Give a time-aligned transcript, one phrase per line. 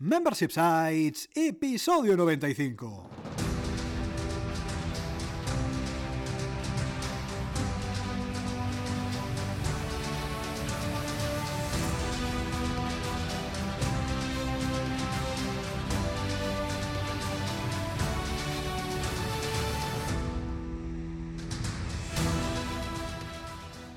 [0.00, 3.10] Membership Sites, episodio 95.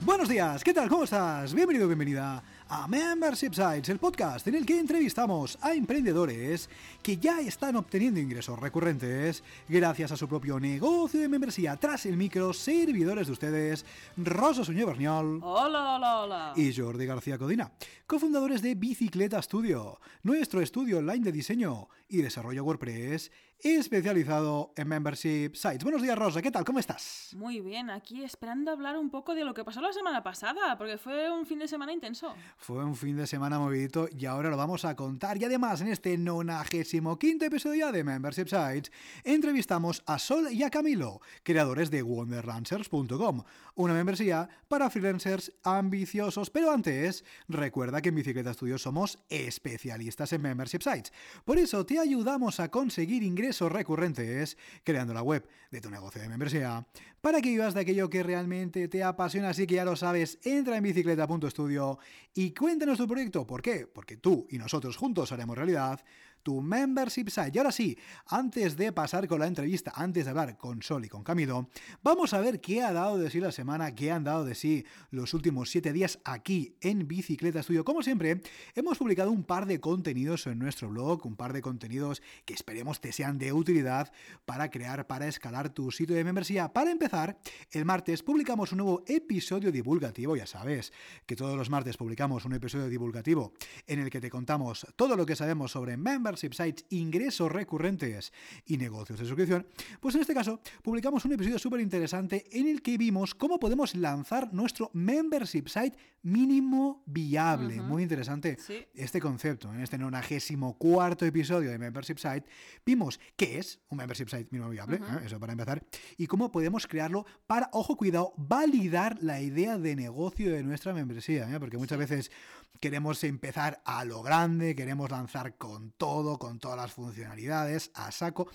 [0.04, 0.90] Buenos días, ¿qué tal?
[0.90, 1.54] ¿Cómo estás?
[1.54, 2.44] Bienvenido, bienvenida
[2.74, 6.70] a Membership Sites, el podcast en el que entrevistamos a emprendedores
[7.04, 11.76] que ya están obteniendo ingresos recurrentes gracias a su propio negocio de membresía.
[11.76, 15.42] Tras el micro, servidores de ustedes, Rosa Suñé Berniol.
[15.44, 16.54] Hola, hola, hola.
[16.56, 17.74] Y Jordi García Codina,
[18.08, 23.32] cofundadores de Bicicleta Studio, nuestro estudio online de diseño y desarrollo WordPress
[23.64, 25.84] especializado en Membership Sites.
[25.84, 26.66] Buenos días, Rosa, ¿qué tal?
[26.66, 27.30] ¿Cómo estás?
[27.36, 30.98] Muy bien, aquí esperando hablar un poco de lo que pasó la semana pasada, porque
[30.98, 32.34] fue un fin de semana intenso.
[32.58, 35.38] Fue un fin de semana movidito y ahora lo vamos a contar.
[35.38, 38.92] Y además, en este 95 episodio de Membership Sites,
[39.24, 43.44] entrevistamos a Sol y a Camilo, creadores de Wonderlancers.com,
[43.76, 46.50] una membresía para freelancers ambiciosos.
[46.50, 51.14] Pero antes, recuerda que en Bicicleta Studio somos especialistas en Membership Sites.
[51.46, 56.30] Por eso te ayudamos a conseguir ingresos recurrentes creando la web de tu negocio de
[56.30, 56.86] membresía
[57.22, 59.50] para que vivas de aquello que realmente te apasiona.
[59.50, 62.00] Así que ya lo sabes, entra en bicicleta.studio
[62.34, 63.46] y cuéntanos tu proyecto.
[63.46, 63.88] ¿Por qué?
[63.88, 66.02] Porque tú y nosotros juntos haremos realidad
[66.44, 67.52] tu membership site.
[67.54, 67.98] Y ahora sí,
[68.28, 71.70] antes de pasar con la entrevista, antes de hablar con Sol y con Camilo,
[72.04, 74.86] vamos a ver qué ha dado de sí la semana, qué han dado de sí
[75.10, 77.86] los últimos siete días aquí en Bicicleta Studio.
[77.86, 78.42] Como siempre,
[78.76, 83.02] hemos publicado un par de contenidos en nuestro blog, un par de contenidos que esperemos
[83.02, 84.12] te sean de utilidad
[84.46, 86.74] para crear, para escalar tu sitio de membresía.
[86.74, 87.38] Para empezar,
[87.72, 90.92] el martes publicamos un nuevo episodio divulgativo, ya sabes
[91.26, 93.54] que todos los martes publicamos un episodio divulgativo
[93.88, 98.32] en el que te contamos todo lo que sabemos sobre membership sites, ingresos recurrentes
[98.66, 99.66] y negocios de suscripción.
[100.00, 103.96] Pues en este caso publicamos un episodio súper interesante en el que vimos cómo podemos
[103.96, 107.82] lanzar nuestro membership site mínimo viable.
[107.82, 108.86] Muy interesante Sí.
[108.94, 109.74] este concepto.
[109.74, 112.46] En este 94 cuarto episodio de Membership Site
[112.86, 115.26] vimos qué es un Membership Site mínimo viable, ¿eh?
[115.26, 115.84] eso para empezar,
[116.18, 121.50] y cómo podemos crearlo para, ojo, cuidado, validar la idea de negocio de nuestra membresía,
[121.54, 121.60] ¿eh?
[121.60, 122.32] porque muchas veces
[122.80, 128.48] queremos empezar a lo grande, queremos lanzar con todo, con todas las funcionalidades, a saco,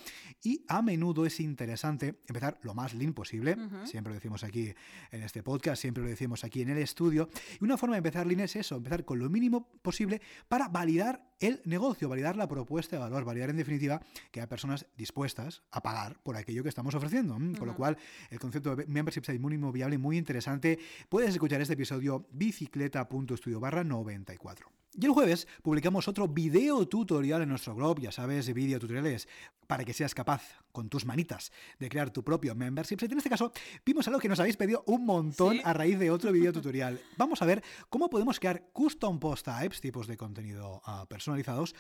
[0.42, 4.72] y a menudo es interesante empezar lo más lean posible, siempre lo decimos aquí
[5.10, 7.28] en este podcast, siempre lo decimos aquí en el estudio,
[7.60, 11.32] y una forma de empezar lean es eso, empezar con lo mínimo posible para validar
[11.40, 14.00] el negocio, validar la propuesta de valor, validar en definitiva
[14.30, 17.36] que hay personas dispuestas a pagar por aquello que estamos ofreciendo.
[17.36, 17.58] ¿m?
[17.58, 17.96] Con lo cual,
[18.30, 20.78] el concepto de membership site mínimo viable muy interesante.
[21.08, 24.70] Puedes escuchar este episodio bicicleta.studio barra 94.
[24.98, 29.28] Y el jueves publicamos otro video tutorial en nuestro blog, ya sabes, video tutoriales
[29.66, 30.42] para que seas capaz
[30.72, 32.96] con tus manitas de crear tu propio membership.
[33.02, 33.52] En este caso,
[33.84, 35.60] vimos algo que nos habéis pedido un montón Sí.
[35.64, 36.98] a raíz de otro video tutorial.
[37.18, 41.74] Vamos a ver cómo podemos crear custom post types, tipos de contenido ah, personalizados,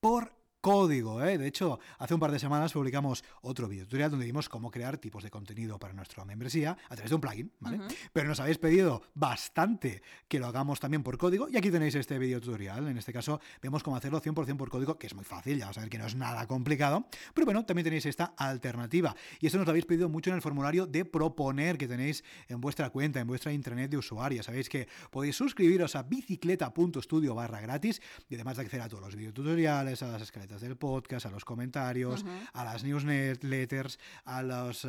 [0.00, 1.22] por código.
[1.22, 1.36] ¿eh?
[1.36, 4.96] De hecho, hace un par de semanas publicamos otro video tutorial donde vimos cómo crear
[4.96, 7.80] tipos de contenido para nuestra membresía a través de un plugin, ¿vale?
[8.12, 12.16] Pero nos habéis pedido bastante que lo hagamos también por código y aquí tenéis este
[12.18, 12.86] video tutorial.
[12.86, 15.78] En este caso, vemos cómo hacerlo 100% por código, que es muy fácil, ya vas
[15.78, 17.06] a ver que no es nada complicado.
[17.34, 19.14] Pero bueno, también tenéis esta alternativa.
[19.40, 22.60] Y esto nos lo habéis pedido mucho en el formulario de proponer que tenéis en
[22.60, 24.44] vuestra cuenta, en vuestra intranet de usuario.
[24.44, 29.16] Sabéis que podéis suscribiros a bicicleta.studio barra gratis y además de acceder a todos los
[29.16, 34.86] videotutoriales, a las escaletas del podcast, a los comentarios, a las newsletters, a los...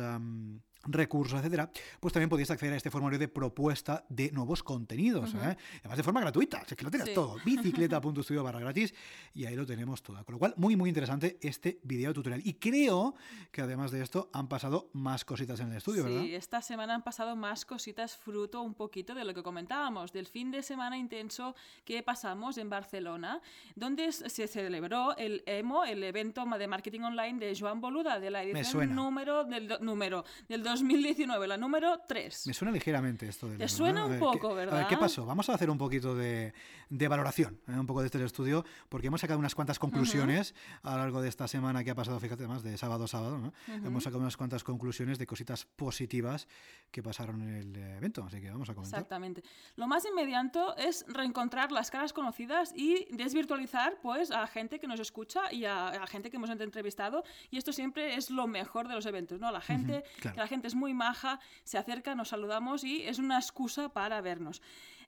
[0.86, 5.56] recursos, etcétera, pues también podéis acceder a este formulario de propuesta de nuevos contenidos, ¿eh?
[5.80, 7.14] además de forma gratuita, es que lo tienes Sí.
[7.14, 8.94] todo, bicicleta.studio barra gratis
[9.34, 12.54] y ahí lo tenemos todo, con lo cual muy muy interesante este video tutorial y
[12.54, 13.14] creo
[13.50, 16.22] que además de esto han pasado más cositas en el estudio, ¿verdad?
[16.22, 20.26] Sí, esta semana han pasado más cositas fruto un poquito de lo que comentábamos, del
[20.26, 23.40] fin de semana intenso que pasamos en Barcelona,
[23.74, 28.42] donde se celebró el EMO, el evento de marketing online de Joan Boluda, de la
[28.42, 32.46] edición número del, número del 2019, la número 3.
[32.46, 34.06] Me suena ligeramente esto del Te libro, suena ¿no?
[34.06, 34.88] Un ver, poco, ¿qué- A ver, ¿verdad?
[34.88, 35.24] ¿qué pasó?
[35.24, 36.52] Vamos a hacer un poquito de,
[36.90, 37.72] de valoración, ¿eh?
[37.78, 41.28] un poco de este estudio, porque hemos sacado unas cuantas conclusiones a lo largo de
[41.28, 43.52] esta semana que ha pasado, fíjate, más de sábado a sábado, ¿no?
[43.68, 46.48] Hemos sacado unas cuantas conclusiones de cositas positivas
[46.90, 48.98] que pasaron en el evento, así que vamos a comentar.
[49.00, 49.42] Exactamente.
[49.76, 55.00] Lo más inmediato es reencontrar las caras conocidas y desvirtualizar pues a gente que nos
[55.00, 58.94] escucha y a, a gente que hemos entrevistado y esto siempre es lo mejor de
[58.94, 59.50] los eventos, ¿no?
[59.50, 60.34] La gente, claro.
[60.34, 64.20] que la gente es muy maja, se acerca, nos saludamos y es una excusa para
[64.20, 64.62] vernos.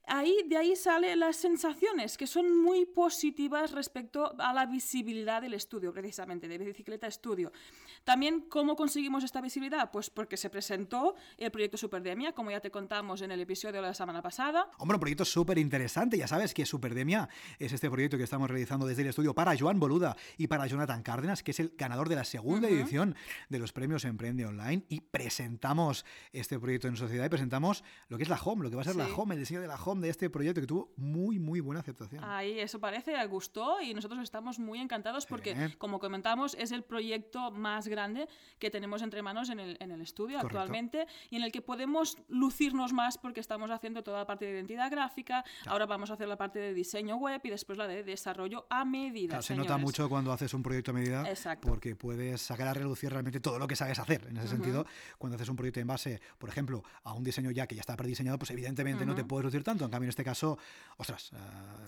[0.07, 5.55] Ahí, de ahí salen las sensaciones, que son muy positivas respecto a la visibilidad del
[5.55, 7.53] estudio, precisamente, de Bicicleta Estudio.
[8.05, 9.91] También, ¿cómo conseguimos esta visibilidad?
[9.91, 13.89] Pues porque se presentó el proyecto Superdemia, como ya te contamos en el episodio de
[13.89, 14.71] la semana pasada.
[14.79, 16.17] Hombre, un proyecto súper interesante.
[16.17, 19.81] Ya sabes que Superdemia es este proyecto que estamos realizando desde el estudio para Joan
[19.81, 23.17] Boluda y para Jonathan Cárdenas, que es el ganador de la segunda edición
[23.49, 24.85] de los premios Emprende Online.
[24.89, 28.77] Y presentamos este proyecto en sociedad y presentamos lo que es la home, lo que
[28.77, 30.93] va a ser la home, el diseño de la home de este proyecto que tuvo
[30.97, 32.23] muy, muy buena aceptación.
[32.25, 37.51] Ahí, eso parece, gustó y nosotros estamos muy encantados porque, como comentamos, es el proyecto
[37.51, 38.29] más grande
[38.59, 42.19] que tenemos entre manos en el, en el estudio actualmente y en el que podemos
[42.29, 46.29] lucirnos más porque estamos haciendo toda la parte de identidad gráfica, ahora vamos a hacer
[46.29, 49.43] la parte de diseño web y después la de desarrollo a medida.
[49.43, 51.25] se nota mucho cuando haces un proyecto a medida
[51.61, 54.27] porque puedes sacar a relucir realmente todo lo que sabes hacer.
[54.29, 54.87] En ese sentido,
[55.19, 57.97] cuando haces un proyecto en base, por ejemplo, a un diseño ya que ya está
[57.97, 59.86] prediseñado, pues evidentemente no te puedes lucir tanto.
[59.87, 60.59] En cambio, en este caso,
[60.97, 61.33] ostras,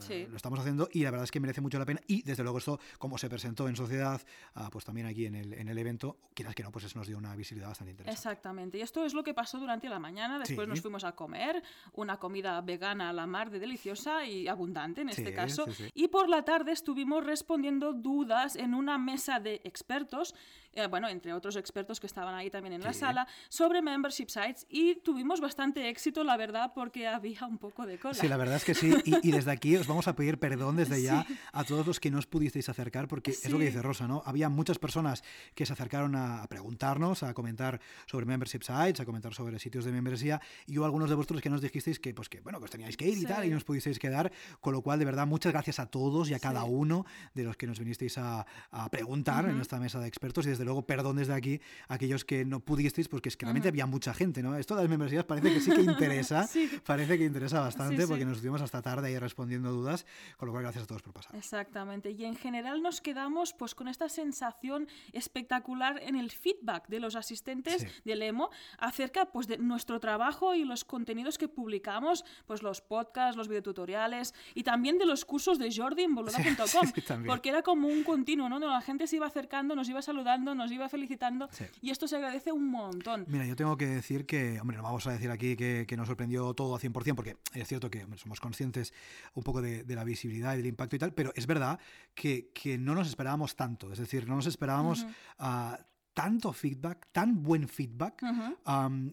[0.08, 2.00] eh, lo estamos haciendo y la verdad es que merece mucho la pena.
[2.06, 4.20] Y desde luego esto, como se presentó en sociedad,
[4.54, 7.06] ah, pues también aquí en el, en el evento, quieras que no, pues eso nos
[7.06, 8.18] dio una visibilidad bastante interesante.
[8.18, 8.78] Exactamente.
[8.78, 10.38] Y esto es lo que pasó durante la mañana.
[10.38, 11.62] Después nos fuimos a comer
[11.92, 15.66] una comida vegana a la mar de deliciosa y abundante en este caso.
[15.94, 20.34] Y por la tarde estuvimos respondiendo dudas en una mesa de expertos
[20.78, 24.66] eh, bueno, entre otros expertos que estaban ahí también en la sala, sobre membership sites
[24.68, 28.14] y tuvimos bastante éxito, la verdad, porque había un poco de cola.
[28.14, 28.92] Sí, la verdad es que sí.
[29.04, 32.18] Y, desde aquí os vamos a pedir perdón desde ya a todos los que no
[32.18, 34.22] os pudisteis acercar, porque es lo que dice Rosa, ¿no?
[34.26, 35.22] Había muchas personas
[35.54, 39.92] que se acercaron a preguntarnos, a comentar sobre membership sites, a comentar sobre sitios de
[39.92, 42.70] membresía, y hubo algunos de vosotros que nos dijisteis que, pues que, bueno, que os
[42.70, 45.26] teníais que ir y tal, y no os pudisteis quedar, con lo cual, de verdad,
[45.26, 48.46] muchas gracias a todos y a cada uno de los que nos vinisteis a,
[48.90, 52.44] preguntar en esta mesa de expertos, y desde luego perdón desde aquí a aquellos que
[52.44, 54.56] no pudisteis, porque es que realmente había mucha gente, ¿no?
[54.56, 56.48] Esto de las membresías parece que sí que interesa,
[56.84, 60.06] parece que interesa bastante, porque nos estuvimos hasta tarde ahí respondiendo dudas,
[60.36, 61.34] con lo cual gracias a todos por pasar.
[61.36, 67.00] Exactamente, y en general nos quedamos pues con esta sensación espectacular en el feedback de
[67.00, 72.62] los asistentes del EMO acerca pues de nuestro trabajo y los contenidos que publicamos, pues
[72.62, 76.92] los podcasts, los videotutoriales y también de los cursos de Jordi en boluda.com,
[77.26, 78.58] porque era como un continuo, ¿no?
[78.58, 81.48] La gente se iba acercando, nos iba saludando, nos iba felicitando
[81.80, 83.24] y esto se agradece un montón.
[83.28, 86.06] Mira, yo tengo que decir que, hombre, no vamos a decir aquí que, que nos
[86.06, 88.92] sorprendió todo a 100%, porque es cierto que somos conscientes
[89.34, 91.78] un poco de, la visibilidad y del impacto y tal, pero es verdad
[92.14, 95.06] que, que no nos esperábamos tanto, es decir, no nos esperábamos
[95.38, 95.78] a
[96.18, 98.24] tanto feedback, tan buen feedback,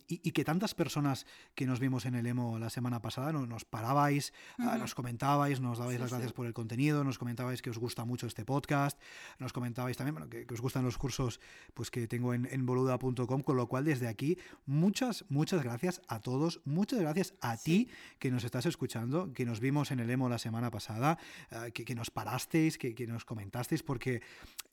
[0.07, 4.33] y, que tantas personas que nos vimos en el emo la semana pasada nos parabais,
[4.57, 8.05] ah, nos comentabais, nos dabais las gracias por el contenido, nos comentabais que os gusta
[8.05, 8.99] mucho este podcast,
[9.37, 11.39] nos comentabais también que, os gustan los cursos
[11.75, 16.21] pues, que tengo en, en boluda.com, con lo cual desde aquí muchas, muchas gracias a
[16.21, 17.87] todos, muchas gracias a ti
[18.17, 21.19] que nos estás escuchando, que nos vimos en el emo la semana pasada,
[21.51, 24.23] ah, que, nos parasteis, que, nos comentasteis, porque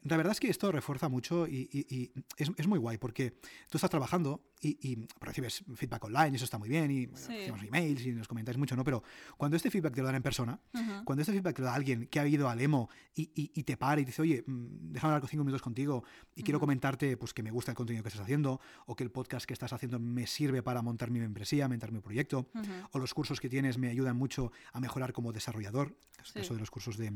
[0.04, 3.32] la verdad es que esto refuerza mucho y es, muy guay porque
[3.68, 8.06] tú estás trabajando y, recibes feedback online y eso está muy bien y recibimos emails
[8.06, 8.84] y nos comentáis mucho, ¿no?
[8.84, 9.02] Pero
[9.36, 10.60] cuando este feedback te lo dan en persona,
[11.04, 14.00] cuando este feedback te lo da alguien que ha ido al emo y, te para
[14.00, 16.04] y dice, oye, mm, déjame hablar cinco minutos contigo
[16.34, 19.10] y quiero comentarte pues que me gusta el contenido que estás haciendo o que el
[19.10, 22.48] podcast que estás haciendo me sirve para montar mi membresía, montar mi proyecto
[22.92, 25.96] o los cursos que tienes me ayudan mucho a mejorar como desarrollador,
[26.34, 27.12] eso de los cursos de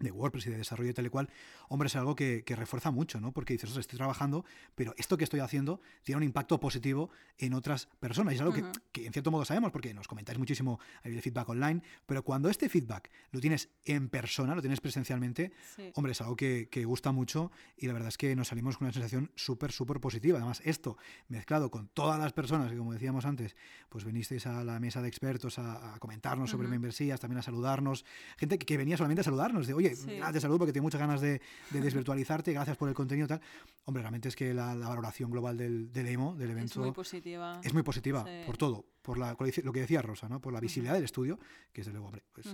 [0.00, 1.28] de WordPress y de desarrollo y tal y cual,
[1.68, 3.32] hombre, es algo que, refuerza mucho, ¿no?
[3.32, 7.86] Porque dices, estoy trabajando, pero esto que estoy haciendo tiene un impacto positivo en otras
[8.00, 8.32] personas.
[8.32, 8.54] Y es algo
[8.92, 12.68] que, en cierto modo sabemos, porque nos comentáis muchísimo el feedback online, pero cuando este
[12.68, 15.52] feedback lo tienes en persona, lo tienes presencialmente,
[15.94, 18.92] hombre, es algo que, gusta mucho y la verdad es que nos salimos con una
[18.92, 20.38] sensación súper, súper positiva.
[20.38, 20.96] Además, esto
[21.28, 23.54] mezclado con todas las personas que, como decíamos antes,
[23.88, 28.04] pues venisteis a la mesa de expertos a, comentarnos sobre membresías, también a saludarnos,
[28.38, 31.20] gente que, que venía solamente a saludarnos, de, oye, gracias salud porque tengo muchas ganas
[31.20, 33.40] de, desvirtualizarte, gracias por el contenido tal.
[33.84, 37.60] Hombre, realmente es que la, valoración global del, del, EMO, del evento, es muy positiva.
[37.62, 38.86] Es muy positiva, por todo.
[39.02, 40.40] Por la, lo que decía Rosa, ¿no?
[40.40, 41.38] por la visibilidad del estudio,
[41.72, 42.50] que desde luego, hombre, pues, eh,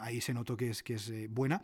[0.00, 1.62] ahí se notó que es, que es eh, buena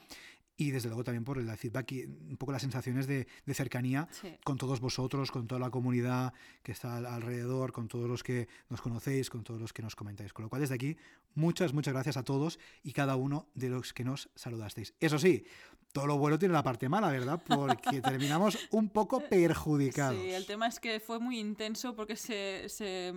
[0.60, 4.06] y desde luego también por el feedback y un poco las sensaciones de, cercanía
[4.44, 8.82] con todos vosotros, con toda la comunidad que está alrededor, con todos los que nos
[8.82, 10.34] conocéis, con todos los que nos comentáis.
[10.34, 10.98] Con lo cual, desde aquí,
[11.34, 14.92] muchas, muchas gracias a todos y cada uno de los que nos saludasteis.
[15.00, 15.46] Eso sí,
[15.92, 17.42] todo lo bueno tiene la parte mala, ¿verdad?
[17.42, 20.20] Porque terminamos un poco perjudicados.
[20.20, 23.14] Sí, el tema es que fue muy intenso porque se se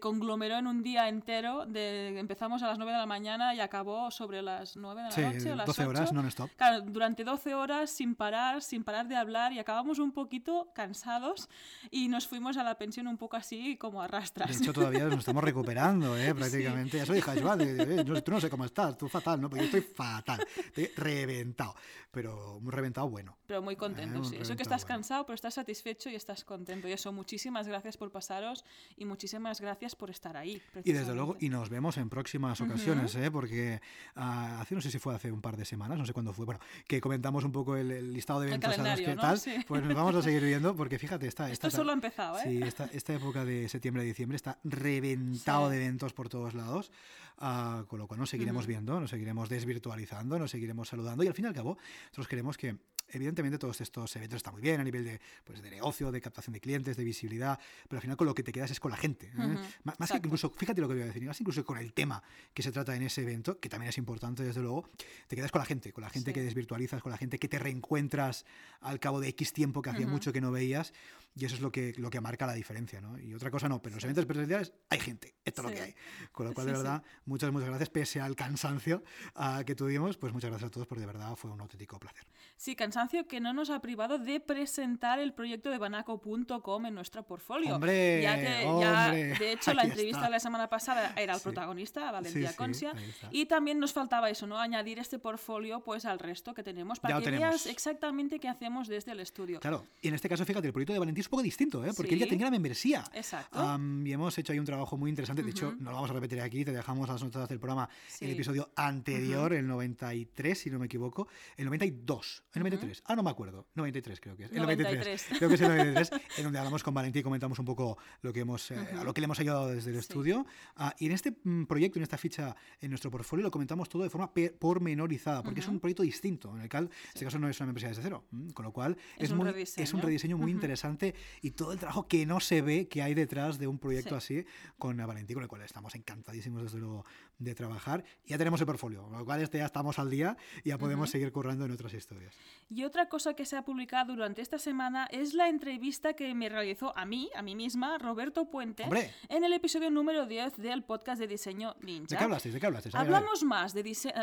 [0.00, 1.66] conglomeró en un día entero.
[1.66, 5.12] De, empezamos a las 9 de la mañana y acabó sobre las 9 de la
[5.14, 5.52] Sí, noche.
[5.52, 6.14] o las 12 horas 8.
[6.14, 6.50] non-stop.
[6.56, 11.50] Claro, durante 12 horas sin parar, sin parar de hablar y acabamos un poquito cansados
[11.90, 15.18] y nos fuimos a la pensión un poco así como a De hecho, todavía nos
[15.18, 16.34] estamos recuperando, ¿eh?
[16.34, 16.96] prácticamente.
[16.96, 19.50] Ya soy hija no- tú no sé cómo estás, tú fatal, ¿no?
[19.50, 21.74] Porque yo estoy fatal, estoy reventado,
[22.10, 23.36] pero un reventado bueno.
[23.46, 24.36] Pero muy contento, Eh, sí.
[24.36, 24.94] Eso que estás bueno.
[24.96, 26.88] cansado, pero estás satisfecho y estás contento.
[26.88, 28.64] Y eso, muchísimas gracias por pasaros
[28.96, 30.60] y muchísimas gracias por estar ahí.
[30.84, 33.30] Y desde luego, y nos vemos en próximas ocasiones, ¿eh?
[33.30, 33.80] porque
[34.14, 36.44] ah, hace, no sé si fue hace un par de semanas, no sé cuándo fue,
[36.46, 39.20] bueno, que comentamos un poco el, el listado de eventos a los que ¿no?
[39.20, 39.56] tal, Sí.
[39.66, 42.42] pues nos vamos a seguir viendo, porque fíjate, esta, Esto esta, solo ha empezado, ¿eh?
[42.44, 45.76] Sí, esta, esta época de septiembre a diciembre está reventado Sí.
[45.76, 46.90] de eventos por todos lados,
[47.38, 48.68] ah, con lo cual nos seguiremos Ujú.
[48.68, 52.56] viendo, nos seguiremos desvirtualizando, nos seguiremos saludando y al fin y al cabo nosotros queremos
[52.56, 52.76] que
[53.08, 56.52] evidentemente todos estos eventos están muy bien a nivel de, pues, de negocio, de captación
[56.52, 57.58] de clientes, de visibilidad,
[57.88, 59.26] pero al final con lo que te quedas es con la gente.
[59.26, 59.32] ¿eh?
[59.36, 60.26] Ujú, Má- Más que exacto.
[60.28, 62.94] incluso, fíjate lo que voy a decir, más incluso con el tema que se trata
[62.96, 64.88] en ese evento, que también es importante desde luego,
[65.28, 66.34] te quedas con la gente, con la gente Sí.
[66.34, 68.44] que desvirtualizas, con la gente que te reencuentras
[68.80, 70.12] al cabo de X tiempo que hacía Ujú.
[70.14, 70.92] mucho que no veías
[71.36, 73.18] y eso es lo que, lo que marca la diferencia, ¿no?
[73.18, 75.80] Y otra cosa no, pero en los eventos presenciales hay gente, esto es lo que
[75.82, 75.94] hay.
[76.32, 79.02] Con lo cual, de Sí, verdad, muchas, muchas gracias, pese al cansancio
[79.34, 82.24] ah, que tuvimos, pues muchas gracias a todos, porque de verdad fue un auténtico placer.
[82.64, 87.22] Sí, cansancio que no nos ha privado de presentar el proyecto de banaco.com en nuestro
[87.22, 87.74] portfolio.
[87.74, 88.22] ¡Hombre!
[88.22, 90.24] ya que de hecho, la entrevista está.
[90.28, 91.44] de la semana pasada era el Sí.
[91.44, 93.28] protagonista, Valentía Sí, sí, está.
[93.30, 94.58] y también nos faltaba eso, ¿no?
[94.58, 97.50] Añadir este portfolio pues al resto que tenemos para Ya que tenemos.
[97.50, 99.60] veas exactamente qué hacemos desde el estudio.
[99.60, 101.90] Claro, y en este caso, fíjate, el proyecto de Valentín es un poco distinto, ¿eh?
[101.94, 103.04] porque él ya tenía la membresía.
[103.12, 103.58] Exacto.
[104.06, 105.42] Y hemos hecho ahí un trabajo muy interesante.
[105.42, 107.90] De hecho, no lo vamos a repetir aquí, te dejamos las notas del programa,
[108.22, 111.28] el episodio anterior, el 93, si no me equivoco.
[111.58, 113.02] El 92, el 93.
[113.06, 113.66] Ah, no me acuerdo.
[113.74, 114.52] 93 creo que es.
[114.52, 114.94] El 93.
[115.26, 115.38] 93.
[115.38, 118.32] Creo que es el 93, en donde hablamos con Valentín y comentamos un poco lo
[118.32, 120.00] que hemos, eh, a lo que le hemos ayudado desde el Sí.
[120.00, 120.46] estudio.
[120.76, 124.02] Ah, y en este mm, proyecto, en esta ficha en nuestro portfolio, lo comentamos todo
[124.02, 125.74] de forma pormenorizada, porque es Ujú.
[125.74, 128.24] un proyecto distinto, en el cual, en este caso, no es una membresía desde cero.
[128.30, 130.02] mm, Con lo cual, Es es, un muy, es un rediseño.
[130.02, 133.66] rediseño muy interesante y todo el trabajo que no se ve que hay detrás de
[133.66, 134.38] un proyecto Sí.
[134.38, 134.46] así
[134.78, 137.04] con Valentín, con el cual estamos encantadísimos desde luego
[137.38, 138.04] de trabajar.
[138.24, 141.10] Ya tenemos el portfolio, con lo cual este ya estamos al día y ya podemos
[141.10, 142.34] seguir currando en otras historias.
[142.70, 146.48] Y otra cosa que se ha publicado durante esta semana es la entrevista que me
[146.48, 149.10] realizó a mí, a mí misma, Roberto Puente, ¡Hombre!
[149.28, 152.06] en el episodio número 10 del podcast de diseño Ninja.
[152.08, 152.54] ¿De qué hablasteis?
[152.54, 152.94] ¿De qué hablasteis?
[152.94, 153.16] A ver, a ver.
[153.16, 154.14] Hablamos más de diseño,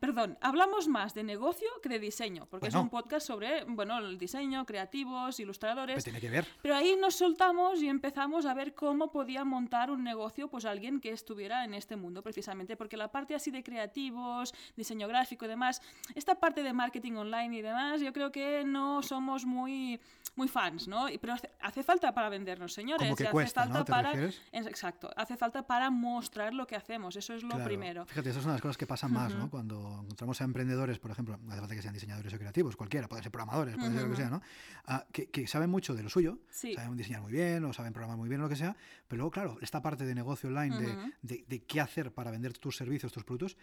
[0.00, 2.78] perdón, hablamos más de negocio que de diseño, porque Bueno.
[2.78, 6.04] es un podcast sobre, bueno, el diseño, creativos, ¿Qué ilustradores.
[6.04, 6.46] tiene que ver?
[6.62, 11.00] Pero ahí nos soltamos y empezamos a ver cómo podía montar un negocio, pues alguien
[11.00, 15.48] que estuviera en este mundo, precisamente, porque la parte así de creativos, diseño gráfico y
[15.48, 15.80] demás,
[16.14, 20.00] esta parte de marketing online y demás, yo creo que no somos muy,
[20.36, 21.06] muy fans, ¿no?
[21.20, 23.02] Pero hace, hace falta para vendernos, señores.
[23.06, 23.84] Como que y hace cuesta, falta ¿no?
[23.84, 24.42] ¿Te para, refieres?
[24.52, 27.64] exacto, hace falta para mostrar lo que hacemos, eso es lo Claro.
[27.64, 28.06] primero.
[28.06, 29.50] Fíjate, esas son las cosas que pasan más, ¿no?
[29.50, 33.08] Cuando encontramos a emprendedores, por ejemplo, no hace falta que sean diseñadores o creativos, cualquiera,
[33.08, 34.42] pueden ser programadores, pueden ser lo que sea, ¿no?
[34.86, 36.74] Ah, que, que saben mucho de lo suyo, Sí.
[36.74, 39.30] saben diseñar muy bien o saben programar muy bien o lo que sea, pero luego,
[39.30, 43.24] claro, esta parte de negocio online, de, de qué hacer para vender tus servicios, tus
[43.24, 43.56] productos,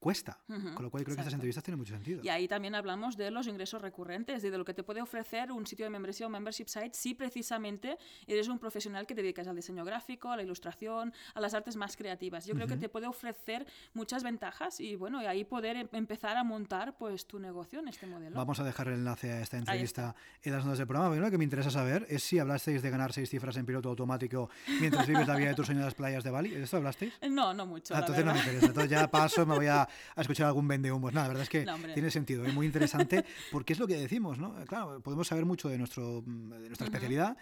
[0.00, 0.38] cuesta.
[0.48, 1.34] Ujú, Con lo cual creo que estas exacto.
[1.34, 2.22] entrevistas tienen mucho sentido.
[2.24, 5.52] Y ahí también hablamos de los ingresos recurrentes y de lo que te puede ofrecer
[5.52, 9.46] un sitio de membresía o membership site si precisamente eres un profesional que te dedicas
[9.46, 12.46] al diseño gráfico, a la ilustración, a las artes más creativas.
[12.46, 16.36] Yo creo que te puede ofrecer muchas ventajas y bueno, y ahí poder em- empezar
[16.36, 18.34] a montar pues tu negocio en este modelo.
[18.36, 21.10] Vamos a dejar el enlace a esta entrevista en las notas del programa.
[21.10, 23.90] Pero lo que me interesa saber es si hablasteis de ganar seis cifras en piloto
[23.90, 24.48] automático
[24.80, 26.50] mientras vives la vida de tus sueños en las playas de Bali.
[26.50, 27.12] ¿De esto hablasteis?
[27.30, 27.94] No, no mucho.
[27.94, 28.46] Ah, entonces no me verdad.
[28.52, 28.66] interesa.
[28.66, 31.12] Entonces ya paso, me voy a, a escuchar algún vendehumos.
[31.12, 33.96] No, la verdad es que No, tiene sentido, es muy interesante porque es lo que
[33.96, 34.54] decimos, ¿no?
[34.66, 37.36] Claro, podemos saber mucho de, nuestro, de nuestra especialidad,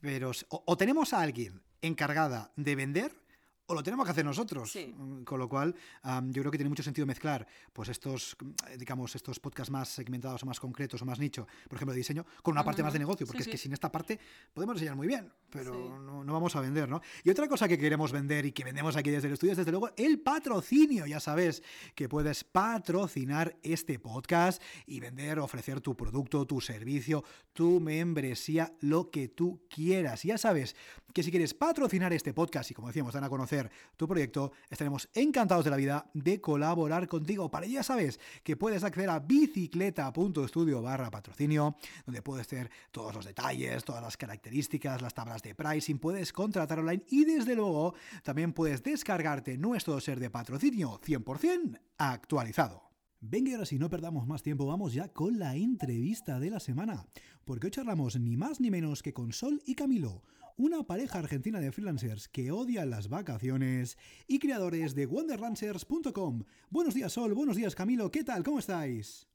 [0.00, 3.23] pero o tenemos a alguien encargada de vender
[3.66, 4.70] o lo tenemos que hacer nosotros.
[4.70, 4.94] Sí.
[4.96, 9.14] Mm, Con lo cual, yo creo que tiene mucho sentido mezclar pues estos, mm, digamos,
[9.14, 12.52] estos podcasts más segmentados o más concretos o más nicho, por ejemplo, de diseño, con
[12.52, 13.50] una parte más de negocio, Sí, porque es sí.
[13.50, 14.18] que sin esta parte
[14.52, 17.00] podemos enseñar muy bien, pero no, no vamos a vender, ¿no?
[17.22, 19.70] Y otra cosa que queremos vender y que vendemos aquí desde el estudio es, desde
[19.70, 21.06] luego, el patrocinio.
[21.06, 21.62] Ya sabes
[21.94, 29.10] que puedes patrocinar este podcast y vender, ofrecer tu producto, tu servicio, tu membresía, lo
[29.10, 30.22] que tú quieras.
[30.24, 30.76] Ya sabes
[31.12, 33.53] que si quieres patrocinar este podcast y, como decíamos, dan a conocer
[33.96, 37.50] tu proyecto, estaremos encantados de la vida de colaborar contigo.
[37.50, 43.14] Para ello ya sabes que puedes acceder a bicicleta.studio barra patrocinio, donde puedes tener todos
[43.14, 47.94] los detalles, todas las características, las tablas de pricing, puedes contratar online y desde luego
[48.22, 52.93] también puedes descargarte nuestro ser de patrocinio 100% actualizado.
[53.26, 56.60] Venga, y ahora si no perdamos más tiempo, vamos ya con la entrevista de la
[56.60, 57.06] semana.
[57.46, 60.22] Porque hoy charlamos ni más ni menos que con Sol y Camilo,
[60.58, 66.44] una pareja argentina de freelancers que odian las vacaciones y creadores de wonderlancers.com.
[66.68, 68.44] Buenos días, Sol, buenos días, Camilo, ¿qué tal?
[68.44, 69.26] ¿Cómo estáis?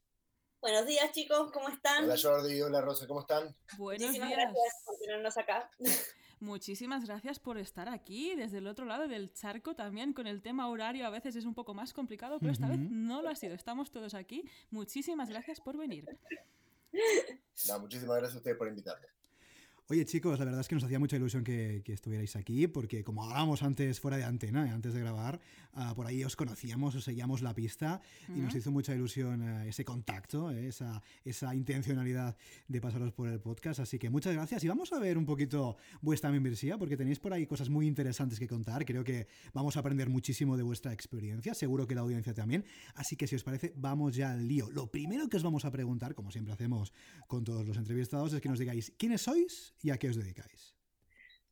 [0.60, 2.04] Buenos días, chicos, ¿cómo están?
[2.04, 3.56] Hola, Jordi, hola, Rosa, ¿cómo están?
[3.76, 4.40] Buenos Muchísimas días.
[4.40, 5.68] gracias por tenernos acá.
[6.40, 10.68] Muchísimas gracias por estar aquí, desde el otro lado del charco también, con el tema
[10.68, 13.54] horario a veces es un poco más complicado, pero esta vez no lo ha sido,
[13.54, 14.48] estamos todos aquí.
[14.70, 16.06] Muchísimas gracias por venir.
[17.68, 19.06] No, muchísimas gracias a ustedes por invitarme.
[19.90, 23.02] Oye chicos, la verdad es que nos hacía mucha ilusión que, que estuvierais aquí, porque
[23.02, 25.40] como hablábamos antes fuera de antena, antes de grabar,
[25.72, 29.68] ah, por ahí os conocíamos, os seguíamos la pista y nos hizo mucha ilusión eh,
[29.70, 32.36] ese contacto, eh, esa, esa intencionalidad
[32.68, 33.80] de pasaros por el podcast.
[33.80, 37.32] Así que muchas gracias y vamos a ver un poquito vuestra membresía, porque tenéis por
[37.32, 38.84] ahí cosas muy interesantes que contar.
[38.84, 42.64] Creo que vamos a aprender muchísimo de vuestra experiencia, seguro que la audiencia también.
[42.94, 44.70] Así que si os parece, vamos ya al lío.
[44.70, 46.92] Lo primero que os vamos a preguntar, como siempre hacemos
[47.26, 50.74] con todos los entrevistados, es que nos digáis quiénes sois y a qué os dedicáis.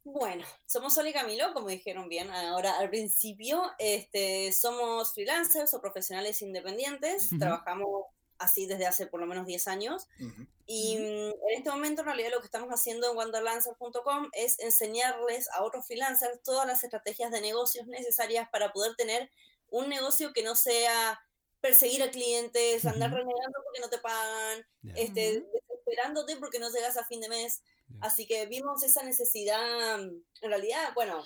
[0.04, 3.62] Bueno, somos Sol y Camilo, como dijeron bien ahora al principio.
[3.78, 7.26] Este, somos freelancers o profesionales independientes.
[7.26, 7.38] Ujú.
[7.38, 8.06] Trabajamos
[8.38, 10.06] así desde hace por lo menos 10 años.
[10.20, 10.46] Ujú.
[10.66, 11.02] Y Ujú.
[11.04, 15.62] mm, en este momento, en realidad, lo que estamos haciendo en wonderlancer.com es enseñarles a
[15.62, 19.30] otros freelancers todas las estrategias de negocios necesarias para poder tener
[19.68, 21.20] un negocio que no sea
[21.60, 23.18] perseguir a clientes, andar Ujú.
[23.18, 27.62] renegando porque no te pagan, Ya, este, desesperándote porque no llegas a fin de mes.
[27.88, 27.96] Ya.
[28.02, 31.24] Así que vimos esa necesidad, en realidad, bueno,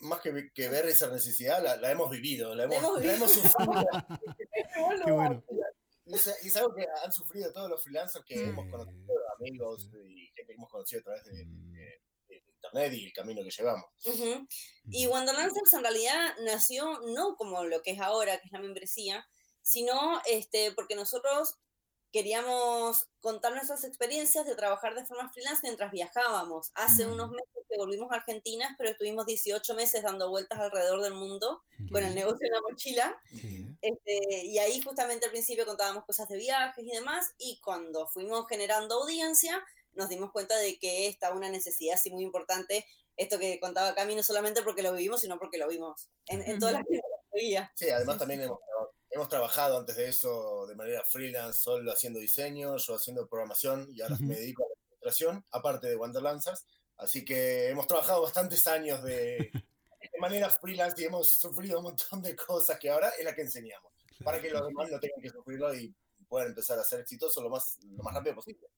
[0.00, 3.30] Más que, que ver esa necesidad, la, la hemos vivido, la La hemos, la hemos
[3.32, 3.84] sufrido.
[5.04, 5.44] Qué bueno.
[6.06, 9.14] Y es, y es algo que han sufrido todos los freelancers que Sí, hemos conocido,
[9.38, 9.98] amigos sí.
[10.08, 11.72] y gente que hemos conocido a través de, Mm.
[11.72, 13.84] de- de internet y el camino que llevamos.
[14.06, 14.46] Ujú.
[14.90, 19.26] Y Wonderlancers en realidad nació no como lo que es ahora, que es la membresía,
[19.62, 21.56] sino este, porque nosotros
[22.12, 26.70] queríamos contar nuestras experiencias de trabajar de forma freelance mientras viajábamos.
[26.74, 31.14] Hace unos meses que volvimos a Argentina, pero estuvimos 18 meses dando vueltas alrededor del
[31.14, 33.20] mundo con el negocio en la mochila.
[33.30, 33.66] Sí.
[33.82, 38.46] Este, y ahí justamente al principio contábamos cosas de viajes y demás, y cuando fuimos
[38.48, 39.62] generando audiencia,
[39.92, 42.86] nos dimos cuenta de que estaba una necesidad así muy importante,
[43.16, 46.58] esto que contaba Cami, no solamente porque lo vivimos, sino porque lo vimos en, en
[46.58, 46.84] todas las.
[47.74, 48.42] Sí, además Sí, también.
[48.42, 48.58] Hemos,
[49.10, 54.00] hemos trabajado antes de eso de manera freelance, solo haciendo diseño, yo haciendo programación y
[54.02, 54.24] ahora Ujú.
[54.24, 56.66] me dedico a la administración, aparte de Wonderlancers.
[56.96, 59.50] Así que hemos trabajado bastantes años de,
[60.12, 63.42] de manera freelance y hemos sufrido un montón de cosas que ahora es la que
[63.42, 63.92] enseñamos,
[64.24, 65.94] para que los demás no tengan que sufrirlo y
[66.28, 68.68] puedan empezar a ser exitosos lo más, lo más rápido posible.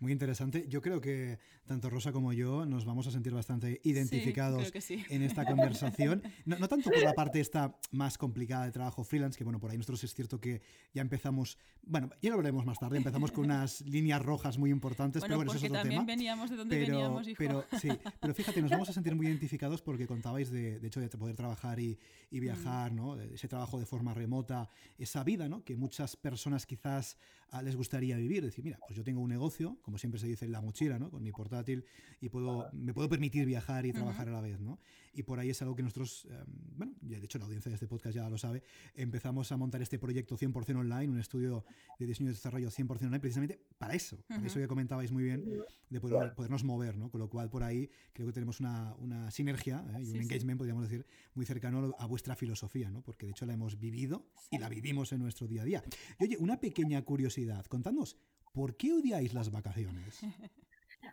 [0.00, 0.66] Muy interesante.
[0.68, 5.04] Yo creo que tanto Rosa como yo nos vamos a sentir bastante identificados Sí, sí.
[5.10, 6.22] en esta conversación.
[6.44, 9.70] No, no tanto por la parte esta más complicada de trabajo freelance, que bueno, por
[9.70, 10.62] ahí nosotros es cierto que
[10.94, 15.20] ya empezamos, bueno, ya lo veremos más tarde, empezamos con unas líneas rojas muy importantes,
[15.20, 16.06] Bueno, pero bueno, eso es otro también tema.
[16.06, 17.36] veníamos de donde Pero, veníamos, hijo.
[17.38, 17.88] pero, sí,
[18.20, 21.34] pero fíjate, nos vamos a sentir muy identificados porque contabais de, de hecho de poder
[21.34, 21.98] trabajar y,
[22.30, 23.20] y viajar, ¿no?
[23.20, 25.64] Ese trabajo de forma remota, esa vida, ¿no?
[25.64, 27.16] Que muchas personas quizás
[27.50, 28.44] ah, les gustaría vivir.
[28.44, 31.10] Decir, mira, pues yo tengo un negocio, como siempre se dice en la mochila, ¿no?
[31.10, 31.84] Con mi portátil
[32.20, 34.78] y puedo, me puedo permitir viajar y trabajar a la vez, ¿no?
[35.12, 36.44] Y por ahí es algo que nosotros, eh,
[36.76, 38.62] bueno, ya de hecho la audiencia de este podcast ya lo sabe,
[38.94, 41.64] empezamos a montar este proyecto 100% online, un estudio
[41.98, 44.46] de diseño y desarrollo 100% online, precisamente para eso, para Ujú.
[44.48, 45.44] eso que comentabais muy bien,
[45.88, 47.10] de poder, podernos mover, ¿no?
[47.10, 50.02] Con lo cual por ahí creo que tenemos una, una sinergia ¿eh?
[50.02, 50.18] y un Sí, sí.
[50.18, 53.02] engagement, podríamos decir, muy cercano a vuestra filosofía, ¿no?
[53.02, 55.84] Porque de hecho la hemos vivido y la vivimos en nuestro día a día.
[56.18, 58.16] Y oye, una pequeña curiosidad, contadnos,
[58.56, 60.16] ¿por qué odiáis las vacaciones?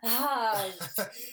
[0.02, 0.72] Ay,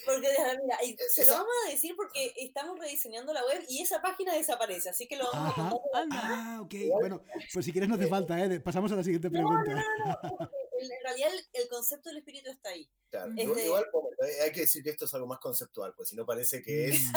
[0.06, 0.28] porque
[0.62, 0.78] mira,
[1.10, 5.08] se lo vamos a decir porque estamos rediseñando la web y esa página desaparece, así
[5.08, 5.70] que lo vamos a Ajá.
[5.72, 6.02] contar.
[6.04, 6.20] Anda.
[6.24, 6.74] Ah, ok.
[7.00, 8.60] Bueno, pues si quieres no hace falta, ¿eh?
[8.60, 9.84] Pasamos a la siguiente pregunta.
[10.22, 10.46] porque
[10.80, 12.88] el- en realidad el, el concepto del espíritu está ahí.
[13.10, 13.86] Claro, Este- igual,
[14.28, 16.90] eh, hay que decir que esto es algo más conceptual, pues si no parece que
[16.90, 17.16] es Mm,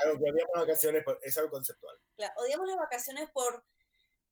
[0.00, 1.96] algo que habíamos en vacaciones, pues, es algo conceptual.
[2.16, 3.64] Claro, odiamos las vacaciones por,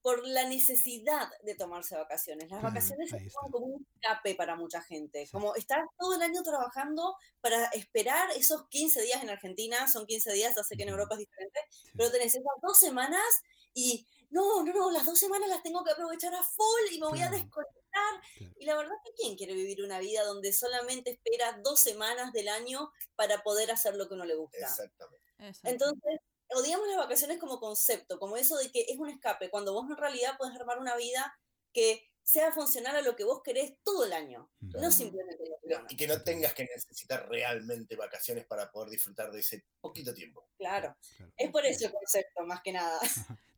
[0.04, 2.50] por la necesidad de tomarse vacaciones.
[2.50, 5.24] Las vacaciones son como un escape para mucha gente.
[5.24, 5.32] Sí.
[5.32, 10.30] Como estar todo el año trabajando para esperar esos 15 días en Argentina, son 15
[10.34, 10.90] días, ya sé que en.
[10.90, 11.88] Europa es diferente, sí.
[11.96, 13.24] pero tenés esas dos semanas
[13.72, 17.06] y no, no, no, las dos semanas las tengo que aprovechar a full y me
[17.06, 17.36] voy a Claro.
[17.42, 18.20] desconectar.
[18.36, 18.54] Claro.
[18.58, 22.48] Y la verdad que quién quiere vivir una vida donde solamente espera dos semanas del
[22.48, 24.58] año para poder hacer lo que uno le gusta.
[24.58, 25.24] Exactamente.
[25.62, 29.88] Entonces, odiamos las vacaciones como concepto, como eso de que es un escape, cuando vos
[29.90, 31.34] en realidad puedes armar una vida
[31.72, 35.92] que sea funcional a lo que vos querés todo el año, no simplemente No, veranos.
[35.92, 40.48] y que no tengas que necesitar realmente vacaciones para poder disfrutar de ese poquito tiempo.
[40.56, 41.32] Claro, Claro.
[41.36, 42.98] es por eso el concepto, más que nada.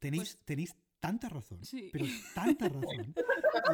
[0.00, 1.90] ¿Tenéis, ¿Tenéis tanta razón, Sí.
[1.92, 3.14] pero tanta razón.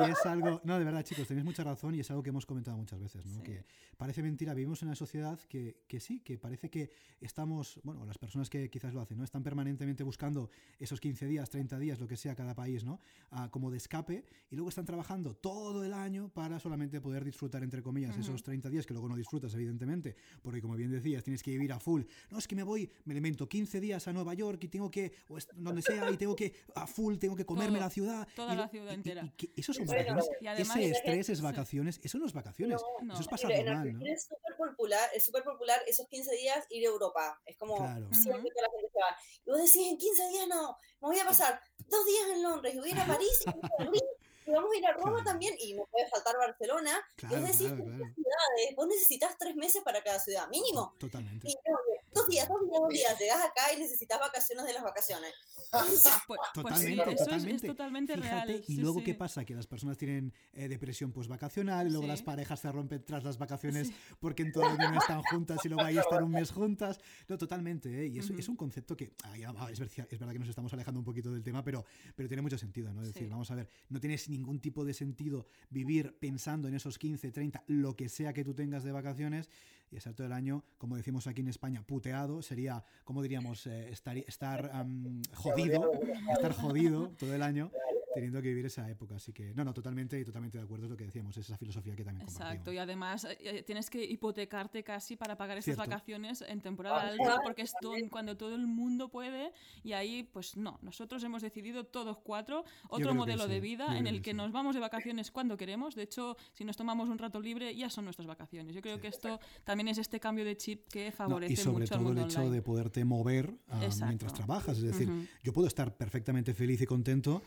[0.06, 2.46] Y es algo, no, de verdad chicos, tenéis mucha razón y es algo que hemos
[2.46, 3.36] comentado muchas veces, ¿no?
[3.38, 3.42] Sí.
[3.42, 3.64] Que
[3.96, 8.18] parece mentira, vivimos en una sociedad que, que sí, que parece que estamos, bueno, las
[8.18, 9.24] personas que quizás lo hacen, ¿no?
[9.24, 13.00] Están permanentemente buscando esos 15 días, 30 días, lo que sea cada país, ¿no?
[13.30, 17.62] Ah, como de escape y luego están trabajando todo el año para solamente poder disfrutar,
[17.62, 21.42] entre comillas, esos 30 días que luego no disfrutas, evidentemente, porque como bien decías, tienes
[21.42, 22.02] que vivir a full.
[22.30, 25.12] No, es que me voy, me invento 15 días a Nueva York y tengo que,
[25.28, 28.28] o est- donde sea, y tengo que, a full, tengo que comerme Todo, la ciudad.
[28.36, 29.22] toda y la ciudad y- y- entera.
[29.24, 30.42] y que eso son Bueno, vacaciones.
[30.42, 31.42] y además- Ese estrés es Sí.
[31.44, 32.00] vacaciones.
[32.02, 32.80] Eso no es vacaciones.
[33.02, 33.14] No.
[33.14, 33.80] Eso es En- en mal, ¿no?
[33.80, 37.40] Argentina es súper popular, es súper popular esos 15 días ir a Europa.
[37.46, 38.06] Es como Claro.
[38.12, 39.16] siempre toda la gente se va.
[39.46, 42.74] Y vos decís, en 15 días no, me voy a pasar dos días en Londres
[42.74, 44.02] y voy a ir a París y voy a Berlín
[44.44, 45.24] y vamos a ir a Roma Claro.
[45.24, 46.98] también y no puede faltar Barcelona.
[47.16, 48.14] y Claro, vos decís, claro, "¿Cuántas claro.
[48.14, 48.76] ciudades?
[48.76, 50.94] Vos necesitas tres meses para cada ciudad, mínimo.
[50.98, 51.48] Totalmente.
[51.48, 51.78] Y no,
[52.14, 53.18] dos días, dos días, dos días.
[53.18, 55.32] Llegás acá y necesitas vacaciones de las vacaciones.
[55.72, 57.66] Pues, pues Totalmente, sí, eso es- totalmente.
[57.66, 58.64] es, totalmente Fíjate, real.
[58.68, 59.04] y sí, luego sí.
[59.06, 62.08] qué pasa, que las personas tienen eh, depresión postvacacional, y luego Sí.
[62.08, 65.60] las parejas se rompen tras las vacaciones porque en todo el año no están juntas
[65.64, 67.00] y luego ahí están un mes juntas.
[67.26, 68.06] No, totalmente, ¿eh?
[68.08, 68.38] y es, Ujú.
[68.38, 71.32] es un concepto que ah, es, ver- es verdad que nos estamos alejando un poquito
[71.32, 73.00] del tema, pero, pero tiene mucho sentido, ¿no?
[73.00, 73.30] Es decir, Sí.
[73.30, 77.64] vamos a ver, no tienes ningún tipo de sentido vivir pensando en esos 15, 30,
[77.68, 79.48] lo que sea que tú tengas de vacaciones
[79.92, 83.90] y estar todo el año, como decimos aquí en España, puteado, sería, como diríamos, eh,
[83.90, 85.92] estar, estar am, jodido,
[86.32, 87.70] estar jodido todo el año
[88.14, 89.16] teniendo que vivir esa época.
[89.16, 91.56] Así que, no, no, totalmente y totalmente de acuerdo, es lo que decíamos, es esa
[91.56, 92.74] filosofía que también Exacto, compartimos.
[92.74, 95.90] y además eh, eh, tienes que hipotecarte casi para pagar estas Cierto.
[95.90, 100.22] vacaciones en temporada Ah, alta, porque es don- cuando todo el mundo puede, y ahí,
[100.32, 104.10] pues no, nosotros hemos decidido todos cuatro otro que modelo sí, de vida en que
[104.10, 104.36] el que sí.
[104.36, 105.94] nos vamos de vacaciones cuando queremos.
[105.94, 108.74] De hecho, si nos tomamos un rato libre, ya son nuestras vacaciones.
[108.74, 111.80] Yo creo que esto también es este cambio de chip que No, favorece y sobre
[111.84, 112.54] mucho al todo el mundo hecho online.
[112.56, 114.06] de poderte mover Exacto.
[114.06, 114.76] mientras trabajas.
[114.78, 115.26] Es decir, Ujú.
[115.42, 117.42] yo puedo estar perfectamente feliz y contento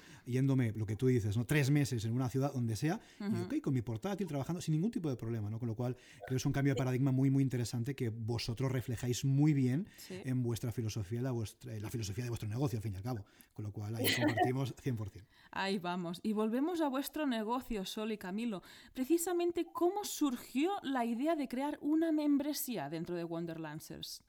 [0.55, 1.45] yéndome, lo que tú dices, ¿no?
[1.45, 4.91] tres meses en una ciudad donde sea, y ok, con mi portátil, trabajando sin ningún
[4.91, 5.49] tipo de problema.
[5.49, 5.59] ¿no?
[5.59, 8.71] Con lo cual, creo que es un cambio de paradigma muy, muy interesante que vosotros
[8.71, 10.21] reflejáis muy bien Sí.
[10.23, 13.25] en vuestra filosofía, la, vuestra, la filosofía de vuestro negocio, al fin y al cabo.
[13.53, 15.25] Con lo cual, ahí compartimos 100%.
[15.51, 16.19] Ahí vamos.
[16.23, 18.61] Y volvemos a vuestro negocio, Sol y Camilo.
[18.93, 24.23] Precisamente, ¿cómo surgió la idea de crear una membresía dentro de Wonderlancers?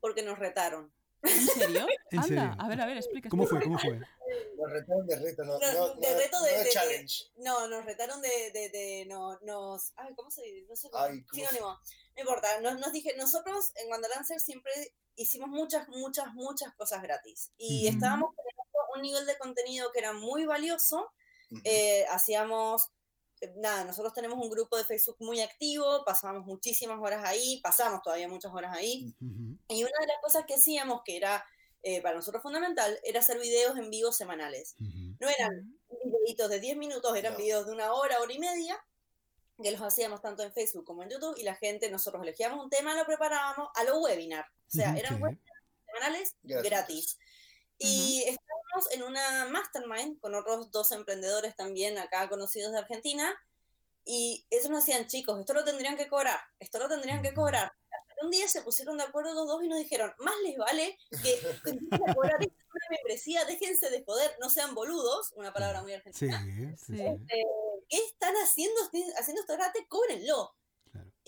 [0.00, 0.90] Porque nos retaron.
[1.22, 1.86] ¿En serio?
[2.10, 2.56] ¿En Anda, serio?
[2.58, 3.28] a ver, a ver, explica.
[3.28, 3.60] ¿Cómo fue?
[3.62, 3.98] ¿Cómo fue?
[3.98, 7.24] Nos retaron de reto, no, No, no, de no- reto no de- de de- challenge.
[7.36, 10.66] No, nos retaron de, de, de no, nos, ay, ¿cómo se dice?
[10.68, 11.80] No sé, Ay, ¿cómo se- sinónimo.
[12.16, 14.72] No importa, nos, nos dije, nosotros en Wanderlancer siempre
[15.16, 17.50] hicimos muchas, muchas, muchas cosas gratis.
[17.56, 18.62] Y estábamos teniendo
[18.96, 21.12] un nivel de contenido que era muy valioso.
[21.64, 22.90] Eh, hacíamos,
[23.56, 28.28] nada, nosotros tenemos un grupo de Facebook muy activo, pasábamos muchísimas horas ahí, pasamos todavía
[28.28, 29.14] muchas horas ahí.
[29.68, 31.44] Y una de las cosas que hacíamos, que era
[31.82, 34.74] eh, para nosotros fundamental, era hacer videos en vivo semanales.
[34.78, 37.38] No eran videitos de 10 minutos, eran No.
[37.38, 38.76] videos de una hora, hora y media,
[39.62, 42.70] que los hacíamos tanto en Facebook como en YouTube, y la gente, nosotros elegíamos un
[42.70, 44.44] tema, lo preparábamos a lo webinar.
[44.44, 46.68] O sea, eran webinars semanales Gratis.
[46.70, 47.18] gratis.
[47.78, 48.24] Y
[48.92, 53.34] en una mastermind con otros dos emprendedores también acá conocidos de Argentina,
[54.04, 57.72] y ellos nos decían, chicos, esto lo tendrían que cobrar, esto lo tendrían que cobrar.
[58.22, 61.40] Un día se pusieron de acuerdo los dos y nos dijeron, más les vale que
[61.92, 65.92] a cobrar esto es una membresía, déjense de joder, no sean boludos, una palabra muy
[65.92, 66.42] argentina.
[66.76, 66.96] sí, Sí.
[66.96, 67.02] sí.
[67.02, 67.44] Eh,
[67.88, 68.80] ¿Qué están haciendo,
[69.18, 69.84] haciendo esto gratis?
[69.88, 70.54] Cóbrenlo.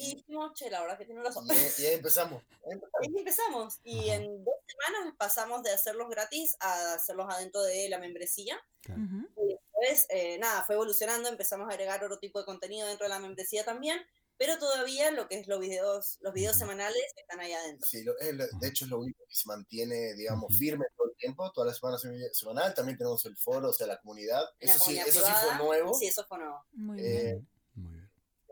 [0.00, 1.46] Y dijimos, che, la verdad que tiene razón.
[1.48, 2.42] Y, y ahí empezamos.
[2.64, 3.02] Ahí empezamos.
[3.08, 3.80] Y empezamos.
[3.84, 4.14] Y Ajá.
[4.16, 8.60] en dos semanas pasamos de hacerlos gratis a hacerlos adentro de la membresía.
[8.88, 9.28] Ujú.
[9.36, 13.10] Y después, eh, nada, fue evolucionando, empezamos a agregar otro tipo de contenido dentro de
[13.10, 14.00] la membresía también,
[14.36, 17.86] pero todavía lo que es los videos, los videos semanales están ahí adentro.
[17.88, 21.16] Sí, lo- es de hecho es lo único que se mantiene, digamos, firme todo el
[21.16, 24.74] tiempo, todas las semanas semanal, también tenemos el foro, o sea, la comunidad, La eso
[24.74, 26.64] sí, comunidad eso sí privada, fue nuevo, Sí, eso fue nuevo.
[26.72, 27.48] Muy Eh, bien.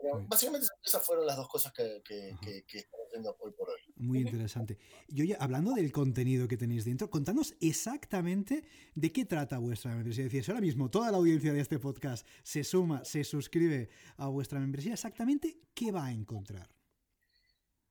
[0.01, 2.41] Pero básicamente esas fueron las dos cosas que, que, Ajá.
[2.41, 3.79] que, que estamos haciendo hoy por hoy.
[3.95, 4.77] Muy interesante.
[5.07, 8.63] Y oye, hablando del contenido que tenéis dentro, contadnos exactamente
[8.95, 10.25] de qué trata vuestra membresía.
[10.25, 13.89] Es decir, si ahora mismo toda la audiencia de este podcast se suma, se suscribe
[14.17, 16.69] a vuestra membresía, exactamente qué va a encontrar.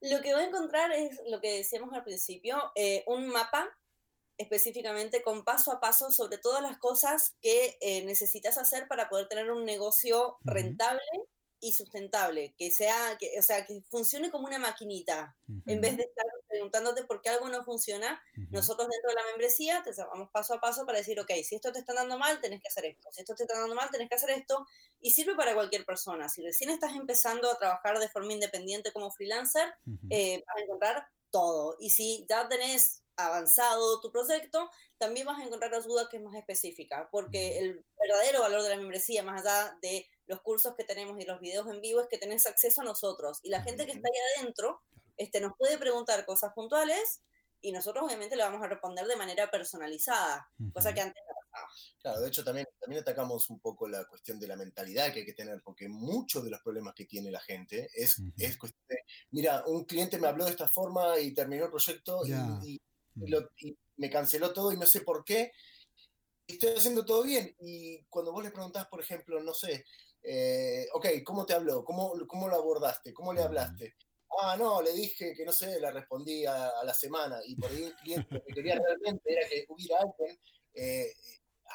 [0.00, 3.68] Lo que va a encontrar es lo que decíamos al principio, eh, un mapa
[4.38, 9.26] específicamente con paso a paso sobre todas las cosas que eh, necesitas hacer para poder
[9.26, 11.02] tener un negocio rentable
[11.60, 15.96] y sustentable, que sea, que, o sea, que funcione como una maquinita, Ujú, en vez
[15.96, 18.58] de estar preguntándote por qué algo no funciona, ujú.
[18.58, 21.72] nosotros dentro de la membresía te llevamos paso a paso para decir, ok, si esto
[21.72, 24.08] te está dando mal, tenés que hacer esto, si esto te está dando mal, tenés
[24.08, 24.66] que hacer esto,
[25.00, 26.28] y sirve para cualquier persona.
[26.28, 30.08] Si recién estás empezando a trabajar de forma independiente como freelancer, Ujú.
[30.08, 31.76] eh, vas a encontrar todo.
[31.78, 36.34] Y si ya tenés avanzado tu proyecto, también vas a encontrar ayuda que es más
[36.34, 41.20] específica, porque el verdadero valor de la membresía, más allá de los cursos que tenemos
[41.20, 43.40] y los videos en vivo, es que tenés acceso a nosotros.
[43.42, 44.82] Y la gente que está ahí adentro
[45.16, 47.20] este, nos puede preguntar cosas puntuales
[47.60, 51.72] y nosotros obviamente le vamos a responder de manera personalizada, cosa que antes no pasaba.
[52.00, 55.26] Claro, de hecho también, también atacamos un poco la cuestión de la mentalidad que hay
[55.26, 58.98] que tener, porque muchos de los problemas que tiene la gente es, es cuestión de,
[59.30, 62.32] mira, un cliente me habló de esta forma y terminó el proyecto y,
[62.74, 62.80] y,
[63.96, 65.52] me canceló todo y no sé por qué,
[66.46, 67.54] estoy haciendo todo bien.
[67.60, 69.84] Y cuando vos le preguntás, por ejemplo, no sé,
[70.22, 71.84] eh, ok, ¿cómo te habló?
[71.84, 73.12] ¿Cómo, ¿Cómo lo abordaste?
[73.12, 73.94] ¿Cómo le hablaste?
[74.40, 77.84] Ah, no, le dije que no sé, le respondí a, la semana y por ahí
[77.84, 80.38] el cliente lo que quería realmente era que hubiera alguien
[80.74, 81.12] eh,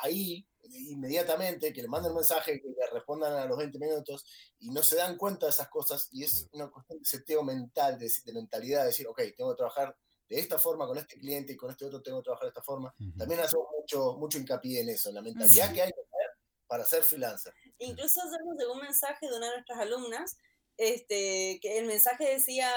[0.02, 4.26] ahí inmediatamente, que le manden un mensaje, que le respondan a los 20 minutos
[4.60, 7.98] y no se dan cuenta de esas cosas y es una cuestión de seteo mental,
[8.00, 9.96] de, de mentalidad, de decir, ok, tengo que trabajar
[10.34, 12.64] de esta forma con este cliente y con este otro tengo que trabajar de esta
[12.64, 12.94] forma.
[13.18, 16.30] También hacemos mucho, mucho hincapié en eso, en la mentalidad que hay que tener
[16.68, 17.54] para ser freelancer.
[17.78, 20.38] Incluso hacemos un mensaje de una de nuestras alumnas
[20.78, 22.68] este, que el mensaje decía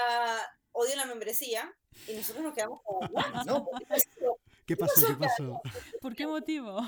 [0.71, 1.75] odio la membresía
[2.07, 2.99] y nosotros nos quedamos como,
[3.45, 3.67] ¿no?
[4.67, 5.07] ¿Qué pasó?
[5.07, 5.61] ¿Qué pasó?
[6.01, 6.81] ¿Por qué motivo?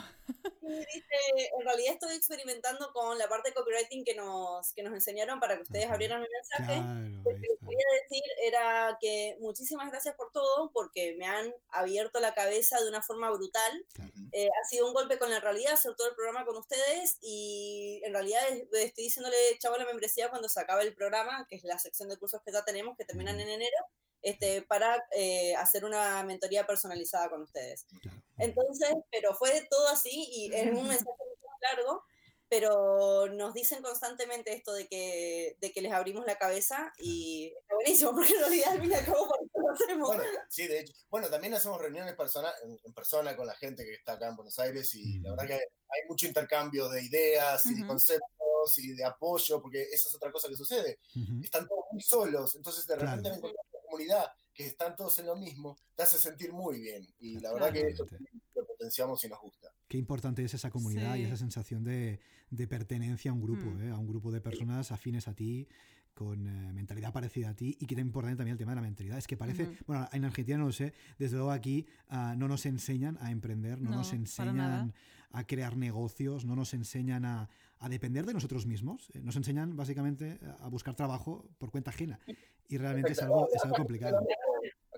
[0.61, 5.39] dice, en realidad estoy experimentando con la parte de copywriting que nos, que nos enseñaron
[5.39, 6.81] para que ustedes abrieran el mensaje.
[7.23, 12.33] Lo que quería decir era que muchísimas gracias por todo, porque me han abierto la
[12.33, 13.85] cabeza de una forma brutal.
[14.33, 18.01] Eh, ha sido un golpe con la realidad hacer todo el programa con ustedes y
[18.03, 18.41] en realidad
[18.73, 22.17] estoy diciéndole chavo la membresía cuando se acabe el programa, que es la sección de
[22.17, 23.77] cursos que ya tenemos, que terminan en enero
[24.21, 27.85] este, para eh, hacer una mentoría personalizada con ustedes.
[28.37, 32.03] Entonces, pero fue todo así y en un mensaje muy largo,
[32.49, 37.75] pero nos dicen constantemente esto de que, de que les abrimos la cabeza y es
[37.75, 40.07] buenísimo porque en realidad al fin y al cabo lo hacemos.
[40.07, 40.93] Bueno, sí, de hecho.
[41.09, 44.57] Bueno, también hacemos reuniones persona, en, persona con la gente que está acá en Buenos
[44.57, 49.03] Aires y la verdad que hay, mucho intercambio de ideas y de conceptos y de
[49.03, 50.99] apoyo, porque esa es otra cosa que sucede.
[51.43, 53.29] Están todos muy solos, entonces de repente
[53.89, 57.07] comunidad, que están todos en lo mismo, te hace sentir muy bien.
[57.19, 58.05] Y la verdad que eso
[58.55, 59.69] lo potenciamos y nos gusta.
[59.87, 63.81] Qué importante es esa comunidad y esa sensación de, de, pertenencia a un grupo, mm.
[63.81, 63.91] ¿eh?
[63.91, 65.67] a un grupo de personas afines a ti,
[66.19, 68.81] con eh, mentalidad parecida a ti y que es importante también el tema de la
[68.81, 69.17] mentalidad.
[69.17, 72.65] Es que parece, bueno, en Argentina no lo sé, desde luego aquí uh, no nos
[72.65, 74.93] enseñan a emprender, no, nos enseñan
[75.31, 77.49] a crear negocios, no nos enseñan a,
[77.79, 82.19] a depender de nosotros mismos, eh, nos enseñan básicamente a buscar trabajo por cuenta ajena
[82.67, 84.19] y realmente es algo, es algo complicado.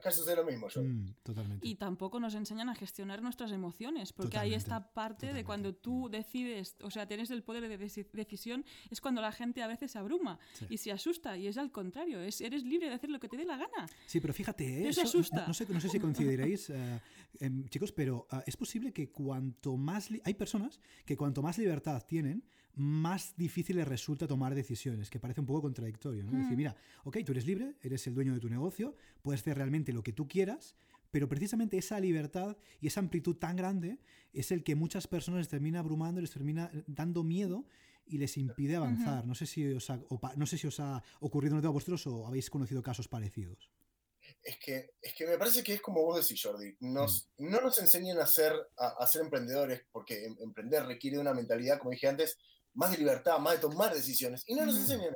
[0.02, 0.68] Acá sucede lo mismo.
[0.76, 1.68] Mm, totalmente.
[1.68, 6.10] Y tampoco nos enseñan a gestionar nuestras emociones, porque ahí está parte de cuando tú
[6.10, 10.00] decides, o sea, tienes el poder de decisión, es cuando la gente a veces se
[10.00, 10.40] abruma
[10.70, 13.38] y se asusta, y es al contrario, es, eres libre de hacer lo que te
[13.38, 13.88] dé la gana.
[14.08, 15.46] Sí, pero fíjate, eso, asusta.
[15.46, 17.00] No, sé, no sé si coincidiréis, eh,
[17.40, 20.10] em, chicos, pero ah, es posible que cuanto más...
[20.24, 22.44] Hay personas que cuanto más libertad tienen,
[22.76, 26.24] más difícil les resulta tomar decisiones, que parece un poco contradictorio.
[26.24, 26.32] ¿no?
[26.32, 26.58] Decir, mm.
[26.58, 30.04] mira, ok, tú eres libre, eres el dueño de tu negocio, puedes hacer realmente lo
[30.04, 30.76] que tú quieras,
[31.12, 34.00] pero precisamente esa libertad y esa amplitud tan grande
[34.34, 37.66] es el que muchas personas les termina abrumando, les termina dando miedo
[38.06, 39.26] y les impide avanzar.
[39.26, 40.00] no, sé si os ha,
[40.36, 43.70] no sé si os ha ocurrido a vosotros o habéis conocido casos parecidos.
[44.44, 46.76] Es que, es que me parece que es como vos decís, Jordi.
[46.80, 47.50] Nos, mm.
[47.50, 51.92] No nos enseñan a ser, a, ser emprendedores, porque em, emprender requiere una mentalidad, como
[51.92, 52.38] dije antes,
[52.74, 54.44] más de libertad, más de tomar decisiones.
[54.48, 55.14] Y no nos enseñan,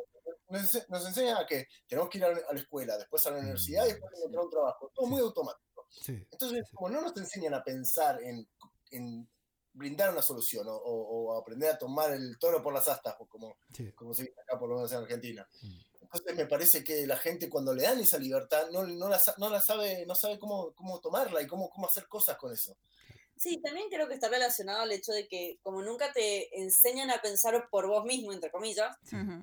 [0.49, 3.89] nos, enseñan a que tenemos que ir a la escuela, después a la universidad y
[3.89, 4.91] después encontrar un trabajo.
[4.93, 5.87] Todo muy automático.
[6.07, 8.47] Entonces, como no nos enseñan a pensar en,
[8.91, 9.27] en
[9.75, 13.57] brindar una solución o, aprender a tomar el toro por las astas, como,
[13.93, 15.47] como se dice acá por lo menos en Argentina.
[16.01, 19.49] Entonces me parece que la gente cuando le dan esa libertad no, no, la, no
[19.49, 22.77] la sabe, no sabe cómo, cómo tomarla y cómo, cómo hacer cosas con eso.
[23.37, 27.21] Sí, también creo que está relacionado al hecho de que como nunca te enseñan a
[27.21, 28.95] pensar por vos mismo, entre comillas,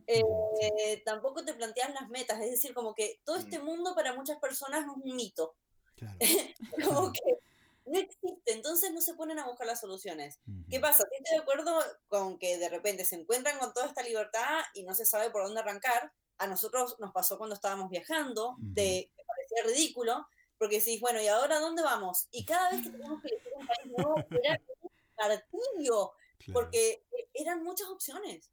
[0.06, 2.40] eh, tampoco te planteas las metas.
[2.40, 3.64] Es decir, como que todo este mm.
[3.64, 5.54] mundo para muchas personas es un mito.
[6.84, 7.38] como que
[7.84, 10.40] no existe, entonces no se ponen a buscar las soluciones.
[10.70, 11.04] ¿Qué pasa?
[11.10, 11.78] Estoy de acuerdo
[12.08, 15.44] con que de repente se encuentran con toda esta libertad y no se sabe por
[15.44, 16.12] dónde arrancar.
[16.38, 20.26] A nosotros nos pasó cuando estábamos viajando, de, que parecía ridículo,
[20.62, 22.28] porque decís, bueno, ¿y ahora dónde vamos?
[22.30, 26.12] Y cada vez que teníamos que elegir un país nuevo, era un martirio,
[26.52, 28.48] porque eran muchas opciones.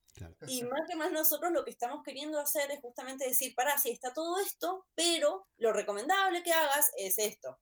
[0.47, 3.91] Y más que más nosotros lo que estamos queriendo hacer es justamente decir, para, sí,
[3.91, 7.59] está todo esto, pero lo recomendable que hagas es esto.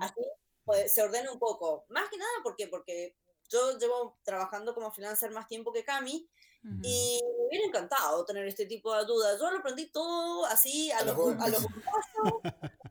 [0.00, 0.22] Así
[0.64, 1.84] pues, se ordena un poco.
[1.90, 2.68] Más que nada, ¿por qué?
[2.68, 3.14] Porque
[3.50, 6.30] yo llevo trabajando como freelancer más tiempo que Cami,
[6.82, 9.38] y me hubiera encantado tener este tipo de dudas.
[9.38, 11.66] Yo lo aprendí todo así a, los, a los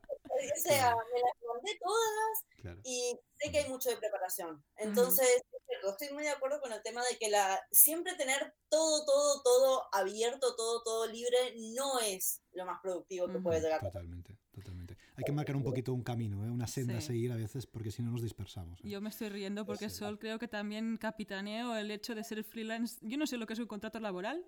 [0.50, 4.64] o sea, me las mandé todas y sé que hay mucho de preparación.
[4.76, 5.42] Entonces,
[5.90, 9.88] estoy muy de acuerdo con el tema de que la, siempre tener todo, todo, todo
[9.92, 13.80] abierto, todo, todo libre, no es lo más productivo que puede llegar.
[13.80, 14.96] Totalmente, totalmente.
[15.16, 16.50] Hay que marcar un poquito un camino, ¿eh?
[16.50, 18.80] una senda a seguir a veces, porque si no nos dispersamos.
[18.80, 18.88] ¿eh?
[18.88, 22.98] Yo me estoy riendo porque Sol creo que también capitaneo el hecho de ser freelance.
[23.02, 24.44] Yo no sé lo que es un contrato laboral,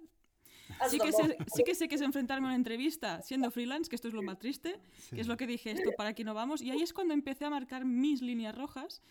[0.88, 3.96] Sí que, sé, sí que sé que es enfrentarme a una entrevista siendo freelance, que
[3.96, 6.60] esto es lo más triste, que es lo que dije, esto para aquí no vamos.
[6.62, 9.02] Y ahí es cuando empecé a marcar mis líneas rojas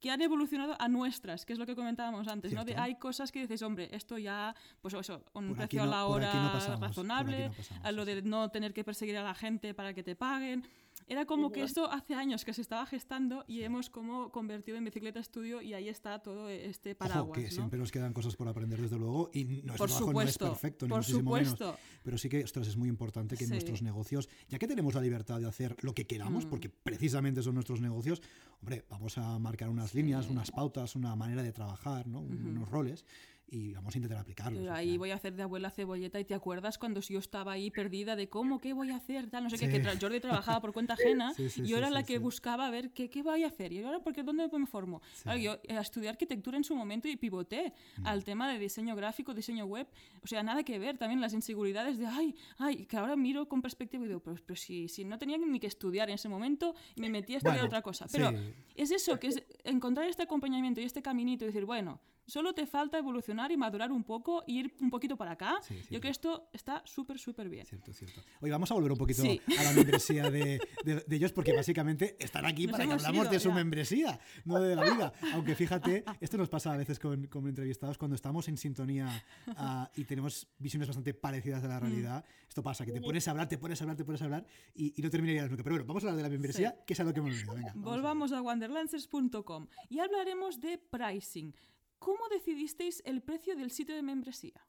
[0.00, 2.64] que han evolucionado a nuestras, que es lo que comentábamos antes, ¿no?
[2.64, 6.52] De hay cosas que dices, hombre, esto ya, pues eso, un precio a la hora
[6.80, 7.50] razonable,
[7.82, 10.64] a lo de no tener que perseguir a la gente para que te paguen.
[11.06, 14.84] Era como que esto hace años que se estaba gestando y hemos como convertido en
[14.84, 17.38] bicicleta estudio y ahí está todo este paraguas.
[17.38, 20.38] que siempre nos quedan cosas por aprender desde luego y nuestro por trabajo no es
[20.38, 21.64] perfecto, ni por muchísimo supuesto.
[21.64, 21.80] menos.
[22.02, 25.40] Pero sí que, ostras, es muy importante que nuestros negocios, ya que tenemos la libertad
[25.40, 26.48] de hacer lo que queramos, mm.
[26.48, 28.22] porque precisamente son nuestros negocios,
[28.60, 32.20] hombre, vamos a marcar unas líneas, unas pautas, una manera de trabajar, ¿no?
[32.20, 33.04] unos roles
[33.50, 34.58] y vamos a intentar aplicarlo.
[34.58, 37.70] Pero ahí voy a hacer de abuela cebolleta y te acuerdas cuando yo estaba ahí
[37.70, 40.72] perdida de cómo, qué voy a hacer, tal, no sé qué, que Jordi trabajaba por
[40.72, 43.72] cuenta ajena y yo era la que buscaba a ver qué, qué voy a hacer
[43.72, 45.00] y ahora porque dónde me formo.
[45.40, 48.06] yo eh, estudié arquitectura en su momento y pivoté mm.
[48.06, 49.86] al tema de diseño gráfico, diseño web,
[50.22, 53.62] o sea, nada que ver, también las inseguridades de, ay, ay, que ahora miro con
[53.62, 56.74] perspectiva y digo, pero, pero si, si, no tenía ni que estudiar en ese momento
[56.96, 58.06] me metí a estudiar otra cosa.
[58.10, 58.32] Pero
[58.74, 62.66] es eso, que es encontrar este acompañamiento y este caminito y decir, bueno, Solo te
[62.66, 65.60] falta evolucionar y madurar un poco y ir un poquito para acá.
[65.70, 67.64] Yo creo que esto está súper, súper bien.
[67.64, 68.20] Cierto, cierto.
[68.42, 70.60] Hoy vamos a volver un poquito a la membresía de,
[71.08, 75.12] ellos porque básicamente están aquí para que hablamos de su membresía, no de la vida.
[75.32, 79.24] Aunque fíjate, esto nos pasa a veces con, con entrevistados cuando estamos en sintonía
[79.56, 81.82] ah, y tenemos visiones bastante parecidas de la mm.
[81.82, 82.24] realidad.
[82.46, 84.46] Esto pasa, que te pones a hablar, te pones a hablar, te pones a hablar
[84.74, 85.62] y, no terminarías nunca.
[85.62, 87.46] Pero bueno, vamos a hablar de la membresía, que es algo que hemos.
[87.46, 91.54] Venga, Volvamos a, a wanderlancers.com y hablaremos de pricing.
[91.98, 94.66] ¿Cómo decidisteis el precio del sitio de membresía?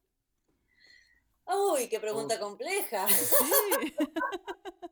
[1.45, 3.05] Uy, qué pregunta compleja.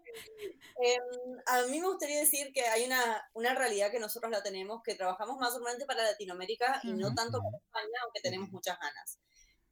[0.79, 1.01] Em,
[1.45, 4.95] a mí me gustaría decir que hay una, una, realidad que nosotros la tenemos, que
[4.95, 9.19] trabajamos más o menos para Latinoamérica y no tanto para España, aunque tenemos muchas ganas.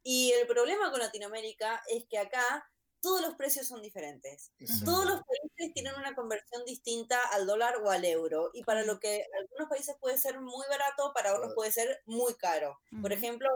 [0.02, 2.68] Y el problema con Latinoamérica es que acá
[3.00, 4.52] todos los precios son diferentes.
[4.84, 8.50] Todos los países tienen una conversión distinta al dólar o al euro.
[8.52, 12.34] Y para lo que algunos países puede ser muy barato, para otros puede ser muy
[12.34, 12.78] caro.
[13.00, 13.48] Por ejemplo,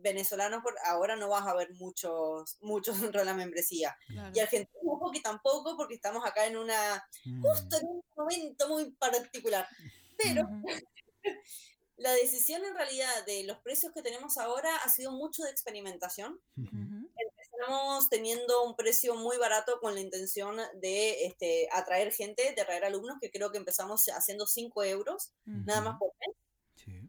[0.00, 3.96] venezolanos ahora no vas a ver muchos, muchos dentro de la membresía.
[4.34, 7.04] Y argentinos un poco tampoco, porque estamos acá en una,
[7.42, 9.66] justo en un momento muy particular.
[10.16, 10.48] Pero
[11.96, 16.40] la decisión en realidad de los precios que tenemos ahora ha sido mucho de experimentación
[17.64, 22.84] estamos teniendo un precio muy barato con la intención de este, atraer gente, de atraer
[22.84, 26.36] alumnos, que creo que empezamos haciendo 5 euros, nada más por mes.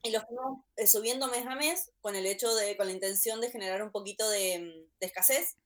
[0.03, 3.41] Y lo estamos eh, subiendo mes a mes con el hecho de, con la intención
[3.41, 5.57] de generar un poquito de, escasez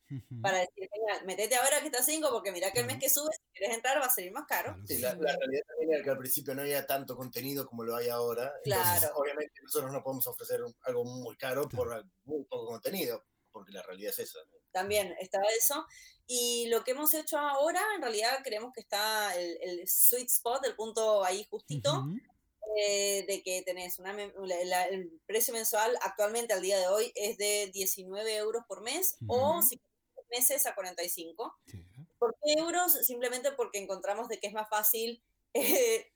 [0.42, 0.90] para decir,
[1.26, 4.02] metete ahora que está 5 porque mira que el mes que sube, si quieres entrar
[4.02, 4.76] va a salir más caro.
[4.88, 8.10] Sí, la, realidad también es que al principio no había tanto contenido como lo hay
[8.10, 8.52] ahora.
[8.64, 9.12] Claro.
[9.16, 14.12] obviamente nosotros no podemos ofrecer algo muy caro por muy poco contenido, porque la realidad
[14.12, 14.40] es esa
[14.72, 15.86] también estaba eso.
[16.28, 20.66] Y lo que hemos hecho ahora, en realidad creemos que está el, el sweet spot,
[20.66, 22.06] el punto ahí justito,
[22.78, 27.72] eh, de que tenés una, el precio mensual actualmente al día de hoy es de
[27.74, 29.82] 19 euros por mes o si
[30.30, 31.58] meses a 45.
[32.20, 32.94] ¿Por qué euros?
[33.06, 36.12] Simplemente porque encontramos de que es más fácil eh,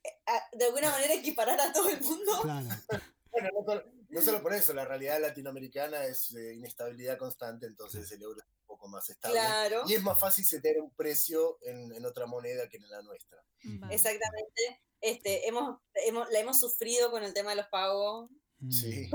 [0.52, 2.32] de alguna manera equiparar a todo el mundo.
[3.32, 8.40] bueno, no solo por eso, la realidad latinoamericana es eh, inestabilidad constante, entonces el euro
[8.40, 9.40] es un poco más estable.
[9.86, 13.42] Y es más fácil setear un precio en, otra moneda que en la nuestra.
[13.90, 14.82] Exactamente.
[15.00, 18.30] Este, hemos, hemos, la hemos sufrido con el tema de los pagos.
[18.58, 18.70] Mm.
[18.70, 19.10] Sí.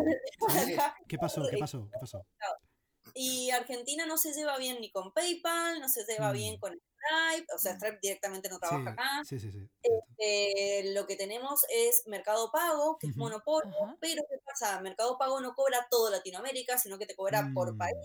[1.08, 1.42] ¿Qué pasó?
[1.50, 1.90] ¿Qué pasó?
[1.92, 2.24] ¿Qué pasó?
[3.16, 6.60] Y Argentina no se lleva bien ni con PayPal, no se lleva bien mm.
[6.60, 9.24] con Stripe, o sea, Stripe directamente no trabaja acá.
[9.26, 9.70] Sí, sí, sí.
[9.82, 14.80] Este, lo que tenemos es Mercado Pago, que es monopolio, pero ¿qué pasa?
[14.82, 17.98] Mercado Pago no cobra todo Latinoamérica, sino que te cobra por país.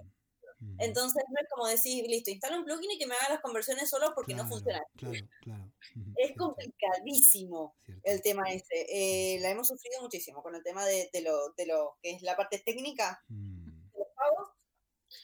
[0.79, 3.91] Entonces no es como decir, listo, instala un plugin y que me haga las conversiones
[3.91, 4.83] solo porque no funciona.
[4.97, 5.73] Claro, claro.
[6.17, 8.87] Es complicadísimo el tema ese.
[8.89, 12.23] Eh, la hemos sufrido muchísimo con el tema de, de, lo, de lo que es
[12.23, 13.54] la parte técnica mm.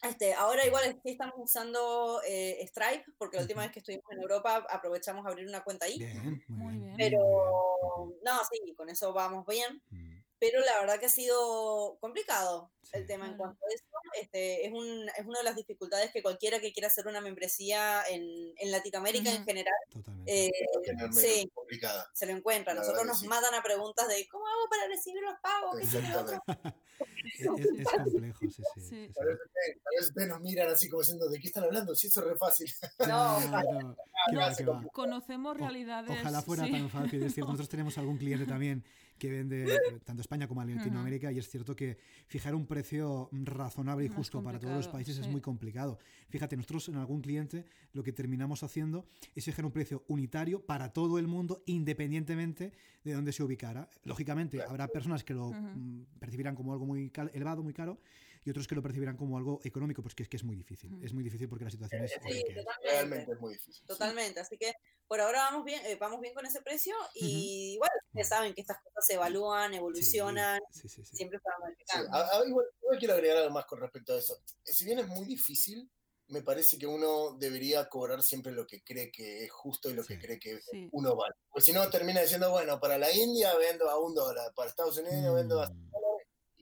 [0.02, 4.20] Este, ahora igual sí estamos usando eh, Stripe, porque la última vez que estuvimos en
[4.20, 5.98] Europa aprovechamos a abrir una cuenta ahí.
[5.98, 6.94] Bien, muy bien.
[6.96, 7.18] Pero
[8.24, 9.82] no, sí, con eso vamos bien.
[9.90, 10.10] Mm.
[10.41, 13.07] Pero la verdad que ha sido complicado el Sí.
[13.07, 13.84] tema en cuanto a eso.
[14.20, 18.03] Este, es, un, es una de las dificultades que cualquiera que quiera hacer una membresía
[18.11, 19.45] en, en Latinoamérica en Ujú.
[19.45, 20.47] general Totalmente.
[20.47, 20.51] eh,
[21.12, 21.53] sí,
[22.12, 22.74] se lo encuentra.
[22.74, 23.28] La Nosotros nos sí.
[23.28, 25.78] matan a preguntas de ¿cómo hago para recibir los pagos?
[25.78, 26.34] ¿Qué tiene otro?
[26.36, 26.78] Exactamente.
[27.38, 28.62] Es, es- es complejo, sí, sí.
[28.74, 28.80] Sí.
[28.80, 29.12] sí, sí.
[29.20, 31.95] A veces, nos miran así como diciendo, ¿de qué están hablando?
[31.95, 32.70] Si eso es re fácil.
[33.09, 33.38] No,
[34.30, 34.82] Claro, qué va.
[34.93, 36.18] Conocemos realidades.
[36.20, 36.72] Ojalá fuera sí.
[36.72, 37.47] tan fácil, es cierto.
[37.53, 38.84] Nosotros tenemos algún cliente también
[39.21, 44.07] que vende eh, tanto España como Latinoamérica y es cierto que fijar un precio razonable
[44.07, 45.99] y Más justo para todos los países es muy complicado.
[46.31, 50.93] Fíjate, nosotros en algún cliente lo que terminamos haciendo es fijar un precio unitario para
[50.93, 52.73] todo el mundo independientemente
[53.05, 53.89] de dónde se ubicara.
[54.05, 58.01] Lógicamente, habrá personas que lo mm, percibirán como algo muy elevado, muy caro
[58.45, 60.91] y otros que lo percibirán como algo económico, pues que es que es muy difícil.
[61.03, 62.64] Es muy difícil porque la situación es, Sí, es.
[62.82, 63.86] Realmente es muy difícil.
[63.86, 64.72] Totalmente, así que
[65.07, 68.61] por ahora vamos bien, eh, vamos bien con ese precio y igual ustedes saben que
[68.62, 71.16] estas cosas se evalúan, evolucionan, Sí, sí, sí.
[71.16, 72.07] siempre para Sí, modificar.
[72.12, 74.34] a- a- igual, igual quiero agregar algo más con respecto a eso.
[74.64, 75.91] Eh, Si bien es muy difícil,
[76.28, 80.05] me parece que uno debería cobrar siempre lo que cree que es justo y lo
[80.05, 80.88] que cree que Sí.
[80.93, 81.34] uno vale.
[81.51, 84.97] Porque si no, termina diciendo, bueno, para la India vendo a un dólar, para Estados
[84.97, 85.91] Unidos vendo a Mm,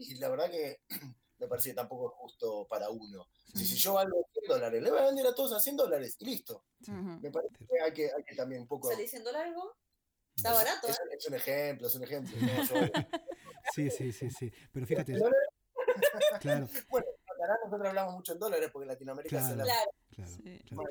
[0.00, 0.78] Y la verdad que
[1.38, 3.26] me parece que tampoco es justo para uno.
[3.54, 6.16] Si, si yo valgo 100 dólares, le voy a vender a todos a 100 dólares
[6.20, 6.64] y listo.
[6.82, 6.90] sí.
[6.92, 8.88] Me parece que hay que, hay que también un poco...
[8.90, 9.76] ¿Salí diciendo algo?
[10.36, 10.90] Está Es- barato, ¿eh?
[10.90, 12.36] Es, es un ejemplo, es un ejemplo.
[12.40, 12.46] ¿no?
[12.64, 13.18] Yo-
[13.74, 14.50] Sí, sí, sí, sí.
[14.72, 15.14] Pero fíjate,
[16.40, 19.56] claro, bueno, acá nosotros hablamos mucho en dólares porque Latinoamérica se Claro.
[19.56, 20.58] la Claro, claro, Sí.
[20.68, 20.82] claro.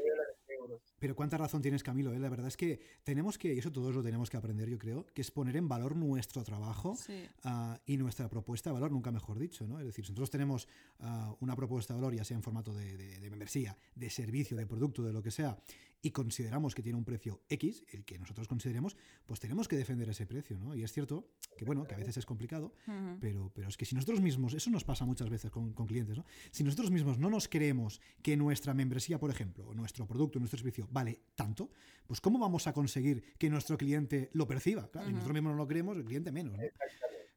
[0.99, 2.11] Pero cuánta razón tienes, Camilo.
[2.13, 2.19] ¿eh?
[2.19, 5.05] La verdad es que tenemos que, y eso todos lo tenemos que aprender, yo creo,
[5.13, 7.23] que es poner en valor nuestro trabajo Sí.
[7.43, 9.67] ah, y nuestra propuesta de valor, nunca mejor dicho.
[9.67, 9.79] ¿no?
[9.79, 10.67] Es decir, si nosotros tenemos
[10.99, 14.57] ah, una propuesta de valor, ya sea en formato de, de, de membresía, de servicio,
[14.57, 15.57] de producto, de lo que sea,
[15.99, 18.95] y consideramos que tiene un precio X, el que nosotros consideremos,
[19.25, 20.59] pues tenemos que defender ese precio.
[20.59, 20.75] ¿no?
[20.75, 21.27] Y es cierto
[21.57, 23.17] que, bueno, que a veces es complicado, Ujú.
[23.19, 26.15] pero, pero es que si nosotros mismos, eso nos pasa muchas veces con, con clientes,
[26.15, 26.23] ¿no?
[26.51, 30.59] Si nosotros mismos no nos creemos que nuestra membresía, por ejemplo, o nuestro producto, nuestro
[30.59, 31.69] servicio vale tanto,
[32.05, 34.89] pues ¿cómo vamos a conseguir que nuestro cliente lo perciba?
[34.89, 36.63] Claro, Si nosotros mismos no lo creemos, el cliente menos, ¿no?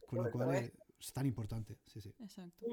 [0.06, 0.72] Con lo cual ¿eh?
[0.98, 1.78] es tan importante.
[1.86, 2.14] Sí, sí.
[2.20, 2.66] Exacto.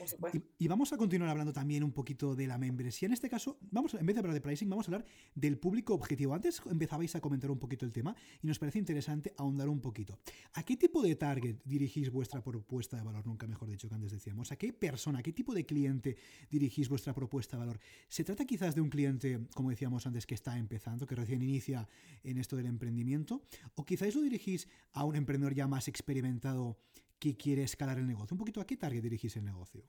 [0.00, 0.38] Por supuesto.
[0.58, 3.06] Y, y vamos a continuar hablando también un poquito de la membresía.
[3.06, 5.94] En este caso, vamos, en vez de hablar de pricing, vamos a hablar del público
[5.94, 6.34] objetivo.
[6.34, 10.18] Antes empezabais a comentar un poquito el tema y nos parece interesante ahondar un poquito.
[10.54, 13.26] ¿A qué tipo de target dirigís vuestra propuesta de valor?
[13.26, 14.50] Nunca mejor dicho que antes decíamos.
[14.52, 16.16] ¿A qué persona, a qué tipo de cliente
[16.50, 17.80] dirigís vuestra propuesta de valor?
[18.08, 21.88] ¿Se trata quizás de un cliente, como decíamos antes, que está empezando, que recién inicia
[22.24, 23.42] en esto del emprendimiento?
[23.74, 26.78] ¿O quizás lo dirigís a un emprendedor ya más experimentado
[27.20, 28.34] que quiere escalar el negocio?
[28.34, 29.84] Un poquito a qué target dirigís el negocio.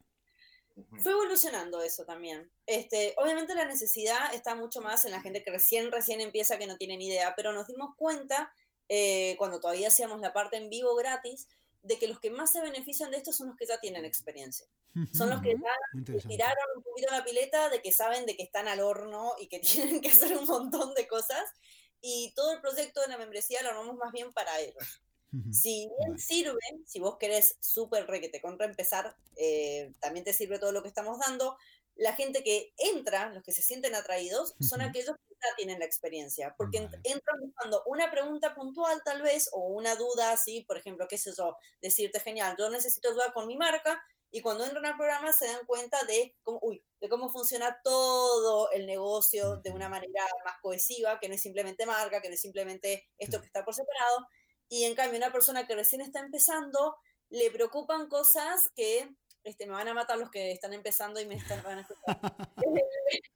[1.00, 2.52] Fue evolucionando eso también.
[2.66, 6.68] Este, obviamente la necesidad está mucho más en la gente que recién, recién empieza, que
[6.68, 8.54] no tiene ni idea, pero nos dimos cuenta,
[8.88, 11.48] eh, cuando todavía hacíamos la parte en vivo gratis,
[11.84, 14.68] de que los que más se benefician de esto son los que ya tienen experiencia.
[15.14, 18.68] Son los que ya tiraron un poquito la pileta, de que saben de que están
[18.68, 21.44] al horno y que tienen que hacer un montón de cosas.
[22.02, 25.02] Y todo el proyecto de la membresía lo armamos más bien para ellos.
[25.50, 30.34] Si bien sirve, si vos querés súper re que te contra empezar, eh, también te
[30.34, 31.58] sirve todo lo que estamos dando.
[31.96, 35.86] La gente que entra, los que se sienten atraídos, son aquellos que ya tienen la
[35.86, 37.02] experiencia, porque Vale.
[37.04, 41.32] entran buscando una pregunta puntual tal vez, o una duda así, por ejemplo, qué sé
[41.38, 44.02] yo, decirte, genial, yo necesito ayuda con mi marca,
[44.34, 48.72] y cuando entran al programa se dan cuenta de cómo, uy, de cómo funciona todo
[48.72, 52.42] el negocio de una manera más cohesiva, que no es simplemente marca, que no es
[52.42, 54.26] simplemente esto que está por separado,
[54.72, 56.96] y en cambio una persona que recién está empezando,
[57.30, 59.14] le preocupan cosas que,
[59.44, 62.20] este, me van a matar los que están empezando y me están, van a escuchar.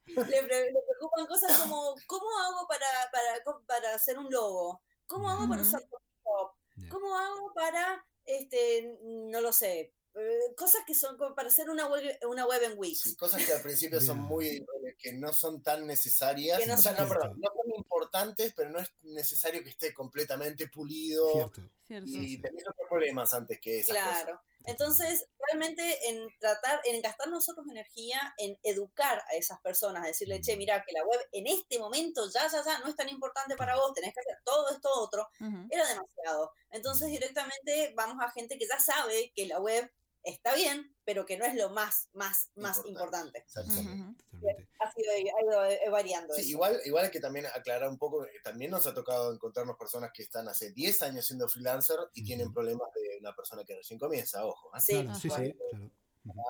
[0.08, 4.82] le, pre- le preocupan cosas como, ¿cómo hago para, para, para hacer un logo?
[5.08, 6.56] ¿Cómo hago para usar Photoshop?
[6.90, 11.88] ¿Cómo hago para, este, no lo sé, eh, cosas que son como para hacer una
[11.88, 13.02] web, una web en Wix?
[13.02, 16.76] Sí, cosas que al principio son muy, eh, que no son tan necesarias, Que no
[16.76, 17.64] o sea, no, perdón, no son
[17.96, 21.62] importantes, pero no es necesario que esté completamente pulido Cierto.
[21.88, 22.10] Cierto.
[22.10, 24.24] y tenés otros problemas antes que esas cosas.
[24.24, 24.41] Claro.
[24.66, 30.58] Entonces, realmente en tratar, en gastar nosotros energía en educar a esas personas, decirle, che,
[30.58, 33.76] mira, que la web en este momento ya, ya, ya no es tan importante para
[33.76, 35.68] vos, tenés que hacer todo esto otro, Ujú.
[35.70, 36.52] era demasiado.
[36.72, 39.91] Entonces, directamente vamos a gente que ya sabe que la web
[40.24, 42.89] está bien, pero que no es lo más, más, más Importante.
[42.89, 43.38] importante.
[43.39, 43.91] Exactamente.
[44.04, 44.16] Ujú.
[44.40, 44.70] Totalmente.
[44.80, 46.50] Ha, sido, ha ido eh, variando Sí, eso.
[46.52, 50.12] igual, igual hay que también aclarar un poco, que también nos ha tocado encontrarnos personas
[50.14, 54.00] que están hace 10 años siendo freelancer y tienen problemas de una persona que recién
[54.00, 54.70] comienza, ojo.
[54.76, 54.80] ¿eh?
[54.82, 55.92] Sí, Claro, sí, sí, claro.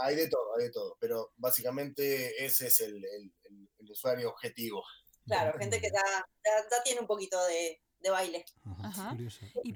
[0.02, 4.30] Hay de todo, hay de todo, pero básicamente ese es el, el- el- el usuario
[4.30, 4.84] objetivo.
[5.26, 6.02] Claro, gente que ya,
[6.46, 8.46] ya, ya tiene un poquito de, de baile.
[8.64, 9.10] Ajá, Ajá.
[9.12, 9.74] Curioso, Y-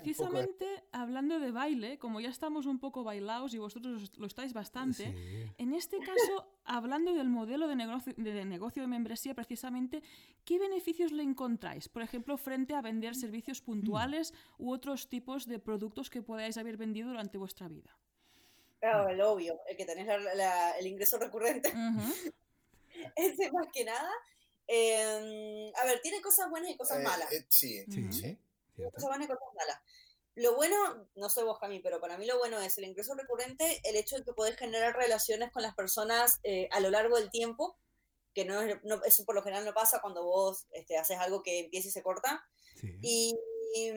[0.00, 5.12] Precisamente hablando de baile, como ya estamos un poco bailados y vosotros lo estáis bastante,
[5.12, 5.52] Sí.
[5.58, 10.02] en este caso, hablando del modelo de negocio, de negocio de membresía, precisamente,
[10.44, 11.88] ¿qué beneficios le encontráis?
[11.88, 16.76] Por ejemplo, frente a vender servicios puntuales u otros tipos de productos que podáis haber
[16.76, 17.96] vendido durante vuestra vida.
[18.80, 22.32] Claro, el obvio, el que tenés la- la- el ingreso recurrente, Ujú,
[23.16, 24.10] ese más que nada.
[24.66, 27.32] Eh, a ver, tiene cosas buenas y cosas Eh, malas.
[27.32, 28.38] eh, sí, sí.
[28.76, 28.94] Cierto.
[28.94, 29.80] cosas buenas y cosas malas.
[30.36, 33.80] Lo bueno, no sé vos, Cami, pero para mí lo bueno es el ingreso recurrente,
[33.84, 37.30] el hecho de que podés generar relaciones con las personas eh, a lo largo del
[37.30, 37.78] tiempo,
[38.34, 41.42] que no, es- no- eso por lo general no pasa cuando vos este, haces algo
[41.44, 42.44] que empieza y se corta.
[42.80, 42.98] Sí.
[43.00, 43.38] Y,
[43.76, 43.90] y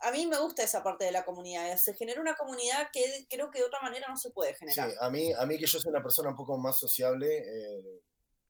[0.00, 1.76] a mí me gusta esa parte de la comunidad.
[1.78, 4.90] Se genera una comunidad que creo que de otra manera no se puede Sí, generar.
[5.00, 8.02] a mí, a mí que yo soy una persona un poco más sociable, eh,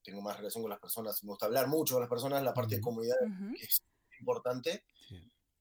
[0.03, 2.77] tengo más relación con las personas, me gusta hablar mucho con las personas, la parte
[2.77, 2.89] de Ujú.
[2.89, 3.16] comunidad
[3.61, 3.83] es
[4.18, 4.85] importante.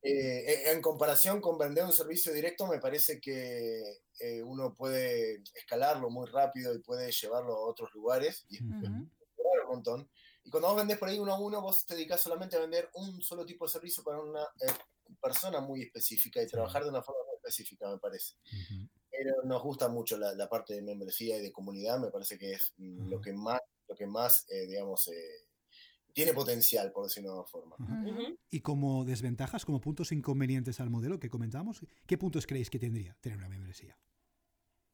[0.07, 3.81] Eh, en comparación con vender un servicio directo, me parece que
[4.19, 8.63] eh, uno puede escalarlo muy rápido y puede llevarlo a otros lugares y.
[8.63, 9.09] Ujú.
[9.37, 10.09] mejorar un montón.
[10.43, 12.89] Y cuando vos vendés por ahí uno a uno, vos te dedicas solamente a vender
[12.93, 14.71] un solo tipo de servicio para una eh,
[15.21, 18.35] persona muy específica y trabajar de una forma muy específica, me parece.
[18.51, 18.87] Ujú.
[19.09, 22.51] Pero nos gusta mucho la, la parte de membresía y de comunidad, me parece que
[22.53, 23.23] es mm, lo Ujú.
[23.23, 25.44] que más, lo que más eh, digamos, eh,
[26.16, 27.76] tiene potencial, por decirlo de una forma.
[27.78, 28.09] Ujú.
[28.09, 28.38] Ujú.
[28.49, 33.16] Y como desventajas, como puntos inconvenientes al modelo que comentábamos, ¿qué puntos creéis que tendría
[33.22, 33.99] tener una membresía?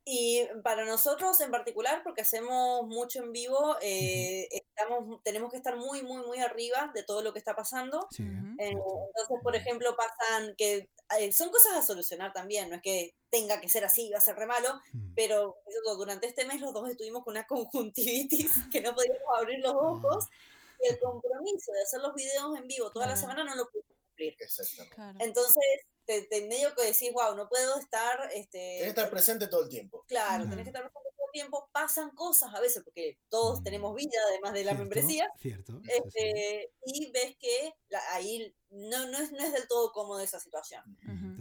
[0.04, 5.78] Y para nosotros en particular, porque hacemos mucho en vivo, eh, estamos, tenemos que estar
[5.78, 8.08] muy, muy, muy arriba de todo lo que está pasando.
[8.10, 8.24] Sí.
[8.24, 13.16] Eh, entonces, por ejemplo, pasan que eh, son cosas a solucionar también, no es que
[13.30, 15.14] tenga que ser así y va a ser re malo, Mm.
[15.14, 19.60] pero eso, durante este mes los dos estuvimos con una conjuntivitis que no podíamos abrir
[19.60, 23.22] los ojos y el compromiso de hacer los videos en vivo toda la Claro.
[23.22, 24.36] semana no lo pudimos cumplir.
[24.40, 24.96] Exactamente.
[24.96, 25.18] Claro.
[25.22, 25.64] Entonces,
[26.06, 29.64] te, te medio que decís, wow, no puedo estar, este, Tenés que estar presente todo
[29.64, 30.04] el tiempo.
[30.08, 30.50] claro, Ujú.
[30.52, 33.64] tenés que estar presente todo el tiempo, pasan cosas a veces, porque todos Mm.
[33.64, 35.80] tenemos vida además de la Cierto, membresía, Cierto.
[35.88, 40.40] este, y ves que la- ahí no, no, es, no es del todo cómodo esa
[40.40, 40.84] situación.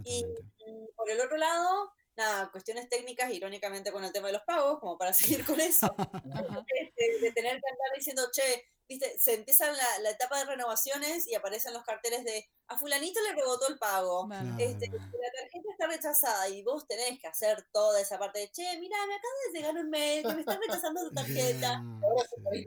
[0.05, 4.43] Y mm, por el otro lado, nada, cuestiones técnicas, irónicamente con el tema de los
[4.43, 5.93] pagos, como para seguir con eso,
[6.67, 11.27] este, de tener que andar diciendo, che, viste, se empieza la, la etapa de renovaciones
[11.27, 14.27] y aparecen los carteles de a fulanito le rebotó el pago.
[14.27, 14.63] Vale.
[14.63, 15.05] Este, Claro.
[15.11, 18.95] la tarjeta está rechazada y vos tenés que hacer toda esa parte de, che, mira,
[19.07, 21.83] me acaba de llegar un mail que me está rechazando tu tarjeta.
[22.51, 22.65] Sí.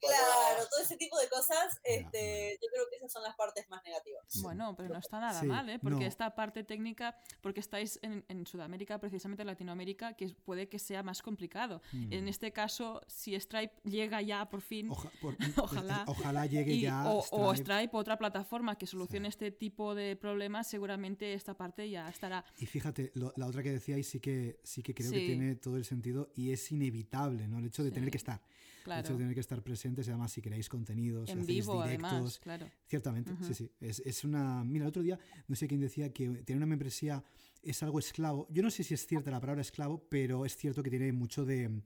[0.00, 3.82] Claro, todo ese tipo de cosas, este, yo creo que esas son las partes más
[3.84, 4.24] negativas.
[4.42, 5.78] Bueno, pero no está nada Sí, mal, ¿eh?
[5.78, 6.06] Porque no.
[6.06, 11.02] esta parte técnica, porque estáis en, en Sudamérica, precisamente en Latinoamérica, que puede que sea
[11.02, 11.80] más complicado.
[11.92, 12.12] Mm.
[12.12, 16.04] En este caso, si Stripe llega ya por fin, Oja- por- Ojalá.
[16.08, 17.74] ojalá llegue y- ya o, o Stripe.
[17.74, 22.44] Stripe, otra plataforma que solucione este tipo de problemas, seguramente esta parte ya estará.
[22.58, 25.76] Y fíjate, lo- la otra que decíais sí que sí que creo que tiene todo
[25.76, 27.58] el sentido y es inevitable, ¿no?
[27.58, 28.40] El hecho de Sí, tener que estar.
[28.86, 31.82] El hecho de tener que estar presentes además si queréis contenidos, si En hacéis vivo,
[31.82, 32.12] directos.
[32.12, 32.70] además, claro.
[32.86, 33.70] Ciertamente, sí, sí.
[33.80, 34.62] Es, es una.
[34.64, 37.24] Mira, el otro día, no sé quién decía que tener una membresía
[37.62, 38.46] es algo esclavo.
[38.50, 41.46] Yo no sé si es cierta la palabra esclavo, pero es cierto que tiene mucho
[41.46, 41.80] de.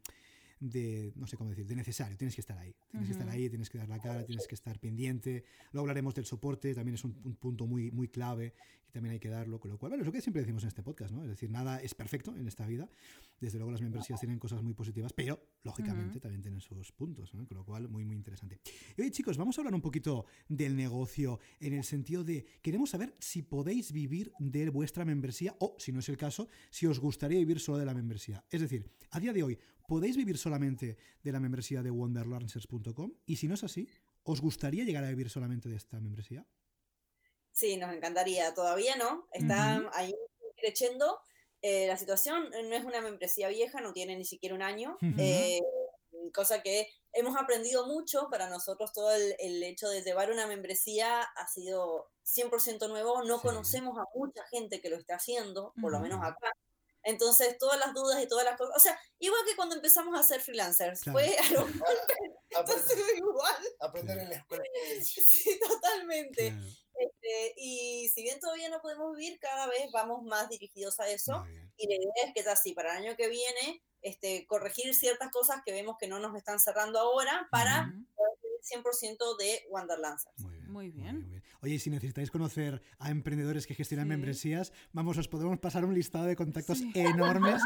[0.61, 2.17] De no sé cómo decir, de necesario.
[2.17, 2.75] Tienes que estar ahí.
[2.91, 5.45] Tienes que estar ahí, tienes que dar la cara, tienes que estar pendiente.
[5.73, 8.55] Luego hablaremos del soporte, también es un, un punto muy, muy clave
[8.89, 9.61] y también hay que darlo.
[9.61, 11.23] Con lo cual, bueno, es lo que siempre decimos en este podcast, ¿no?
[11.23, 12.89] Es decir, nada es perfecto en esta vida.
[13.41, 17.47] Desde luego, las membresías tienen cosas muy positivas, pero lógicamente también tienen sus puntos, ¿no?
[17.47, 18.61] Con lo cual, muy, muy interesante.
[18.97, 22.91] Y oye, chicos, vamos a hablar un poquito del negocio en el sentido de queremos
[22.91, 26.99] saber si podéis vivir de vuestra membresía o, si no es el caso, si os
[26.99, 28.45] gustaría vivir solo de la membresía.
[28.51, 33.13] Es decir, a día de hoy, ¿podéis vivir solamente de la membresía de wonderlancers.com?
[33.27, 33.89] Y si no es así,
[34.23, 36.47] ¿os gustaría llegar a vivir solamente de esta membresía?
[37.53, 38.55] Sí, nos encantaría.
[38.55, 39.27] Todavía no.
[39.33, 40.15] Está ahí
[40.57, 41.19] creciendo.
[41.63, 44.97] Eh, la situación no es una membresía vieja, no tiene ni siquiera un año.
[45.17, 45.59] Eh,
[46.33, 48.29] cosa que hemos aprendido mucho.
[48.31, 53.25] Para nosotros todo el, el hecho de llevar una membresía ha sido 100% nuevo.
[53.25, 53.47] No Sí.
[53.49, 56.53] conocemos a mucha gente que lo esté haciendo, por lo menos acá.
[57.05, 60.23] Entonces, todas las dudas y todas las cosas, o sea, igual que cuando empezamos a
[60.23, 61.19] ser freelancers, Claro.
[61.19, 61.67] fue algo
[62.57, 63.57] Aprender, igual.
[63.81, 64.65] aprender en la escuela.
[65.05, 66.51] Sí, totalmente.
[66.51, 66.67] Claro.
[67.01, 71.39] Este, y si bien todavía no podemos vivir, cada vez vamos más dirigidos a eso.
[71.41, 71.73] Muy bien.
[71.77, 75.31] Y la idea es que es así, para el año que viene, este, corregir ciertas
[75.31, 80.39] cosas que vemos que no nos están cerrando ahora para poder vivir 100% de Wanderlancers.
[80.41, 80.73] Muy bien.
[80.73, 81.38] Muy bien.
[81.61, 84.11] Oye, y si necesitáis conocer a emprendedores que gestionan Sí.
[84.11, 86.93] membresías, vamos, os podemos pasar un listado de contactos Sí.
[86.95, 87.61] enormes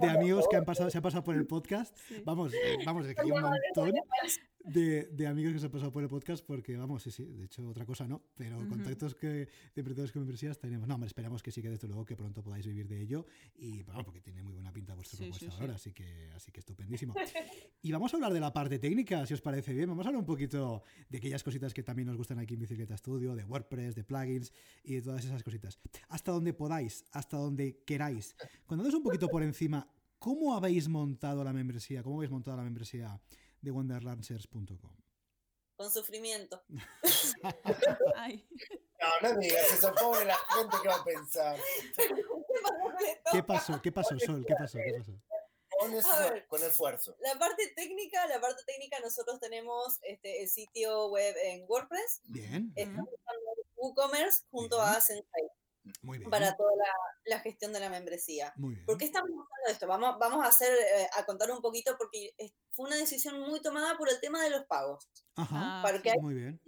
[0.00, 1.94] de amigos que han pasado, se han pasado por el podcast.
[2.08, 2.22] Sí.
[2.24, 2.52] Vamos,
[2.86, 3.92] vamos, es que hay un montón.
[4.64, 7.44] De, de amigos que se han pasado por el podcast porque, vamos, sí, sí, de
[7.44, 10.88] hecho otra cosa no, pero contactos que, de emprendedores con membresías tenemos.
[10.88, 13.82] No, hombre, esperamos que sí, que desde luego que pronto podáis vivir de ello y,
[13.82, 15.60] bueno, porque tiene muy buena pinta vuestra Sí, propuesta sí, sí.
[15.60, 17.14] ahora, así que, así que estupendísimo.
[17.82, 19.88] Y vamos a hablar de la parte técnica, si os parece bien.
[19.88, 22.96] Vamos a hablar un poquito de aquellas cositas que también nos gustan aquí en Bicicleta
[22.96, 24.52] Studio, de WordPress, de plugins
[24.82, 25.78] y de todas esas cositas.
[26.08, 28.34] Hasta donde podáis, hasta donde queráis.
[28.66, 29.88] Cuando un poquito por encima,
[30.18, 32.02] ¿cómo habéis montado la membresía?
[32.02, 33.20] ¿Cómo habéis montado la membresía
[33.64, 34.96] de wonderlancers.com?
[35.76, 36.62] Con sufrimiento.
[38.14, 38.46] Ay,
[39.00, 41.58] No, no digas eso, pobre la gente que va a pensar.
[43.32, 43.82] ¿Qué pasó?
[43.82, 44.44] ¿Qué pasó, Sol?
[44.46, 44.78] ¿Qué pasó?
[44.78, 45.12] ¿Qué pasó?
[46.48, 46.70] Con, ver.
[46.70, 47.16] esfuerzo.
[47.18, 52.72] La parte técnica, la parte técnica, nosotros tenemos este, el sitio web en WordPress, Bien,
[52.76, 54.88] estamos usando WooCommerce junto Bien.
[54.88, 55.48] a Sensei
[56.02, 56.30] muy bien.
[56.30, 56.92] para toda la,
[57.36, 58.52] la gestión de la membresía.
[58.56, 58.86] Muy bien.
[58.86, 59.86] ¿Por qué estamos haciendo esto?
[59.86, 63.60] Vamos, vamos a hacer, eh, a contar un poquito porque es- fue una decisión muy
[63.60, 65.08] tomada por el tema de los pagos.
[65.36, 66.60] Ajá, Ah, Porque hay muy bien.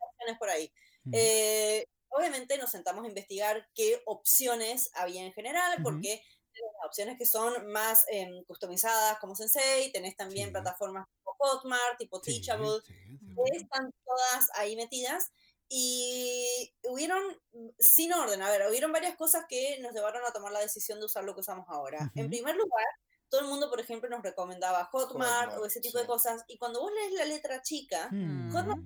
[0.00, 0.72] opciones por ahí.
[1.04, 1.10] Mm.
[1.14, 7.16] Eh, obviamente nos sentamos a investigar qué opciones había en general, porque tenés las opciones
[7.18, 10.52] que son más em, customizadas como Sensei, tenés también Sí.
[10.52, 13.18] plataformas tipo Hotmart, tipo Sí, Teachable, sí,
[13.56, 15.30] están todas ahí metidas
[15.68, 20.52] y hubieron, mm, sin orden, a ver, hubieron varias cosas que nos llevaron a tomar
[20.52, 22.10] la decisión de usar lo que usamos ahora.
[22.14, 22.30] En Ujú.
[22.30, 22.86] primer lugar,
[23.28, 26.02] todo el mundo, por ejemplo, nos recomendaba Hotmart, Hotmart, o ese tipo sí.
[26.02, 28.52] de cosas, y cuando vos lees la letra chica, Mm.
[28.54, 28.80] Hotmart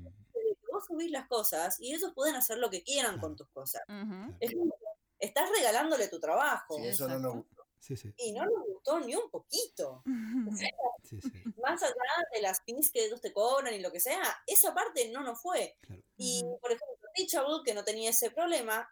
[0.73, 3.83] vos subís las cosas y ellos pueden hacer lo que quieran con tus cosas.
[3.89, 4.35] ujú.
[4.41, 6.77] Es como que estás regalándole tu trabajo.
[6.77, 7.62] Sí, eso no nos gusta.
[7.83, 10.03] Sí, sí, Y no nos gustó ni un poquito.
[11.03, 11.31] sí, sí,
[11.63, 11.95] Más allá
[12.33, 15.41] de las fees que ellos te cobran y lo que sea, esa parte no nos
[15.41, 15.77] fue.
[15.81, 16.03] claro.
[16.17, 18.89] Y, por ejemplo, Teachable, que no tenía ese problema,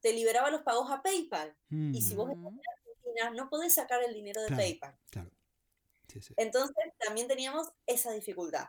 [0.00, 1.56] te liberaba los pagos a PayPal.
[1.70, 2.60] Y si vos Ujú.
[2.76, 4.62] Argentina, no podés sacar el dinero de Claro.
[4.62, 4.98] PayPal.
[5.10, 5.30] Claro.
[6.12, 6.34] Sí, sí.
[6.36, 8.66] Entonces, también teníamos esa dificultad.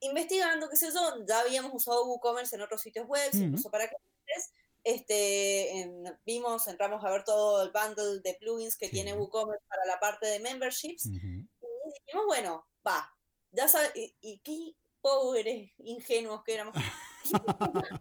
[0.00, 4.52] Investigando, qué sé yo, ya habíamos usado WooCommerce en otros sitios web, incluso para clientes.
[4.84, 8.92] Este, en- vimos, entramos a ver todo el bundle de plugins que Sí.
[8.92, 11.06] tiene WooCommerce para la parte de memberships.
[11.06, 13.14] Y dijimos, bueno, va,
[13.52, 16.74] ya sabes, y, y qué pobres, ingenuos que éramos.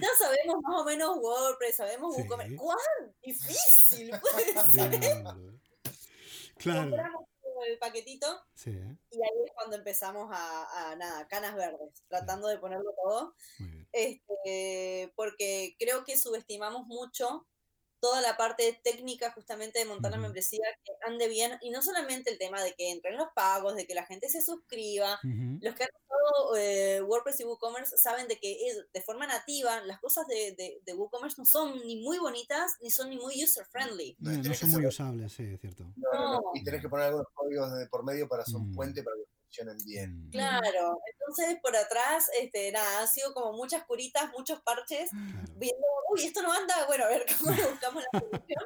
[0.00, 2.22] ya sabemos más o menos WordPress, sabemos Sí.
[2.22, 2.56] WooCommerce.
[2.56, 2.78] ¡Cuán
[3.22, 5.22] difícil puede ser!
[6.56, 6.90] Claro.
[6.90, 7.27] Compramos
[7.66, 8.26] el paquetito.
[8.54, 13.34] Sí, y ahí es cuando empezamos a, a, nada, canas verdes, tratando de ponerlo todo,
[13.92, 17.46] este, porque creo que subestimamos mucho
[18.00, 22.30] toda la parte técnica justamente de montar la membresía, que ande bien, y no solamente
[22.30, 25.18] el tema de que entren los pagos, de que la gente se suscriba,
[25.60, 29.80] los que han usado eh, WordPress y WooCommerce saben de que es- de forma nativa
[29.84, 33.42] las cosas de, de, de WooCommerce no son ni muy bonitas ni son ni muy
[33.42, 34.16] user-friendly.
[34.20, 35.84] No, no son muy usables, sí, es cierto.
[35.96, 36.32] No, no, no.
[36.40, 36.42] No.
[36.54, 38.74] Y tenés que poner algunos códigos de por medio para hacer un Mm.
[38.74, 40.26] puente para que funcionen bien.
[40.26, 45.52] Mm, Claro, entonces por atrás, este, nada, han sido como muchas curitas, muchos parches, claro.
[45.56, 48.64] viendo, uy, esto no anda, bueno, a ver cómo le buscamos la solución.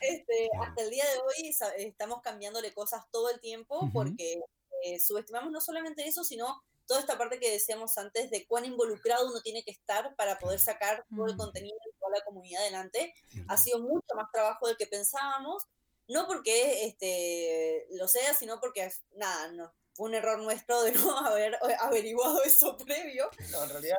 [0.00, 0.64] Este, Claro.
[0.68, 4.40] Hasta el día de hoy estamos cambiándole cosas todo el tiempo porque
[4.82, 9.28] eh, subestimamos no solamente eso, sino toda esta parte que decíamos antes de cuán involucrado
[9.28, 13.14] uno tiene que estar para poder sacar todo el contenido de toda la comunidad adelante.
[13.28, 13.52] cierto.
[13.52, 15.64] Ha sido mucho más trabajo del que pensábamos,
[16.08, 21.16] no porque este, lo sea, sino porque, nada, no, fue un error nuestro de no
[21.18, 23.28] haber eh, averiguado eso previo.
[23.50, 23.96] No, en realidad,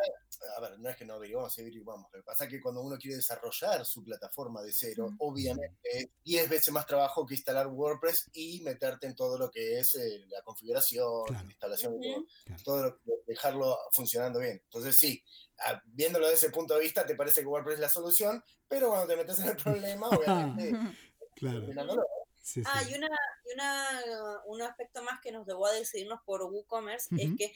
[0.57, 2.11] a ver, no es que no averiguamos, sí averiguamos.
[2.11, 5.15] Lo que pasa es que cuando uno quiere desarrollar su plataforma de cero, Mm.
[5.19, 9.79] obviamente es 10 veces más trabajo que instalar WordPress y meterte en todo lo que
[9.79, 11.43] es eh, la configuración, Claro.
[11.45, 12.27] la instalación, Ujú.
[12.45, 12.63] Claro.
[12.63, 14.61] todo lo- dejarlo funcionando bien.
[14.65, 15.23] Entonces, sí,
[15.59, 18.89] ah, viéndolo desde ese punto de vista, te parece que WordPress es la solución, pero
[18.89, 19.57] cuando te metes en el
[19.97, 20.71] problema, obviamente,
[21.35, 21.65] Claro.
[22.45, 22.69] Sí, sí.
[22.71, 27.15] Ah, y, una, y una, un aspecto más que nos llevó a decidirnos por WooCommerce
[27.17, 27.37] es Ujú.
[27.37, 27.53] que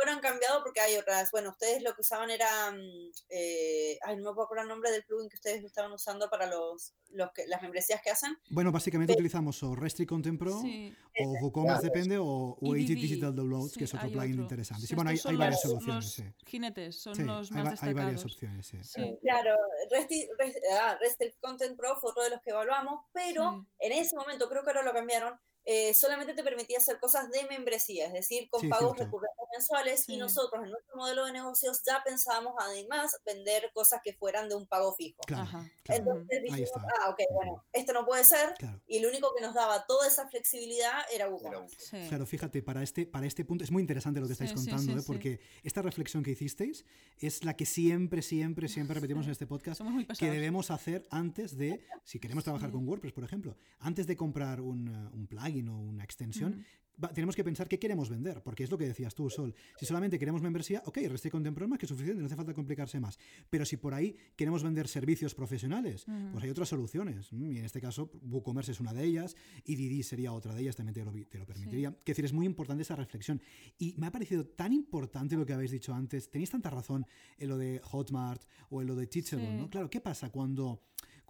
[0.00, 1.30] ahora han cambiado porque hay otras.
[1.30, 2.72] Bueno, ustedes lo que usaban era.
[2.72, 6.30] mm, eh, ay, no me puedo acordar el nombre del plugin que ustedes estaban usando
[6.30, 8.34] para los, los que, las membresías que hacen.
[8.48, 10.94] Bueno, básicamente utilizamos o Restrict Content Pro Sí.
[11.18, 11.94] o WooCommerce, Claro.
[11.94, 14.42] depende, o, o Digital Downloads, sí, que es otro plugin otro.
[14.44, 14.86] interesante.
[14.86, 16.24] Sí, bueno, hay, hay varias los- soluciones, los sí.
[16.46, 17.94] Jinetes son Sí, los hay, más hay destacados.
[18.04, 18.78] varias opciones, sí.
[18.84, 19.18] Sí.
[19.20, 19.54] Claro,
[19.90, 23.66] Resti, Rest- ah, Restrict Content Pro fue otro de los que evaluamos, pero Sí.
[23.80, 25.38] en ese momento, creo que ahora lo cambiaron,
[25.72, 29.04] eh, solamente te permitía hacer cosas de membresía, es decir, con Sí, pagos cierto.
[29.04, 30.14] recurrentes mensuales, Sí.
[30.14, 34.56] y nosotros en nuestro modelo de negocios ya pensábamos además vender cosas que fueran de
[34.56, 35.20] un pago fijo.
[35.28, 35.48] Claro,
[35.84, 36.00] claro.
[36.00, 38.80] Entonces dijimos, ah, ok, bueno, esto no puede ser, Claro.
[38.88, 41.76] y lo único que nos daba toda esa flexibilidad era WooCommerce.
[41.78, 42.08] Sí.
[42.08, 44.98] Claro, fíjate, para este, para este punto es muy interesante lo que estáis contando, sí,
[44.98, 45.00] ¿eh?
[45.00, 45.06] sí.
[45.06, 46.84] porque esta reflexión que hicisteis
[47.18, 49.82] es la que siempre, siempre, siempre repetimos en este podcast,
[50.18, 54.60] que debemos hacer antes de, si queremos trabajar con WordPress, por ejemplo, antes de comprar
[54.60, 56.64] un, eh, un plugin o una extensión,
[57.02, 59.54] va- tenemos que pensar qué queremos vender, porque es lo que decías tú, Sol.
[59.78, 62.52] Si solamente queremos membresía, ok, Restrict Content Pro es más que suficiente, no hace falta
[62.52, 63.18] complicarse más.
[63.48, 67.32] Pero si por ahí queremos vender servicios profesionales, pues hay otras soluciones.
[67.32, 69.34] Mm, Y en este caso, WooCommerce es una de ellas,
[69.64, 71.90] y Didi sería otra de ellas, también te lo, te lo permitiría.
[72.04, 73.40] Que decir, es muy importante esa reflexión.
[73.78, 76.30] Y me ha parecido tan importante lo que habéis dicho antes.
[76.30, 77.06] Tenéis tanta razón
[77.38, 79.56] en lo de Hotmart o en lo de Teachable, Sí.
[79.56, 79.70] ¿no?
[79.70, 80.82] Claro, ¿qué pasa cuando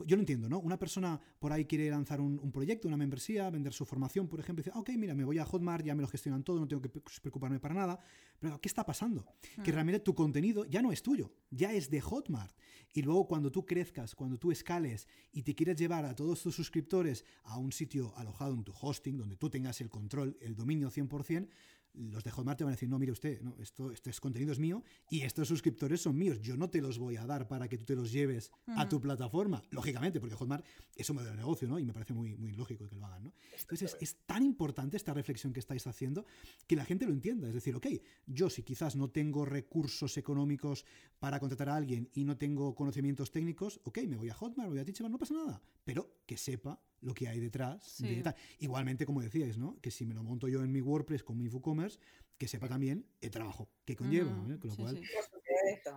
[0.06, 0.58] yo lo entiendo, ¿no?
[0.58, 4.40] Una persona por ahí quiere lanzar un, un proyecto, una membresía, vender su formación, por
[4.40, 6.58] ejemplo, y dice, "Ah, ok, mira, me voy a Hotmart, ya me lo gestionan todo,
[6.60, 7.98] no tengo que pre- preocuparme para nada.
[8.38, 9.26] Pero, ¿qué está pasando?
[9.62, 12.54] Que realmente tu contenido ya no es tuyo, ya es de Hotmart.
[12.92, 16.54] Y luego cuando tú crezcas, cuando tú escales y te quieres llevar a todos tus
[16.56, 20.90] suscriptores a un sitio alojado en tu hosting, donde tú tengas el control, el dominio
[20.90, 21.48] 100%,
[21.94, 24.52] los de Hotmart te van a decir, no, mire usted, no, esto, este es contenido
[24.52, 26.40] es mío y estos suscriptores son míos.
[26.40, 29.00] Yo no te los voy a dar para que tú te los lleves a tu
[29.00, 30.64] plataforma, lógicamente, porque Hotmart
[30.94, 31.78] es un modelo de negocio, ¿no?
[31.78, 33.34] Y me parece muy, muy lógico que lo hagan, ¿no?
[33.58, 36.24] Entonces, es, es tan importante esta reflexión que estáis haciendo
[36.66, 37.48] que la gente lo entienda.
[37.48, 37.86] Es decir, ok,
[38.26, 40.84] yo si quizás no tengo recursos económicos
[41.18, 44.78] para contratar a alguien y no tengo conocimientos técnicos, ok, me voy a Hotmart, voy
[44.78, 45.62] a Teachable, no pasa nada.
[45.84, 47.84] Pero que sepa lo que hay detrás.
[47.84, 48.16] Sí.
[48.16, 48.36] de tal.
[48.58, 49.78] Igualmente, como decíais, ¿no?
[49.80, 51.98] Que si me lo monto yo en mi WordPress con mi WooCommerce,
[52.38, 54.30] que sepa también el trabajo que conlleva.
[54.48, 54.58] ¿eh?
[54.58, 55.00] Con lo sí, cual,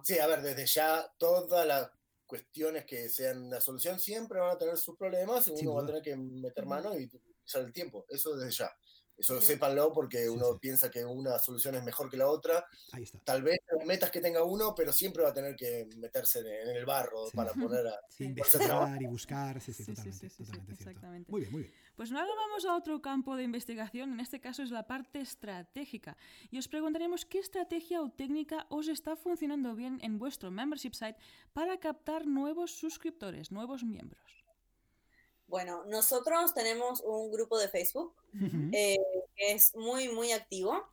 [0.04, 0.20] sí.
[0.20, 1.90] A ver, desde ya todas las
[2.26, 5.86] cuestiones que sean una solución siempre van a tener sus problemas y uno va a
[5.86, 7.10] tener que meter mano y
[7.46, 8.06] usar el tiempo.
[8.10, 8.76] Eso desde ya.
[9.18, 9.42] Eso Ujú.
[9.44, 10.60] sépanlo porque Sí, uno sí.
[10.60, 12.66] piensa que una solución es mejor que la otra.
[12.92, 13.20] ahí está.
[13.20, 16.76] Tal vez las metas que tenga uno, pero siempre va a tener que meterse en,
[16.76, 17.38] el barro Sí.
[17.38, 18.00] para poner a...
[18.10, 18.26] Sí.
[18.26, 20.90] Investigar y buscar, sí, sí, Sí, sí, totalmente, sí, sí, sí, totalmente cierto.
[20.90, 21.32] exactamente.
[21.32, 21.74] Muy bien, muy bien.
[21.96, 26.18] Pues ahora vamos a otro campo de investigación, en este caso es la parte estratégica.
[26.50, 31.18] Y os preguntaremos qué estrategia o técnica os está funcionando bien en vuestro membership site
[31.54, 34.43] para captar nuevos suscriptores, nuevos miembros.
[35.54, 38.16] Bueno, nosotros tenemos un grupo de Facebook
[38.72, 38.98] eh,
[39.36, 40.84] que es muy, muy activo.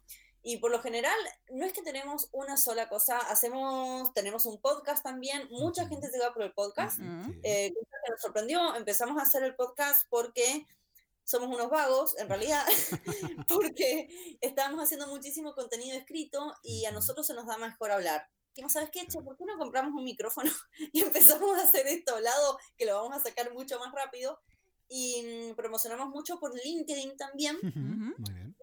[0.43, 1.17] Y por lo general,
[1.49, 6.19] no es que tenemos una sola cosa, hacemos, tenemos un podcast también, mucha gente se
[6.19, 6.99] va por el podcast.
[7.43, 10.67] Eh, que nos sorprendió, empezamos a hacer el podcast porque
[11.25, 12.67] somos unos vagos, en realidad,
[13.49, 18.29] porque estábamos haciendo muchísimo contenido escrito y a nosotros se nos da mejor hablar.
[18.55, 19.21] Y ¿sabes qué, Che?
[19.23, 20.51] ¿Por qué no compramos un micrófono
[20.93, 24.39] y empezamos a hacer esto hablado, que lo vamos a sacar mucho más rápido?
[24.89, 27.59] Y mm, promocionamos mucho por LinkedIn también.
[27.63, 28.57] Muy bien.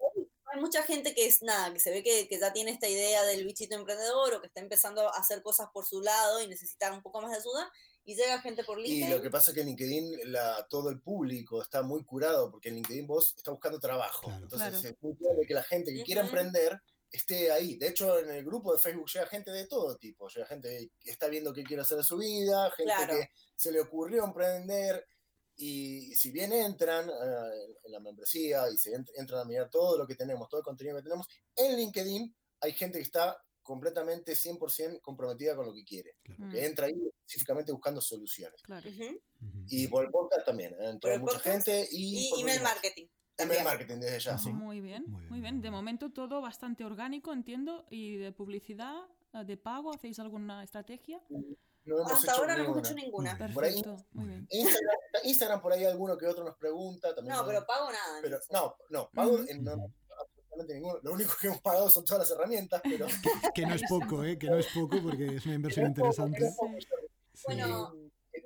[0.52, 3.22] Hay mucha gente que es nada, que se ve que, que ya tiene esta idea
[3.24, 6.92] del bichito emprendedor o que está empezando a hacer cosas por su lado y necesitar
[6.92, 7.70] un poco más de ayuda.
[8.04, 9.10] Y llega gente por Y LinkedIn.
[9.16, 12.70] lo que pasa es que en LinkedIn la, todo el público está muy curado porque
[12.70, 14.22] en LinkedIn vos está buscando trabajo.
[14.28, 14.42] Claro.
[14.44, 14.88] Entonces Claro.
[14.88, 16.28] es muy probable que la gente que quiera Ujú.
[16.28, 16.80] emprender
[17.10, 17.76] esté ahí.
[17.76, 20.28] De hecho, en el grupo de Facebook llega gente de todo tipo.
[20.28, 23.14] Llega gente que está viendo qué quiere hacer de su vida, gente Claro.
[23.14, 25.06] que se le ocurrió emprender.
[25.56, 27.12] Y si bien entran eh,
[27.84, 30.64] en- la membresía y se ent- entran a mirar todo lo que tenemos, todo el
[30.64, 35.84] contenido que tenemos, en LinkedIn hay gente que está completamente 100% comprometida con lo que
[35.84, 36.16] quiere.
[36.50, 36.94] Que entra ahí
[37.26, 38.62] específicamente buscando soluciones.
[38.62, 38.88] claro.
[39.66, 40.72] Y por el podcast también.
[40.80, 40.98] ¿eh?
[41.02, 42.30] El mucha podcast gente y.
[42.36, 43.06] Y email marketing.
[43.38, 43.64] También.
[43.64, 44.52] marketing desde ya, sí.
[44.52, 45.60] Muy bien, Muy bien, muy bien.
[45.62, 47.86] De momento todo bastante orgánico, entiendo.
[47.90, 48.96] ¿Y de publicidad,
[49.32, 51.22] eh, de pago, hacéis alguna estrategia?
[51.84, 53.34] No hemos Hasta hecho ahora no hemos hecho ninguna.
[53.34, 53.54] Bien.
[53.54, 54.46] Por ahí- Perfecto, muy bien.
[54.50, 57.14] Instagram, Instagram por ahí alguno que otro nos pregunta.
[57.14, 58.18] También No, pero pago nada.
[58.20, 59.72] pero- no, no, pago en- no,
[60.18, 60.98] absolutamente ninguno.
[61.02, 63.06] Lo único que hemos pagado son todas las herramientas, pero.
[63.54, 64.36] Que no es poco, ¿eh?
[64.36, 66.50] Que no es poco porque es una inversión interesante.
[66.50, 67.44] Sí.
[67.46, 67.92] Bueno,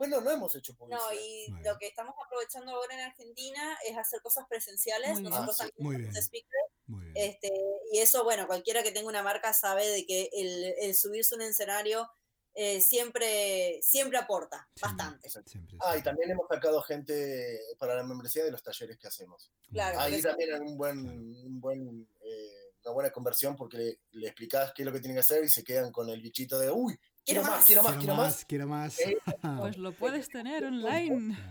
[0.03, 1.05] Eh, Bueno, no hemos hecho publicidad.
[1.07, 1.79] No, y Muy lo bien.
[1.79, 5.13] que estamos aprovechando ahora en Argentina es hacer cosas presenciales.
[5.13, 5.31] Muy bien.
[5.31, 6.23] Nosotros Ah, sí, también muy somos bien.
[6.23, 7.17] speakers, Muy bien.
[7.17, 7.53] este,
[7.93, 11.43] y eso, bueno, cualquiera que tenga una marca sabe de que el, el subirse un
[11.43, 12.11] escenario
[12.55, 15.31] eh, siempre, siempre aporta Sí, bastante.
[15.31, 15.79] Siempre.
[15.81, 19.51] Ah, y también hemos sacado gente para la membresía de los talleres que hacemos.
[19.71, 24.27] Claro, Ahí también hay un buen, un buen, eh, una buena conversión porque le, le
[24.27, 26.71] explicás qué es lo que tienen que hacer y se quedan con el bichito de,
[26.71, 27.65] uy, quiero, más, más.
[27.67, 28.45] quiero más, quiero más.
[28.45, 28.99] quiero más.
[29.01, 29.19] Eh,
[29.59, 31.37] Pues lo puedes tener online.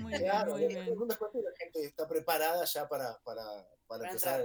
[0.00, 0.84] Muy bien, Claro, muy bien.
[0.98, 3.44] la gente está preparada ya para, para,
[3.86, 4.44] para empezar.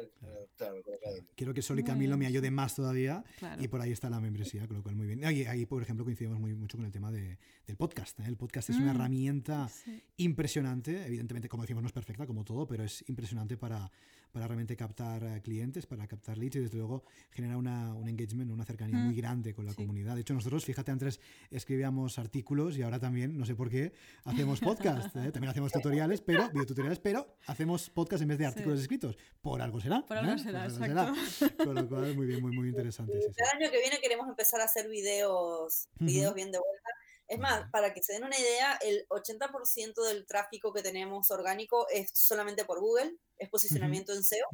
[0.55, 1.25] claro, academia.
[1.35, 3.61] Quiero que Sol y Muy Camilo bien, me ayuden más todavía Claro.
[3.61, 5.25] y por ahí está la membresía, con lo cual muy bien.
[5.25, 8.17] Ahí, ahí, por ejemplo, coincidimos muy mucho con el tema de- del podcast.
[8.21, 8.23] ¿eh?
[8.27, 10.01] El podcast es una Mm, herramienta Sí.
[10.17, 13.91] impresionante, evidentemente, como decimos, no es perfecta como todo, pero es impresionante para,
[14.31, 18.51] para realmente captar eh, clientes, para captar leads y desde luego genera una, un engagement,
[18.51, 19.77] una cercanía Mm, muy grande con la sí.
[19.77, 20.15] comunidad.
[20.15, 21.19] De hecho, nosotros, fíjate, antes
[21.49, 23.93] escribíamos artículos y ahora también, no sé por qué,
[24.25, 25.15] hacemos podcast.
[25.17, 25.31] ¿eh?
[25.31, 28.49] También hacemos tutoriales, pero videotutoriales, pero hacemos podcast en vez de Sí.
[28.49, 29.17] artículos escritos.
[29.41, 30.05] Por algo será.
[30.05, 30.39] Por algo ¿eh?
[30.39, 31.65] será, algo exacto.
[31.65, 33.13] Con lo cual, muy bien, muy, muy interesante.
[33.21, 33.33] sí, sí.
[33.37, 36.89] El año que viene queremos empezar a hacer videos, videos bien de vuelta.
[37.31, 41.87] Es más, para que se den una idea, el 80% del tráfico que tenemos orgánico
[41.89, 44.47] es solamente por Google, es posicionamiento en SEO.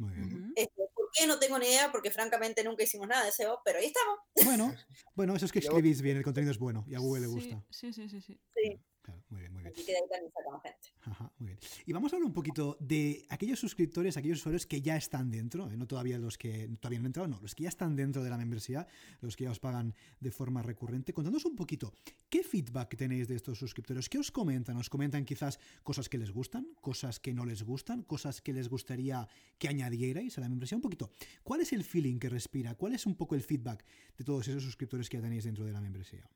[0.54, 1.26] Este, ¿Por qué?
[1.26, 4.18] No tengo ni idea, porque francamente nunca hicimos nada de SEO, pero ahí estamos.
[4.44, 4.76] Bueno,
[5.16, 5.58] bueno, eso es que
[5.88, 7.64] escribís bien, el contenido es bueno y a Google le gusta.
[7.68, 8.40] Sí, sí, sí, sí.
[8.54, 9.72] Sí, Claro, muy bien, muy bien.
[9.74, 10.88] así que de ahí también sacamos gente.
[11.04, 11.58] Ajá, muy bien.
[11.86, 15.70] Y vamos a hablar un poquito de aquellos suscriptores, aquellos usuarios que ya están dentro,
[15.70, 15.78] ¿eh?
[15.78, 18.28] no todavía los que todavía no han entrado, no, los que ya están dentro de
[18.28, 18.86] la membresía,
[19.22, 21.14] los que ya os pagan de forma recurrente.
[21.14, 21.94] Contándonos un poquito,
[22.28, 24.10] ¿qué feedback tenéis de estos suscriptores?
[24.10, 24.76] ¿Qué os comentan?
[24.76, 28.68] ¿Os comentan quizás cosas que les gustan, cosas que no les gustan, cosas que les
[28.68, 30.76] gustaría que añadierais a la membresía?
[30.76, 32.74] Un poquito, ¿cuál es el feeling que respira?
[32.74, 33.86] ¿Cuál es un poco el feedback
[34.18, 36.28] de todos esos suscriptores que ya tenéis dentro de la membresía?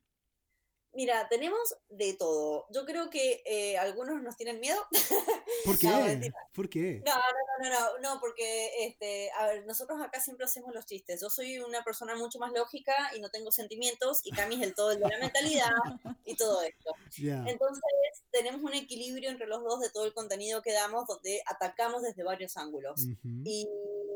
[0.95, 2.66] Mira, tenemos de todo.
[2.70, 4.78] Yo creo que eh, algunos nos tienen miedo.
[5.64, 5.88] ¿Por qué?
[5.88, 6.36] No.
[6.53, 7.03] ¿Por qué?
[7.07, 10.84] No, no, no, no, no, no, porque, este, a ver, nosotros acá siempre hacemos los
[10.84, 11.20] chistes.
[11.22, 14.74] Yo soy una persona mucho más lógica y no tengo sentimientos, y Cami es el
[14.74, 15.70] todo el de la mentalidad
[16.26, 16.95] y todo esto.
[17.16, 17.43] Ya.
[17.47, 17.82] Entonces,
[18.30, 22.22] tenemos un equilibrio entre los dos de todo el contenido que damos, donde atacamos desde
[22.22, 23.01] varios ángulos.
[23.01, 23.43] Ujú.
[23.45, 23.66] Y,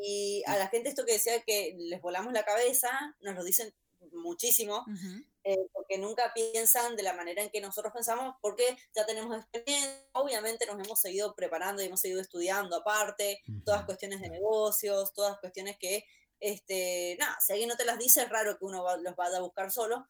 [0.03, 3.73] y a la gente esto que decía que les volamos la cabeza, nos lo dicen
[4.13, 5.25] muchísimo, Ujú.
[5.49, 10.05] Eh, porque nunca piensan de la manera en que nosotros pensamos, porque ya tenemos experiencia,
[10.13, 15.39] obviamente nos hemos seguido preparando y hemos seguido estudiando aparte, todas cuestiones de negocios, todas
[15.39, 16.05] cuestiones que,
[16.41, 19.37] este, nada, si alguien no te las dice, es raro que uno va- los vaya
[19.39, 20.07] a buscar solo.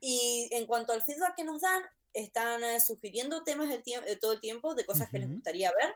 [0.00, 4.32] Y en cuanto al feedback que nos dan, están eh, sugiriendo temas el eh, todo
[4.32, 5.94] el tiempo de cosas que les gustaría ver.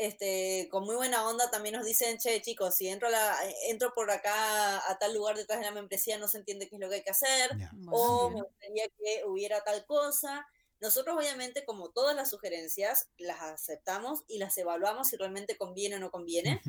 [0.00, 3.54] Este, con muy buena onda también nos dicen, che, chicos, si entro, a la, eh,
[3.68, 6.80] entro por acá a tal lugar detrás de la membresía, no se entiende qué es
[6.80, 7.50] lo que hay que hacer
[7.90, 10.46] o me gustaría que hubiera tal cosa.
[10.80, 15.98] Nosotros obviamente, como todas las sugerencias, las aceptamos y las evaluamos si realmente conviene o
[15.98, 16.62] no conviene,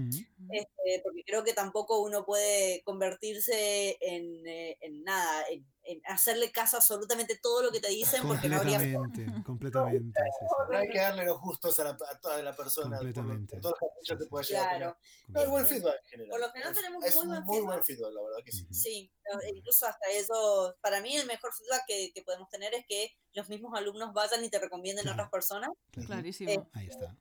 [0.51, 6.51] este, porque creo que tampoco uno puede convertirse en, eh, en nada, en, en hacerle
[6.51, 8.77] caso a absolutamente todo lo que te dicen, porque no habría...
[8.77, 10.19] Completamente, completamente.
[10.23, 10.45] sí, sí.
[10.71, 12.97] No hay que darle los gustos a, la, a toda la persona.
[12.97, 13.53] por lo- Completamente.
[13.57, 14.77] Por, todos los caprichos que pueda llegar a.
[14.77, 16.29] Claro, es buen feedback en general.
[16.31, 17.67] Por lo general tenemos es muy buen muy feedback.
[17.73, 18.63] buen feedback, la verdad que sí.
[18.63, 18.73] Ujú.
[18.73, 19.13] sí,
[19.43, 23.11] e incluso hasta eso, para mí el mejor feedback que, que podemos tener es que
[23.33, 25.23] los mismos alumnos vayan y te recomienden a Claro.
[25.23, 25.69] otras personas.
[26.05, 26.69] Clarísimo.
[26.73, 27.17] Ahí está.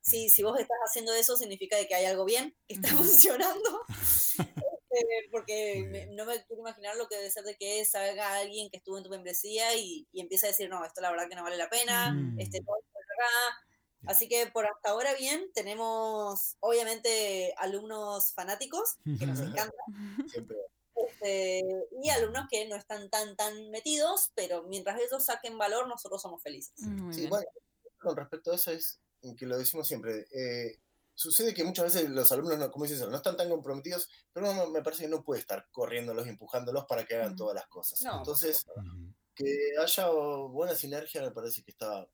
[0.00, 3.82] si, si vos estás haciendo eso, significa de que hay algo bien, que está funcionando.
[4.98, 8.70] Este, porque me- no me quiero imaginar lo que debe ser de que salga alguien
[8.70, 11.36] que estuvo en tu membresía y, y empiece a decir, no, esto la verdad que
[11.36, 12.38] no vale la pena, Mm.
[12.40, 13.58] este, todo esto acá.
[14.06, 19.72] Así que por hasta ahora bien, tenemos obviamente alumnos fanáticos, que nos encantan,
[20.32, 20.56] Siempre.
[20.94, 21.62] este,
[22.02, 26.42] y alumnos que no están tan, tan metidos, pero mientras ellos saquen valor, nosotros somos
[26.42, 26.78] felices.
[26.80, 27.46] Muy Sí, bueno,
[27.98, 28.98] con respecto a eso es
[29.36, 30.26] que lo decimos siempre.
[30.32, 30.78] eh,
[31.18, 34.68] sucede que muchas veces los alumnos, no, como dices, no están tan comprometidos, pero uno
[34.68, 38.00] me parece que no puede estar corriéndolos empujándolos para que hagan todas las cosas.
[38.02, 38.64] No, Entonces,
[39.34, 42.08] que haya buena sinergia me parece que está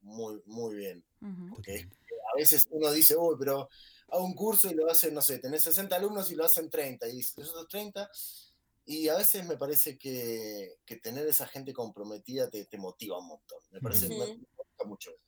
[0.00, 1.04] muy, muy bien.
[1.20, 1.50] Ujú.
[1.50, 2.14] Porque Totalmente.
[2.32, 3.68] a veces uno dice, uy, pero
[4.08, 7.08] hago un curso y lo hacen, no sé, tenés 60 alumnos y lo hacen 30,
[7.08, 8.10] y los otros 30.
[8.86, 13.26] Y a veces me parece que, que tener esa gente comprometida te, te motiva un
[13.26, 13.58] montón.
[13.70, 15.25] Me parece me gusta mucho eso.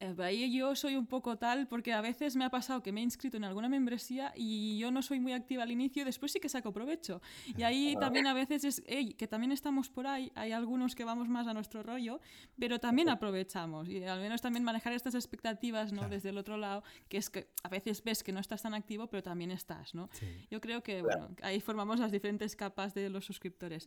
[0.00, 3.00] Eh, Ahí yo soy un poco tal porque a veces me ha pasado que me
[3.00, 6.40] he inscrito en alguna membresía y yo no soy muy activa al inicio después sí
[6.40, 7.20] que saco provecho.
[7.56, 11.04] Y ahí también a veces es, "Ey, que también estamos por ahí, hay algunos que
[11.04, 12.20] vamos más a nuestro rollo,
[12.58, 15.98] pero también aprovechamos y al menos también manejar estas expectativas ¿no?
[16.00, 16.14] Claro.
[16.14, 19.08] desde el otro lado, que es que a veces ves que no estás tan activo,
[19.08, 20.08] pero también estás, ¿no?
[20.12, 23.86] Sí, Yo creo que bueno, ahí formamos las diferentes capas de los suscriptores.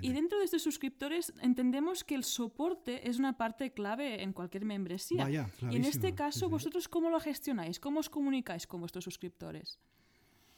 [0.00, 4.64] Y dentro de estos suscriptores entendemos que el soporte es una parte clave en cualquier
[4.64, 5.24] membresía.
[5.24, 6.50] Vaya, y en este clarísimo, caso, sí, sí.
[6.50, 7.78] ¿vosotros cómo lo gestionáis?
[7.80, 9.78] ¿Cómo os comunicáis con vuestros suscriptores?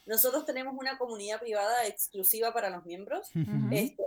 [0.05, 3.29] Nosotros tenemos una comunidad privada exclusiva para los miembros.
[3.35, 3.69] Ujú.
[3.71, 4.03] Este,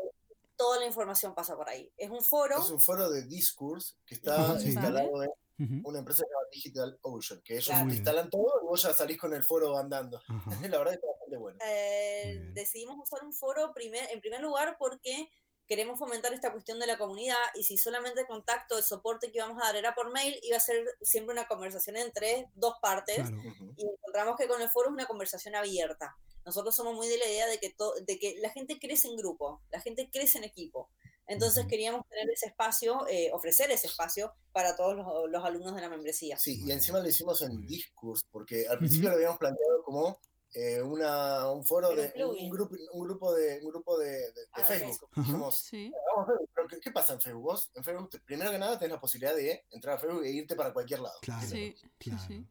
[0.56, 1.90] toda la información pasa por ahí.
[1.96, 2.60] Es un foro.
[2.60, 4.66] Es un foro de Discourse que está sí.
[4.68, 7.90] instalado en una empresa llamada Digital Ocean, que ellos Claro.
[7.90, 10.20] Instalan todo y vos ya salís con el foro andando.
[10.28, 10.50] Ajá.
[10.72, 11.58] La verdad es que está bastante bueno.
[11.64, 15.28] eh, decidimos usar un foro primer, en primer lugar porque
[15.68, 19.38] queremos fomentar esta cuestión de la comunidad y si solamente el contacto, el soporte que
[19.38, 23.16] íbamos a dar era por mail, iba a ser siempre una conversación entre dos partes
[23.16, 23.36] Claro.
[23.76, 26.16] Y encontramos que con el foro es una conversación abierta.
[26.44, 29.16] Nosotros somos muy de la idea de que, to- de que la gente crece en
[29.16, 30.90] grupo, la gente crece en equipo.
[31.26, 35.82] Entonces queríamos tener ese espacio, eh, ofrecer ese espacio para todos los, los alumnos de
[35.82, 36.38] la membresía.
[36.38, 37.60] Sí, y encima lo hicimos en.
[37.66, 40.18] Discourse, porque al principio lo habíamos planteado como
[40.54, 44.46] eh, una, un foro de un grupo, un grupo de un grupo de, de- de
[44.52, 44.66] Ah, ok.
[44.66, 45.10] Facebook.
[45.12, 45.20] Ajá.
[45.22, 45.92] Dijimos, Sí.
[46.14, 47.42] vamos a ver, pero ¿qué, qué pasa en Facebook?
[47.42, 50.30] Vos, en Facebook, te- primero que nada, tenés la posibilidad de entrar a Facebook e
[50.30, 51.18] irte para cualquier lado.
[51.22, 52.22] Claro, Sí, sí, claro.
[52.26, 52.46] sí.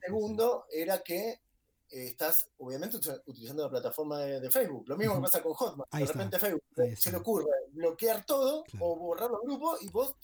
[0.00, 1.40] Segundo, era que
[1.88, 4.88] eh, estás obviamente utilizando la plataforma de, Facebook.
[4.88, 5.88] Lo mismo que pasa con Hotmart.
[5.92, 6.62] de repente Facebook
[6.96, 10.16] se le ocurre bloquear todo o borrar los grupos y vos,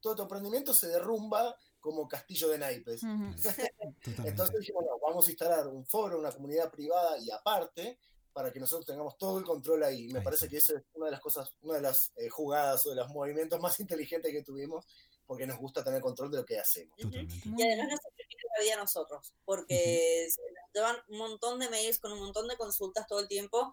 [0.00, 3.02] todo tu emprendimiento se derrumba como castillo de naipes.
[4.24, 7.98] Entonces dijimos, bueno, vamos a instalar un foro, una comunidad privada y aparte
[8.32, 10.08] para que nosotros tengamos todo el control ahí.
[10.08, 12.90] Me parece que esa es una de las cosas, una de las eh, jugadas o
[12.90, 14.86] de los movimientos más inteligentes que tuvimos,
[15.26, 16.96] porque nos gusta tener control de lo que hacemos.
[16.98, 21.98] Y además nos simplifica la vida a nosotros, porque nos llevan un montón de mails
[21.98, 23.72] con un montón de consultas todo el tiempo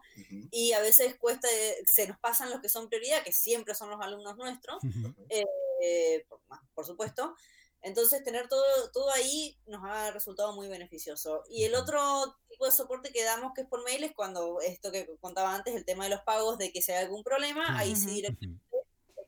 [0.50, 1.48] y a veces cuesta,
[1.86, 4.82] se nos pasan los que son prioridad, que siempre son los alumnos nuestros,
[5.30, 6.26] eh,
[6.74, 7.34] por supuesto,
[7.82, 11.44] entonces, tener todo, todo ahí nos ha resultado muy beneficioso.
[11.48, 14.90] Y el otro tipo de soporte que damos, que es por mail, es cuando esto
[14.90, 17.94] que contaba antes, el tema de los pagos, de que si hay algún problema, ahí
[17.94, 18.68] sí directamente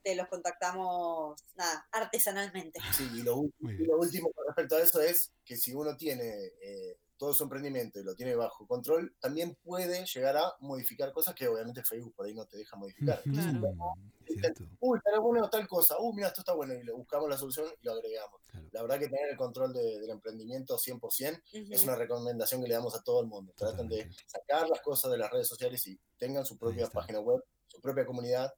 [0.01, 2.80] este, los contactamos, nada, artesanalmente.
[2.96, 7.35] Sí, y lo, último con respecto a eso es que si uno tiene eh, todo
[7.35, 11.85] su emprendimiento y lo tiene bajo control, también puede llegar a modificar cosas que obviamente
[11.85, 13.23] Facebook por ahí no te deja modificar.
[14.81, 17.66] Uy, pero bueno tal cosa, uy, mira, esto está bueno, y le buscamos la solución
[17.79, 18.41] y lo agregamos.
[18.73, 22.95] La verdad que tener el control del emprendimiento 100% es una recomendación que le damos
[22.95, 23.53] a todo el mundo.
[23.55, 27.45] Traten de sacar las cosas de las redes sociales y tengan su propia página web,
[27.66, 28.51] su propia comunidad,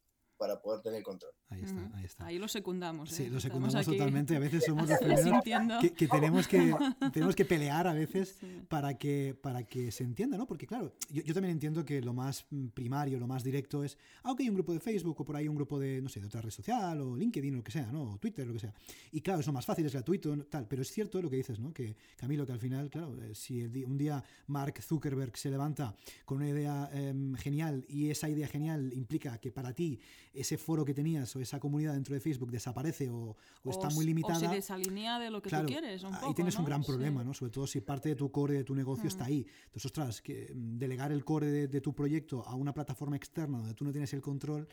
[0.42, 1.30] para poder tener control.
[1.50, 2.26] Ahí está, ahí está.
[2.26, 3.10] Ahí lo secundamos.
[3.10, 3.30] Sí, ¿eh?
[3.30, 4.34] lo secundamos totalmente.
[4.34, 5.40] A veces somos los primeros
[5.80, 6.74] que, tenemos que
[7.12, 10.44] tenemos que pelear a veces para, que, para que se entienda, ¿no?
[10.44, 14.32] Porque claro, yo, yo, también entiendo que lo más primario, lo más directo es, ah,
[14.32, 16.40] ok, un grupo de Facebook o por ahí un grupo de, no sé, de otra
[16.40, 18.14] red social o LinkedIn o lo que sea, ¿no?
[18.14, 18.74] O Twitter, lo que sea.
[19.12, 20.66] Y claro, es lo más fácil, es gratuito, tal.
[20.66, 21.72] Pero es cierto lo que dices, ¿no?
[21.72, 26.38] Que Camilo, que al final, claro, eh, si un día Mark Zuckerberg se levanta con
[26.38, 30.00] una idea em, genial y esa idea genial implica que para ti
[30.34, 34.36] ese foro que tenías o esa comunidad dentro de Facebook desaparece o, está muy limitada.
[34.36, 36.02] O se desalinea de lo que tú quieres.
[36.02, 37.34] Un ahí tienes un gran problema, ¿no?
[37.34, 39.46] Sobre todo si parte de tu core de tu negocio está ahí.
[39.64, 43.74] Entonces, ostras, que mm, delegar el core de, tu proyecto a una plataforma externa donde
[43.74, 44.68] tú no tienes el control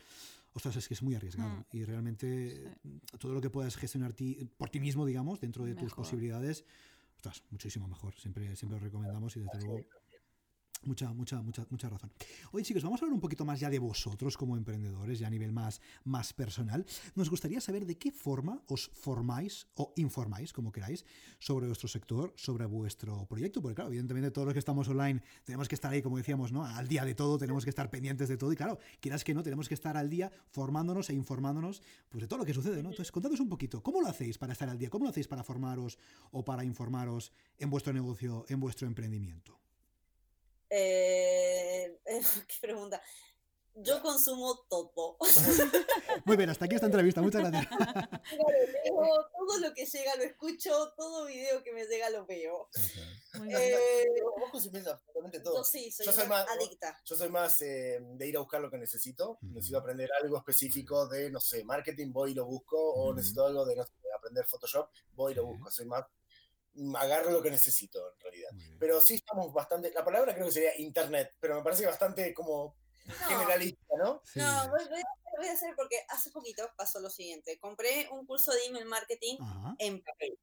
[0.52, 1.64] ostras, es que es muy arriesgado.
[1.72, 2.74] Y realmente
[3.18, 4.14] todo lo que puedas gestionar
[4.56, 6.64] por ti mismo, digamos, dentro de tus posibilidades,
[7.16, 8.14] ostras, muchísimo mejor.
[8.16, 9.86] Siempre, siempre lo recomendamos y desde luego
[10.82, 12.10] Mucha, mucha, mucha, mucha razón.
[12.52, 15.30] Oye, chicos, vamos a hablar un poquito más ya de vosotros como emprendedores, ya a
[15.30, 16.86] nivel más, más personal.
[17.14, 21.04] Nos gustaría saber de qué forma os formáis o informáis, como queráis,
[21.38, 23.60] sobre vuestro sector, sobre vuestro proyecto.
[23.60, 26.64] Porque, claro, evidentemente todos los que estamos online tenemos que estar ahí, como decíamos, ¿no?
[26.64, 28.50] Al día de todo, tenemos que estar pendientes de todo.
[28.50, 32.28] Y claro, quieras que no, tenemos que estar al día formándonos e informándonos pues, de
[32.28, 32.88] todo lo que sucede, ¿no?
[32.88, 34.88] Entonces, contadnos un poquito, ¿cómo lo hacéis para estar al día?
[34.88, 35.98] ¿Cómo lo hacéis para formaros
[36.30, 39.59] o para informaros en vuestro negocio, en vuestro emprendimiento?
[40.70, 41.98] Eh,
[42.48, 43.02] ¿Qué pregunta?
[43.74, 45.16] Yo consumo todo.
[46.24, 47.72] Muy bien, hasta aquí esta entrevista, muchas gracias.
[47.72, 52.68] todo lo que llega lo escucho, todo video que me llega lo veo.
[53.48, 54.06] Eh,
[54.38, 55.58] vos consumís absolutamente todo.
[55.58, 57.00] Yo sí, soy, más, adicta.
[57.04, 59.38] Yo soy más eh, de ir a buscar lo que necesito.
[59.40, 62.76] Necesito aprender algo específico de, no sé, marketing, voy y lo busco.
[62.76, 65.70] O necesito algo de, no sé, aprender Photoshop, voy y lo busco.
[65.70, 66.04] Soy más
[66.96, 68.50] agarro lo que necesito en realidad.
[68.78, 72.76] Pero sí estamos bastante, la palabra creo que sería internet, pero me parece bastante como
[73.28, 74.22] generalista, ¿no?
[74.34, 77.58] No, voy, a hacer porque hace poquito pasó lo siguiente.
[77.58, 79.36] Compré un curso de email marketing
[79.78, 80.38] en papel.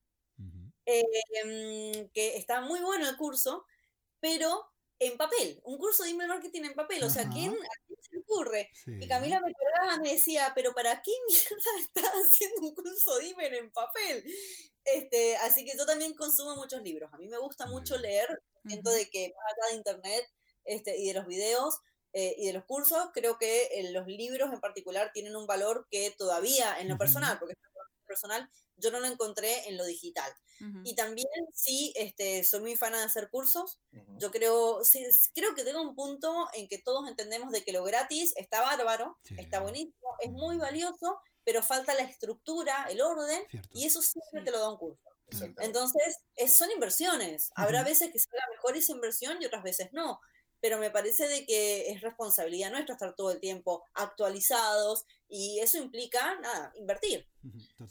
[0.90, 3.66] Em, que está muy bueno el curso,
[4.22, 8.00] pero en papel, un curso de email marketing en papel, o sea, ¿quién, ¿a quién
[8.02, 8.70] se le ocurre?
[8.86, 13.30] Y Camila me y me decía, pero ¿para qué mierda estás haciendo un curso de
[13.30, 14.24] email en papel?
[14.84, 17.14] Este, así que yo también consumo muchos libros.
[17.14, 18.42] A mí me gusta mucho leer.
[18.66, 20.30] Siento de que más allá de internet
[20.66, 21.80] este, y de los videos
[22.14, 25.88] eh, y de los cursos, creo que eh, los libros en particular tienen un valor
[25.92, 27.56] que todavía en lo personal, porque
[28.08, 30.32] personal yo no lo encontré en lo digital.
[30.84, 33.80] Y también sí, este, soy muy fan de hacer cursos.
[34.18, 35.06] Yo creo, sí,
[35.36, 39.20] creo que tengo un punto en que todos entendemos de que lo gratis está bárbaro,
[39.38, 44.52] está bonito, es muy valioso, pero falta la estructura, el orden, y eso siempre te
[44.52, 45.00] lo da un curso.
[45.60, 46.18] Entonces,
[46.52, 47.52] son inversiones.
[47.56, 50.20] Habrá veces que sea mejor esa inversión y otras veces no.
[50.62, 55.78] Pero me parece de que es responsabilidad nuestra estar todo el tiempo actualizados y eso
[55.78, 57.28] implica, nada, invertir.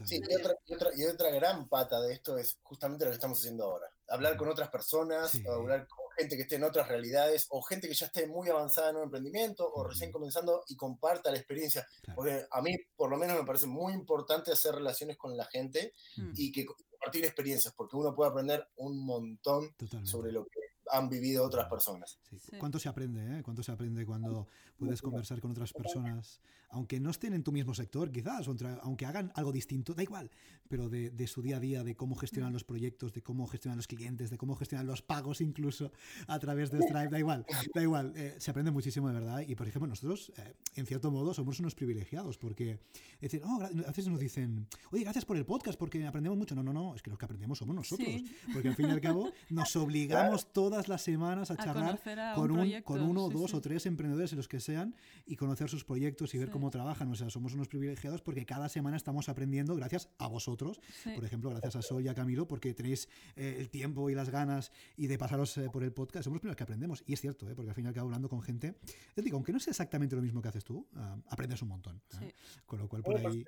[0.04, 3.16] Sí, y otra, y, otra, y otra, gran pata de esto es justamente lo que
[3.16, 3.86] estamos haciendo ahora.
[4.08, 7.94] Hablar con otras personas, hablar con gente que esté en otras realidades o gente que
[7.94, 11.86] ya esté muy avanzada en un emprendimiento o recién comenzando y comparta la experiencia.
[12.14, 15.92] Porque a mí, por lo menos, me parece muy importante hacer relaciones con la gente
[16.16, 16.32] mm.
[16.36, 21.44] y que compartir experiencias, porque uno puede aprender un montón sobre lo que han vivido
[21.44, 22.18] otras personas.
[22.30, 22.56] Sí.
[22.58, 23.38] ¿Cuánto se aprende?
[23.38, 23.42] Eh?
[23.42, 24.46] ¿Cuánto se aprende cuando
[24.78, 28.46] puedes conversar con otras personas, aunque no estén en tu mismo sector, quizás,
[28.82, 30.30] aunque hagan algo distinto, da igual,
[30.68, 33.76] pero de, de su día a día, de cómo gestionan los proyectos, de cómo gestionan
[33.78, 35.92] los clientes, de cómo gestionan los pagos incluso
[36.26, 38.12] a través de Stripe, da igual, da igual.
[38.16, 39.40] eh, se aprende muchísimo de verdad.
[39.46, 42.80] Y por ejemplo, nosotros, eh, en cierto modo, somos unos privilegiados porque
[43.20, 46.54] decir, oh, a veces nos dicen, oye, gracias por el podcast porque aprendemos mucho.
[46.54, 48.08] No, no, no, es que los que aprendemos somos nosotros.
[48.08, 48.36] Sí.
[48.52, 52.34] Porque al fin y al cabo nos obligamos todas las semanas a A charlar a
[52.34, 53.56] con, un con uno, sí, dos sí.
[53.56, 54.94] o tres emprendedores, los que sean,
[55.26, 56.52] y conocer sus proyectos y ver Sí.
[56.52, 57.10] cómo trabajan.
[57.10, 60.80] O sea, somos unos privilegiados porque cada semana estamos aprendiendo gracias a vosotros.
[61.02, 61.10] Sí.
[61.14, 64.30] Por ejemplo, gracias a Sol y a Camilo, porque tenéis eh, el tiempo y las
[64.30, 66.24] ganas y de pasaros eh, por el podcast.
[66.24, 67.02] Somos los primeros que aprendemos.
[67.06, 67.54] Y es cierto, ¿eh?
[67.54, 68.74] porque al fin y al cabo, hablando con gente,
[69.14, 71.96] te digo, aunque no sea exactamente lo mismo que haces tú, ah, aprendes un montón.
[71.96, 72.00] ¿eh?
[72.18, 72.60] Sí.
[72.66, 73.44] Con lo cual, por ahí.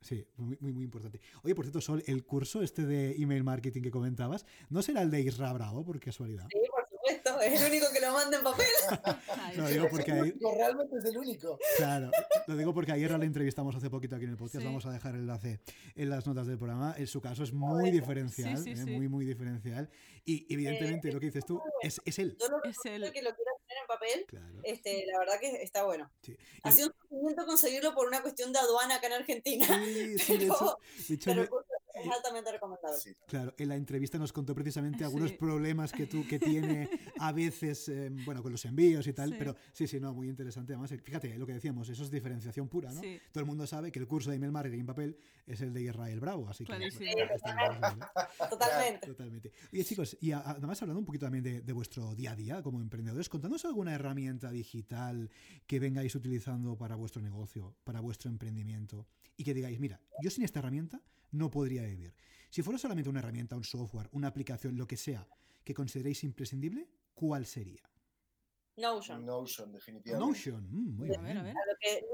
[0.00, 1.20] Sí, muy, muy, muy importante.
[1.42, 5.10] Oye, por cierto, Sol, el curso este de email marketing que comentabas, ¿no será el
[5.10, 6.46] de Isra Bravo, por casualidad?
[6.50, 8.66] Sí, por supuesto, es el único que lo manda en papel.
[9.54, 9.60] Sí.
[9.72, 11.58] digo porque ahí, realmente es el único.
[11.76, 12.10] Claro,
[12.46, 14.60] lo digo porque ayer la entrevistamos hace poquito aquí en el podcast.
[14.60, 14.64] Sí.
[14.64, 15.60] Vamos a dejar el enlace
[15.96, 16.94] en las notas del programa.
[16.96, 18.84] En su caso es muy diferencial, Sí, sí, ¿eh?
[18.84, 18.90] sí.
[18.92, 19.90] muy, muy diferencial.
[20.24, 22.36] Y evidentemente lo que dices tú es, es él.
[22.40, 23.34] Yo lo Es recomiendo que lo en
[23.90, 24.24] papel.
[24.26, 24.46] Claro.
[24.62, 26.10] Este, la verdad que está bueno.
[26.22, 26.36] Sí.
[26.62, 30.38] Ha sido un sufrimiento conseguirlo por una cuestión de aduana acá en Argentina, Sí, sí,
[30.38, 30.78] de hecho
[31.24, 31.48] pero
[32.08, 32.98] es altamente recomendable.
[32.98, 33.14] Sí.
[33.26, 35.36] Claro, en la entrevista nos contó precisamente algunos Sí.
[35.36, 36.88] problemas que, tú, que tiene
[37.18, 39.36] a veces, eh, bueno, con los envíos y tal, Sí.
[39.38, 40.72] pero sí, sí, no, muy interesante.
[40.72, 43.00] Además, eh, fíjate, lo que decíamos, eso es diferenciación pura, ¿no?
[43.00, 43.20] Sí.
[43.32, 45.82] Todo el mundo sabe que el curso de email marketing en papel es el de
[45.82, 46.72] Israel Bravo, así que...
[46.72, 47.12] Clarísimo.
[47.16, 48.06] pues, está claro, ¿no?
[48.50, 49.06] Totalmente.
[49.06, 49.52] Totalmente.
[49.72, 52.80] Oye, chicos, y además hablando un poquito también de, de vuestro día a día como
[52.80, 55.30] emprendedores, contadnos alguna herramienta digital
[55.66, 60.44] que vengáis utilizando para vuestro negocio, para vuestro emprendimiento, y que digáis, mira, yo sin
[60.44, 61.00] esta herramienta
[61.32, 62.14] no podría vivir.
[62.50, 65.26] Si fuera solamente una herramienta, un software, una aplicación, lo que sea,
[65.64, 67.82] que consideréis imprescindible, ¿cuál sería?
[68.76, 69.24] Notion.
[69.26, 70.26] Notion, definitivamente.
[70.26, 70.66] Notion.
[70.70, 71.56] mm, muy A ver, a ver.
[71.56, 72.04] A lo que-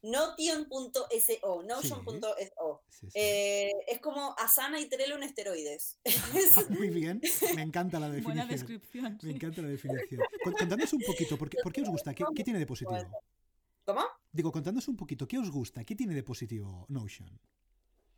[0.00, 2.82] Notion.so, Notion.so.
[2.88, 3.18] Sí, sí.
[3.18, 5.98] Eh, es como Asana y Trello en esteroides.
[6.04, 7.20] Es- Muy bien,
[7.54, 8.48] me encanta la Buena definición.
[8.48, 9.12] descripción.
[9.22, 9.30] Me sí.
[9.36, 10.22] encanta la definición.
[10.44, 12.14] Con- Contadnos un poquito, ¿por qué, por qué os gusta?
[12.14, 12.96] ¿Qué, qué tiene de positivo?
[13.84, 14.02] ¿Cómo?
[14.32, 15.84] Digo, contadnos un poquito, ¿qué os gusta?
[15.84, 17.28] ¿Qué tiene de positivo Notion?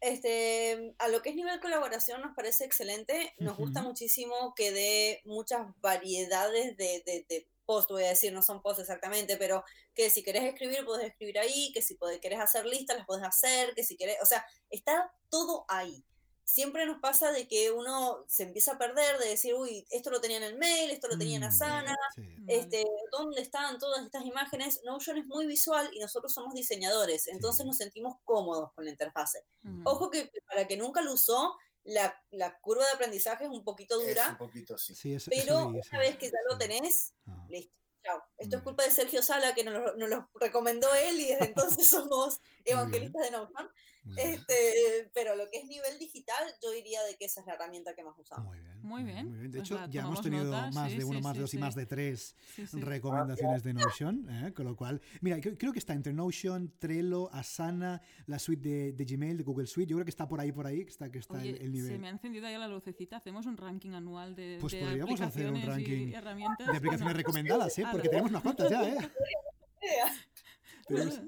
[0.01, 3.34] Este, a lo que es nivel colaboración nos parece excelente.
[3.38, 8.42] Nos gusta muchísimo que dé muchas variedades de, de, de post, voy a decir, no
[8.42, 9.62] son posts exactamente, pero
[9.94, 13.24] que si querés escribir, podés escribir ahí, que si podés, querés hacer listas, las podés
[13.24, 16.05] hacer, que si querés, o sea, está todo ahí.
[16.51, 20.20] Siempre nos pasa de que uno se empieza a perder, de decir, uy, esto lo
[20.20, 22.22] tenía en el mail, esto lo tenía en Mm, Asana, sí.
[22.40, 22.59] Vale.
[22.59, 24.80] este, ¿dónde están todas estas imágenes?
[24.84, 27.66] Notion es muy visual y nosotros somos diseñadores, entonces Sí.
[27.68, 29.44] nos sentimos cómodos con la interfase.
[29.62, 29.86] Mm.
[29.86, 34.01] Ojo que para que nunca lo usó, la, la curva de aprendizaje es un poquito
[34.03, 34.94] Es dura, un poquito, sí.
[34.94, 36.59] Sí, pero sí, una vez que ya lo sí.
[36.59, 38.22] tenés, Ah, listo, chao.
[38.36, 41.44] Esto es Muy culpa de Sergio Sala, que nos nos lo recomendó él y desde
[41.46, 43.68] entonces somos evangelistas de Notion.
[44.04, 44.30] muy bien.
[44.32, 47.94] Este, pero lo que es nivel digital, yo diría de que esa es la herramienta
[47.94, 48.46] que más usamos.
[48.48, 48.70] Muy bien.
[48.82, 51.32] Muy bien, De pues hecho, ya hemos tenido nota, más sí, de uno, sí, más
[51.34, 51.58] de sí, dos y sí.
[51.58, 52.80] más de tres Sí, sí.
[52.80, 54.52] recomendaciones de Notion, ¿eh?
[54.54, 59.04] con lo cual, mira, creo, que está entre Notion, Trello, Asana, la suite de, de
[59.04, 61.18] Gmail, de Google Suite, yo creo que está por ahí, por ahí, que está, que
[61.18, 61.90] está Oye, el, el nivel.
[61.92, 63.18] se me ha encendido ya la lucecita.
[63.18, 66.11] Hacemos un ranking anual de, Pues de podríamos hacer un ranking.
[66.11, 67.84] De aplicaciones Bueno, recomendadas, ¿eh?
[67.92, 68.96] porque tenemos unas cuantas ya, ¿eh?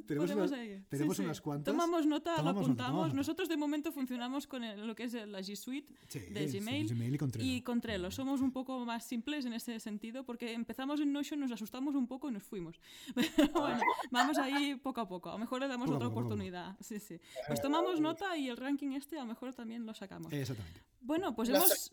[0.07, 0.79] tenemos unas, ahí.
[0.79, 1.23] Sí, tenemos sí.
[1.23, 1.73] unas cuantas.
[1.73, 3.07] Tomamos nota, Tomamos lo apuntamos.
[3.09, 3.15] nota.
[3.17, 6.59] Nosotros de momento funcionamos con el- lo que es la G Suite Sí, de sí,
[6.61, 7.51] Gmail Gmail y con Trello.
[7.53, 8.11] y con Trello.
[8.11, 12.07] Somos un poco más simples en ese sentido porque empezamos en Notion, nos asustamos un
[12.07, 12.81] poco y nos fuimos.
[13.37, 15.31] Pero bueno, vamos ahí poco a poco.
[15.31, 16.27] A lo mejor le damos Poco otra poco, poco.
[16.29, 16.77] oportunidad.
[16.81, 17.19] Sí, sí.
[17.47, 20.33] Pues tomamos nota y el ranking este a lo mejor también lo sacamos.
[20.33, 20.81] Exactamente.
[21.01, 21.91] Bueno, pues Las hemos...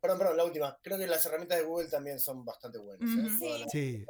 [0.00, 0.76] Perdón, perdón, la última.
[0.82, 3.08] Creo que las herramientas de Google también son bastante buenas.
[3.08, 3.28] ¿eh?
[3.38, 4.06] Sí, sí, eh,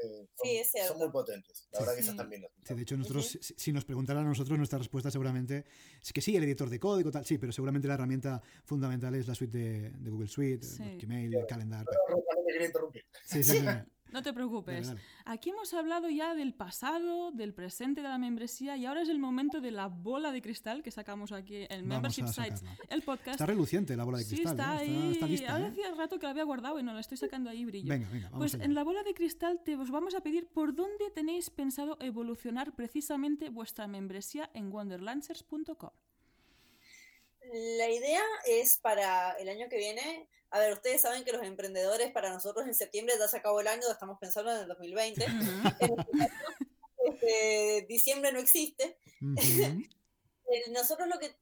[0.00, 0.88] son, Sí, es cierto.
[0.92, 1.68] son muy potentes.
[1.72, 1.84] La Sí.
[1.84, 4.56] verdad que esas también las Sí, de hecho, nosotros, si, si nos preguntaran a nosotros,
[4.58, 5.64] nuestra respuesta seguramente
[6.02, 9.26] es que sí, el editor de código, tal, sí, pero seguramente la herramienta fundamental es
[9.26, 10.82] la suite de, de Google Suite, Sí.
[11.00, 11.84] Gmail, el calendar.
[12.46, 13.04] quería interrumpir.
[13.24, 13.58] Sí, sí, sí.
[14.12, 14.88] No te preocupes.
[14.88, 15.00] dale.
[15.24, 19.18] Aquí hemos hablado ya del pasado, del presente de la membresía y ahora es el
[19.18, 23.32] momento de la bola de cristal que sacamos aquí en Membership Sites, el podcast.
[23.40, 24.52] Está reluciente la bola de sí, cristal.
[24.58, 24.78] está ¿eh?
[24.88, 25.12] ahí.
[25.12, 25.52] está, lista.
[25.52, 25.70] Ahora ¿eh?
[25.70, 27.88] hacía rato que la había guardado y no la estoy sacando ahí brillo.
[27.88, 28.64] Venga, venga, vamos Pues allá.
[28.64, 32.74] en la bola de cristal te os vamos a pedir por dónde tenéis pensado evolucionar
[32.74, 35.90] precisamente vuestra membresía en wonderlancers.com.
[37.52, 40.28] La idea es para el año que viene.
[40.50, 43.68] A ver, ustedes saben que los emprendedores para nosotros en septiembre ya se acabó el
[43.68, 45.24] año, estamos pensando en el 2020.
[45.24, 45.96] En este caso,
[47.04, 48.98] este, diciembre no existe.
[49.20, 49.88] Eh,
[50.70, 51.34] nosotros lo que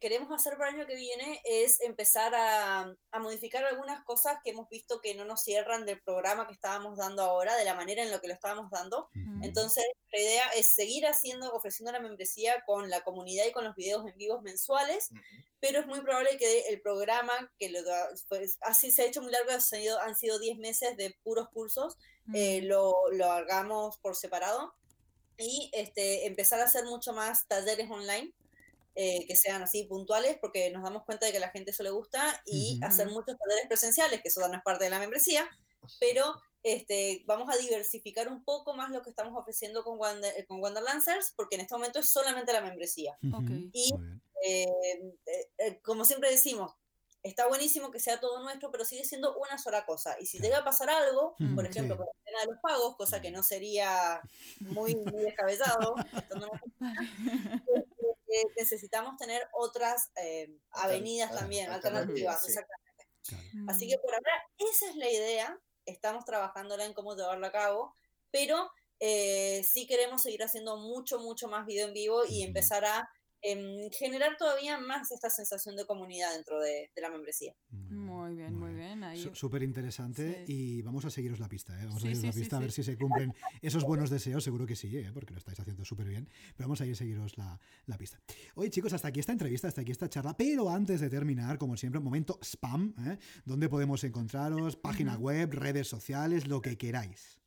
[0.00, 4.50] queremos hacer para el año que viene es empezar a, a, modificar algunas cosas que
[4.50, 8.02] hemos visto que no nos cierran del programa que estábamos dando ahora, de la manera
[8.02, 9.08] en la que lo estábamos dando.
[9.42, 13.74] Entonces, la idea es seguir haciendo, ofreciendo la membresía con la comunidad y con los
[13.74, 15.10] videos en vivos mensuales,
[15.60, 17.80] pero es muy probable que el programa, que lo,
[18.28, 21.48] pues, así se ha hecho muy largo, han sido, han sido 10 meses de puros
[21.50, 21.98] cursos,
[22.32, 24.74] eh, lo, lo hagamos por separado
[25.36, 28.32] y este, empezar a hacer mucho más talleres online
[28.94, 31.82] eh, que sean así puntuales, porque nos damos cuenta de que a la gente eso
[31.82, 35.48] le gusta, y hacer muchos talleres presenciales, que eso no es parte de la membresía,
[36.00, 40.60] pero este, vamos a diversificar un poco más lo que estamos ofreciendo con, Wander, con
[40.60, 43.18] Wanderlancers, porque en este momento es solamente la membresía.
[43.72, 43.92] Y
[44.46, 44.66] eh,
[45.58, 46.72] eh, como siempre decimos,
[47.24, 50.16] está buenísimo que sea todo nuestro, pero sigue siendo una sola cosa.
[50.20, 53.20] Y si llega a pasar algo, por ejemplo, con el tema de los pagos, cosa
[53.20, 54.20] que no sería
[54.60, 55.94] muy, muy descabellado,
[58.56, 62.84] necesitamos tener otras eh, avenidas también, alternativas, exactamente.
[63.68, 67.96] Así que por ahora, esa es la idea, estamos trabajándola en cómo llevarla a cabo,
[68.30, 68.70] pero
[69.00, 73.08] eh, sí queremos seguir haciendo mucho, mucho más video en vivo y empezar a
[73.46, 77.54] Em, generar todavía más esta sensación de comunidad dentro de, la membresía.
[77.68, 78.63] Muy bien, muy bien.
[79.32, 81.86] Súper interesante y vamos a seguiros la pista, ¿eh?
[81.86, 84.76] vamos a seguiros la pista a ver si se cumplen esos buenos deseos, seguro que
[84.76, 85.10] sí, ¿eh?
[85.12, 88.20] porque lo estáis haciendo súper bien, pero vamos a ir a seguiros la, la, pista.
[88.54, 91.76] Oye chicos, hasta aquí esta entrevista, hasta aquí esta charla, pero antes de terminar, como
[91.76, 93.18] siempre, un momento spam, ¿eh?
[93.44, 97.38] donde podemos encontraros, página web, redes sociales, lo que queráis.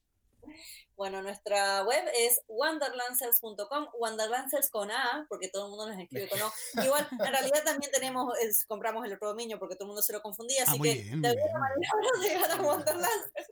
[0.97, 6.41] Bueno, nuestra web es wanderlancers.com, wanderlancers con A, porque todo el mundo nos escribe con
[6.41, 6.51] O.
[6.83, 8.33] Igual, en realidad también tenemos,
[8.67, 11.27] compramos el otro dominio porque todo el mundo se lo confundía, así ah, que de
[11.27, 11.91] alguna manera
[12.23, 13.47] llegar a Wanderlancers.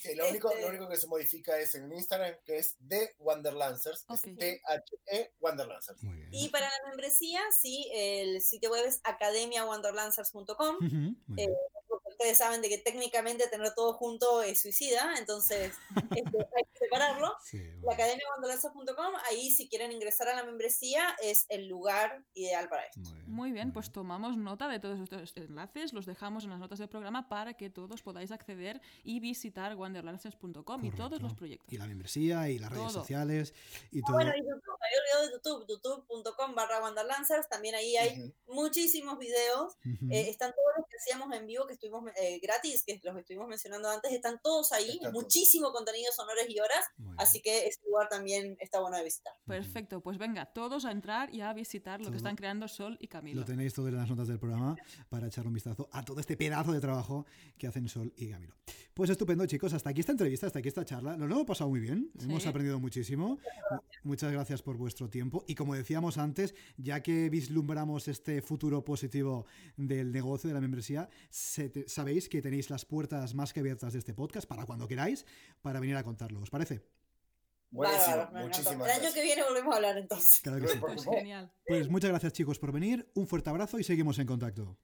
[0.00, 3.14] Sí, lo, único, lo este único que se modifica es en Instagram, que es de
[3.18, 4.06] Wanderlancers,
[4.38, 6.00] T-H-E Wanderlancers.
[6.30, 10.78] Y para la membresía, sí, el sitio web es academiawanderlancers.com
[12.16, 17.34] ustedes saben de que técnicamente tener todo junto es suicida, entonces este, hay que separarlo.
[17.82, 18.24] La academia
[19.28, 23.00] ahí si quieren ingresar a la membresía es el lugar ideal para esto.
[23.26, 26.88] Muy bien, pues tomamos nota de todos estos enlaces, los dejamos en las notas del
[26.88, 31.72] programa para que todos podáis acceder y visitar wanderlancers.com y todos los proyectos.
[31.72, 33.54] Y la membresía y las redes sociales
[33.90, 34.16] y ah, todo.
[34.16, 40.28] Bueno, y YouTube, me de YouTube, youtube.com barra wanderlancers, también ahí hay muchísimos videos, eh,
[40.28, 43.88] están todos los que hacíamos en vivo que estuvimos eh, gratis, que los estuvimos mencionando
[43.88, 46.84] antes, están todos ahí, muchísimo contenido, sonores y horas,
[47.16, 49.34] así que ese lugar también está bueno de visitar.
[49.46, 53.08] Perfecto, pues venga, todos a entrar y a visitar lo que están creando Sol y
[53.08, 53.40] Camilo.
[53.40, 54.76] Lo tenéis todo en las notas del programa
[55.08, 57.26] para echar un vistazo a todo este pedazo de trabajo
[57.58, 58.54] que hacen Sol y Camilo.
[58.94, 61.16] Pues estupendo, chicos, hasta aquí esta entrevista, hasta aquí esta charla.
[61.18, 63.38] Nos lo hemos pasado muy bien, hemos aprendido muchísimo.
[64.02, 69.46] Muchas gracias por vuestro tiempo y como decíamos antes, ya que vislumbramos este futuro positivo
[69.76, 71.10] del negocio de la membresía,
[71.96, 75.24] sabéis que tenéis las puertas más que abiertas de este podcast para cuando queráis,
[75.62, 76.40] para venir a contarlo.
[76.40, 76.82] ¿Os parece?
[77.70, 80.40] Buenísimo, muchísimas El año que viene volvemos a hablar entonces.
[80.42, 80.78] Claro que sí.
[80.78, 81.50] Pues genial.
[81.66, 84.78] Pues muchas gracias chicos por venir, un fuerte abrazo y seguimos en contacto.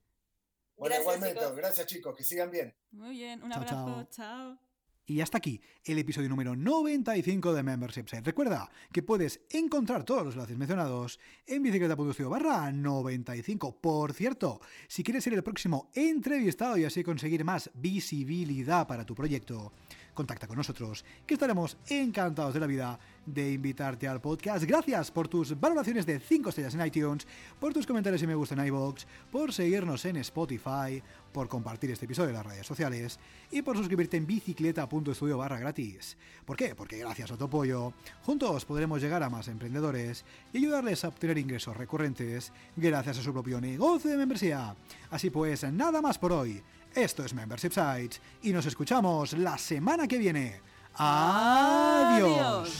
[0.76, 1.56] Bueno, gracias, igualmente, chicos.
[1.56, 2.74] gracias chicos, que sigan bien.
[2.90, 4.71] Muy bien, un abrazo, chao.
[5.12, 8.22] Y hasta aquí el episodio número 95 de Membership Site.
[8.22, 13.76] Recuerda que puedes encontrar todos los enlaces mencionados en bicicleta.studio barra 95.
[13.78, 19.14] Por cierto, si quieres ser el próximo entrevistado y así conseguir más visibilidad para tu
[19.14, 19.74] proyecto,
[20.14, 24.64] contacta con nosotros, que estaremos encantados de la vida de invitarte al podcast.
[24.64, 27.26] Gracias por tus valoraciones de 5 estrellas en iTunes,
[27.60, 31.02] por tus comentarios y me gusta en iVoox, por seguirnos en Spotify,
[31.32, 33.18] por compartir este episodio en las redes sociales
[33.50, 36.16] y por suscribirte en bicicleta.studio barra gratis.
[36.44, 36.74] ¿Por qué?
[36.74, 41.38] Porque gracias a tu apoyo, juntos podremos llegar a más emprendedores y ayudarles a obtener
[41.38, 44.76] ingresos recurrentes gracias a su propio negocio de membresía.
[45.10, 46.62] Así pues, nada más por hoy.
[46.94, 50.60] Esto es Membership Sites y nos escuchamos la semana que viene.
[50.94, 52.70] Adiós.